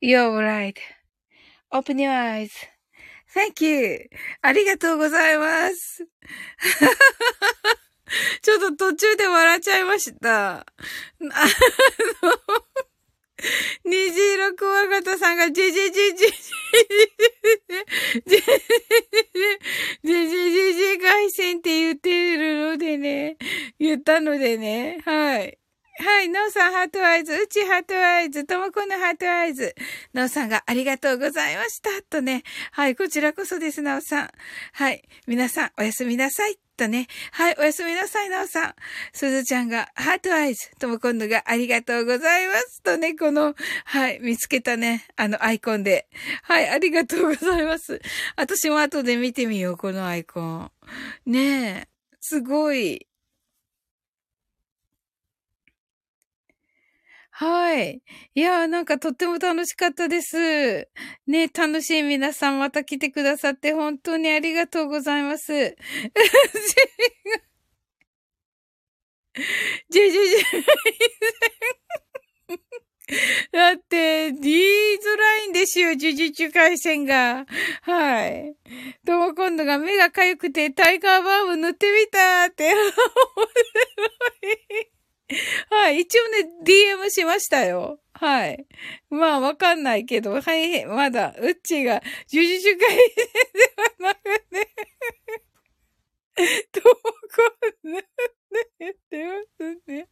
[0.00, 0.38] You're
[1.70, 4.08] right.Open your eyes.Thank you.
[4.40, 6.06] ありがとうございます。
[8.40, 10.60] ちょっと途中で笑っちゃいました。
[10.60, 10.64] あの、
[13.84, 16.72] 虹色クワガタさんが、じじじじじじじ
[18.26, 18.60] じじじじじ
[20.02, 23.36] じじじじじじ外線って言ってるのでね、
[23.78, 25.58] 言ったのでね、はい。
[25.96, 29.74] はい、なおさんハートアイズ、うちハートアイズ、ともこのハートアイズ。
[30.12, 31.90] なおさんがありがとうございました。
[32.02, 32.42] とね。
[32.72, 34.30] はい、こちらこそです、なおさん。
[34.72, 36.58] はい、皆さんおやすみなさい。
[36.76, 37.06] とね。
[37.30, 38.74] はい、おやすみなさい、なおさん。
[39.12, 42.82] すずちゃんがハートアイズ、ともこんのがありがとうございます。
[42.82, 43.54] とね、この、
[43.84, 46.08] はい、見つけたね、あのアイコンで。
[46.42, 48.00] はい、ありがとうございます。
[48.36, 50.72] 私も後で見てみよう、このアイコン。
[51.26, 51.88] ねえ、
[52.20, 53.06] すごい。
[57.36, 58.00] はい。
[58.34, 60.88] いやー、なんかとっても楽しかったです。
[61.26, 65.76] ね、楽しい皆さんまた来てくださって本当にありがとうございます。
[69.90, 70.36] じじじ。
[73.50, 77.46] だって、言いづらいんですよ、呪術回戦が。
[77.82, 78.54] はい。
[79.04, 82.72] とも今度が目が痒くてタイガーバーム塗ってみたって。
[82.72, 82.92] 面白
[84.82, 84.93] い。
[85.70, 86.00] はい。
[86.00, 88.00] 一応ね、DM しましたよ。
[88.12, 88.66] はい。
[89.10, 92.00] まあ、わかんないけど、はい、まだ、うっちーが、
[92.32, 92.98] 呪術回戦
[93.52, 93.74] で
[94.04, 94.68] はなくね、
[96.72, 97.00] ともこ
[97.88, 98.06] んな、ね、
[98.78, 100.08] 言ってますね。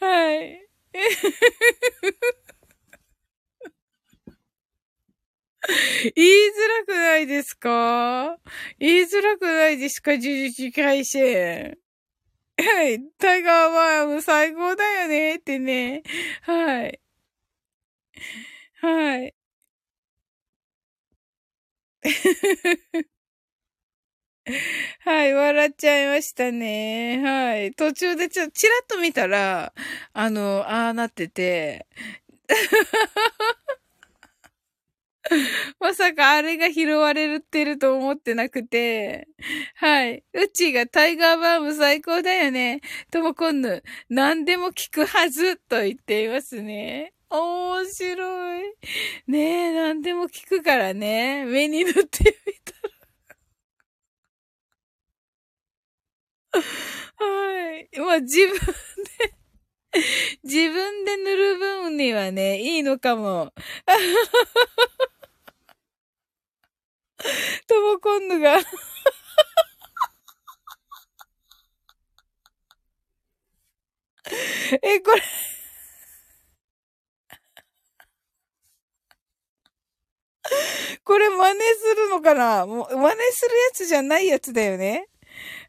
[0.00, 0.68] はい。
[6.14, 8.38] 言いづらくないですか？
[8.78, 10.12] 言いづらくないですか？
[10.12, 11.76] 呪術回戦。
[12.58, 13.00] はい。
[13.18, 16.02] タイガーバーム最高だよねってね。
[16.42, 17.00] はい。
[18.80, 19.34] はい。
[25.00, 27.20] はい、笑っちゃいましたね。
[27.22, 27.74] はい。
[27.74, 29.72] 途中でちょ、ちらっと見たら、
[30.12, 31.86] あの、ああなってて、
[35.80, 39.28] まさかあれが拾われてると思ってなくて、
[39.74, 40.24] はい。
[40.32, 42.80] うちがタイガーバーム最高だよね。
[43.10, 47.12] ともこんぬ、何でも聞くはずと言っていますね。
[47.28, 48.74] 面白い。
[49.26, 49.38] ね
[49.70, 51.44] え、何でも聞くからね。
[51.44, 52.72] 目に塗ってみた
[56.58, 56.62] ら。
[57.18, 57.88] はい。
[57.98, 59.36] まあ自分で、
[60.44, 63.52] 自分で塗る分にはね、いいのかも。
[67.66, 68.58] ともこんぬが
[74.82, 75.22] え、これ
[81.04, 82.66] これ真似するのかな？
[82.66, 85.08] もう真似するやつじゃないやつだよね。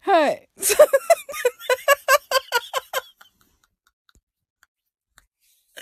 [0.01, 0.49] はい。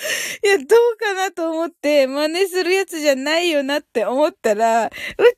[0.43, 0.67] いや、どう
[0.97, 4.89] かなと思って、真似するやつじゃないよなって思ったら、う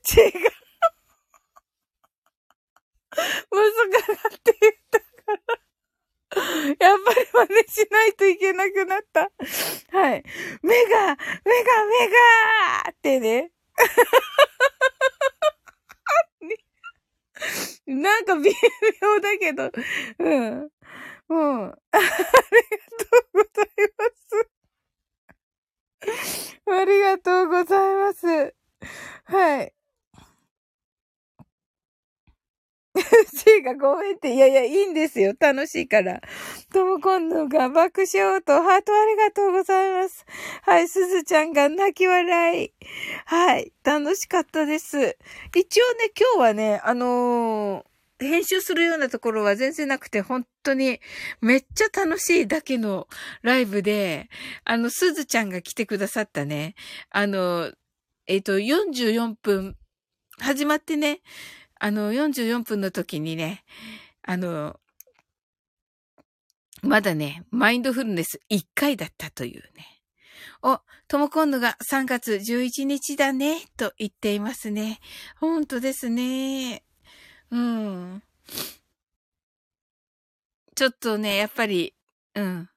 [0.02, 0.22] ちが
[3.10, 3.60] 息子が
[4.28, 5.34] って言ったから、
[6.80, 9.30] やっぱり真似しないといけなくなった。
[9.96, 10.22] はい。
[10.62, 12.14] 目が、目が、目が
[12.90, 13.52] ってね。
[17.86, 18.52] なんか微
[19.00, 19.70] 妙だけど、
[20.18, 20.68] うん。
[21.28, 22.16] もう、 ありがと
[23.34, 23.66] うござい
[23.96, 24.57] ます。
[26.66, 28.54] ありがとうございます。
[29.24, 29.72] はい。
[33.32, 35.34] C がごめんって、いやいや、いいんですよ。
[35.38, 36.20] 楽しいから。
[36.72, 40.24] とも今度が爆笑とハートありがとうございます。
[40.62, 42.72] はい、すずちゃんが泣き笑い。
[43.26, 45.16] はい、楽しかったです。
[45.54, 47.87] 一応ね、今日はね、あのー、
[48.18, 51.00] 編集するようなところは全然なくて、本当に
[51.40, 53.08] めっちゃ楽しいだけの
[53.42, 54.28] ライブで、
[54.64, 56.74] あの、すずちゃんが来てくださったね、
[57.10, 57.72] あの、
[58.26, 59.76] えっ、ー、と、44分、
[60.40, 61.20] 始まってね、
[61.80, 63.64] あの、44分の時にね、
[64.22, 64.78] あの、
[66.82, 69.98] まだね、マインドフルネス1回だったというね。
[70.62, 74.98] お、とも今度が3月11日だね、と言っていますね。
[75.38, 76.82] 本当ですね。
[77.50, 78.22] うん。
[80.74, 81.94] ちょっとね、やっぱり、
[82.34, 82.68] うん。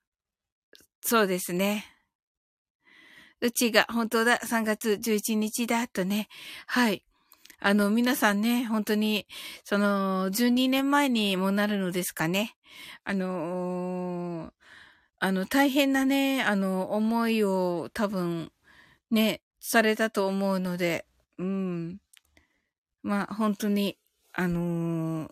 [1.01, 1.85] そうですね。
[3.41, 6.27] うちが本当だ、3月11日だ、とね。
[6.67, 7.03] はい。
[7.59, 9.27] あの、皆さんね、本当に、
[9.63, 12.55] その、12年前にもなるのですかね。
[13.03, 14.51] あの
[15.19, 18.51] あの、大変なね、あの、思いを多分、
[19.11, 21.05] ね、されたと思うので、
[21.37, 21.99] うん。
[23.03, 23.97] まあ、本当に、
[24.33, 25.29] あのー、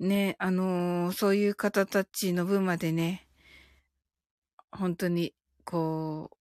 [0.00, 3.26] ね、あのー、そういう方たちの分までね、
[4.70, 6.36] 本当に、こう、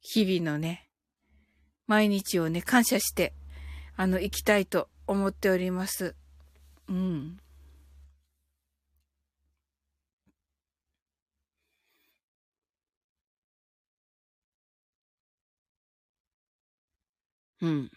[0.00, 0.88] 日々のね、
[1.86, 3.34] 毎日をね、感謝して、
[3.96, 6.16] あの、行きたいと思っております。
[6.88, 7.38] うん。
[17.60, 17.90] うん。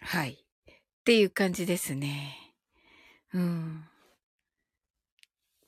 [0.00, 0.32] はい。
[0.32, 0.36] っ
[1.04, 2.54] ていう感じですね。
[3.34, 3.84] うん。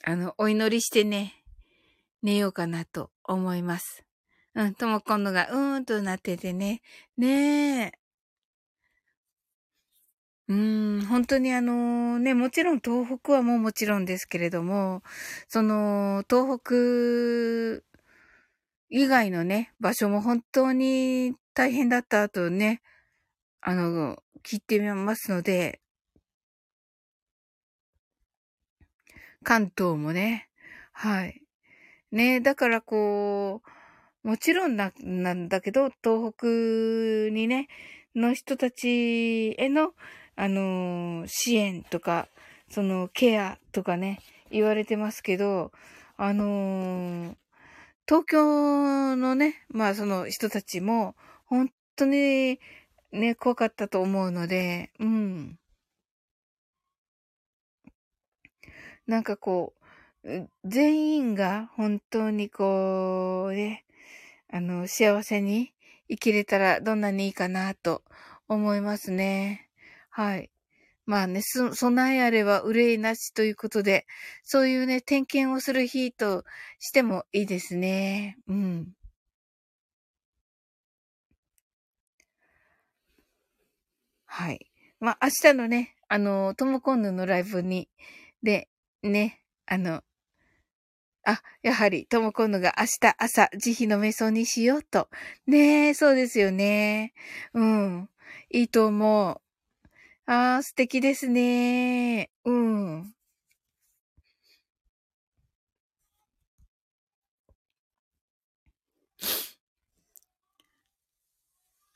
[0.05, 1.35] あの、お祈りしてね、
[2.23, 4.05] 寝ようかなと思います。
[4.55, 6.83] うん、とも今度がうーんとなっててね。
[7.17, 7.93] ねえ。
[10.49, 15.03] うん、本当にあのね、もちろん東北はもうもちろんですけれども、
[15.49, 17.83] その、東北
[18.89, 22.83] 以外のね、場所も本当に大変だったとね、
[23.61, 25.81] あの、聞いてみますので、
[29.43, 30.49] 関東もね、
[30.93, 31.43] はい。
[32.13, 33.63] ね、だからこ
[34.25, 36.47] う、もちろんな、なんだけど、東北
[37.33, 37.69] にね、
[38.15, 39.93] の人たちへの、
[40.37, 42.29] あのー、支援とか、
[42.71, 45.73] その、ケアとかね、言われてますけど、
[46.17, 47.37] あのー、
[48.07, 52.61] 東京のね、まあその人たちも、本当に
[53.13, 55.59] ね、怖かったと思うので、うん。
[59.07, 59.75] なんかこ
[60.25, 63.85] う、全員が本当にこう、ね、
[64.53, 65.73] あの、幸せに
[66.09, 68.03] 生きれたらどんなにいいかなと
[68.49, 69.66] 思いますね。
[70.17, 70.51] はい。
[71.07, 74.07] まあね、備えあれば憂いなしということで、
[74.45, 76.45] そういうね、点検をする日と
[76.79, 78.39] してもいいですね。
[78.49, 78.95] うん。
[84.27, 84.71] はい。
[85.01, 87.89] まあ、明日のね、あの、トモコンヌのライブに、
[88.43, 88.69] で、
[89.03, 90.03] ね、あの、
[91.25, 95.09] あ、やはり、トモコンヌが明日朝、慈悲の瞑想にしようと。
[95.47, 97.13] ねえ、そうですよね。
[97.53, 98.09] うん。
[98.51, 99.46] いいと思う。
[100.29, 102.31] ああ、素敵ですね。
[102.45, 103.13] うん。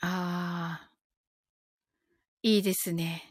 [0.03, 0.91] ああ。
[2.43, 3.31] いいですね。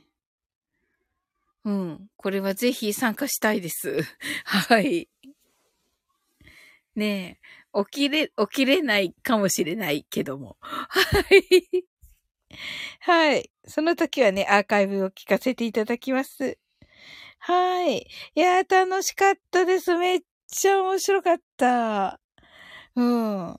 [1.65, 2.07] うん。
[2.15, 4.01] これはぜひ参加したいです。
[4.45, 5.07] はい。
[6.95, 7.39] ね
[7.73, 7.83] え。
[7.85, 10.57] 起きれ、起きれないかもしれないけども。
[10.59, 10.89] は
[11.35, 11.85] い。
[13.01, 13.51] はい。
[13.67, 16.57] その時はね、アーカイブを聞かせていただきます。
[17.39, 18.07] はい。
[18.35, 19.95] いやー楽しかったです。
[19.95, 22.19] めっちゃ面白かった。
[22.95, 23.57] うん。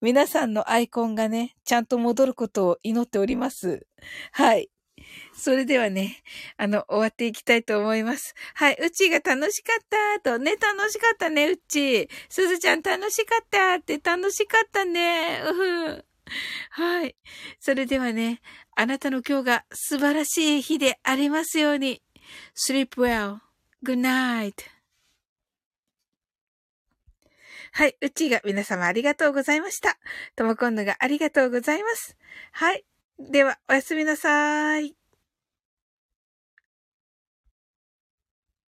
[0.00, 3.86] 皆さんのアイコンがね、ちゃんと戻ることを祈っております。
[4.32, 4.70] はい。
[5.34, 6.22] それではね、
[6.56, 8.34] あの、終わっていきたいと思います。
[8.54, 8.78] はい。
[8.80, 9.84] うちが楽しかっ
[10.22, 12.08] たと、ね、楽しかったね、うち。
[12.28, 15.42] すずちゃん楽しかったって楽しかったね。
[15.44, 16.04] うん。
[16.70, 17.16] はい。
[17.60, 18.40] それではね、
[18.74, 22.02] あなたの今日が素晴らしい日でありますように。
[22.54, 23.38] sleep well.
[23.84, 24.54] good night.
[27.72, 27.96] はい。
[28.00, 29.98] うちが皆様ありがとうございました。
[30.34, 32.16] ともこんぬがありがとうございます。
[32.52, 32.84] はい。
[33.18, 35.05] では、おやすみなさい。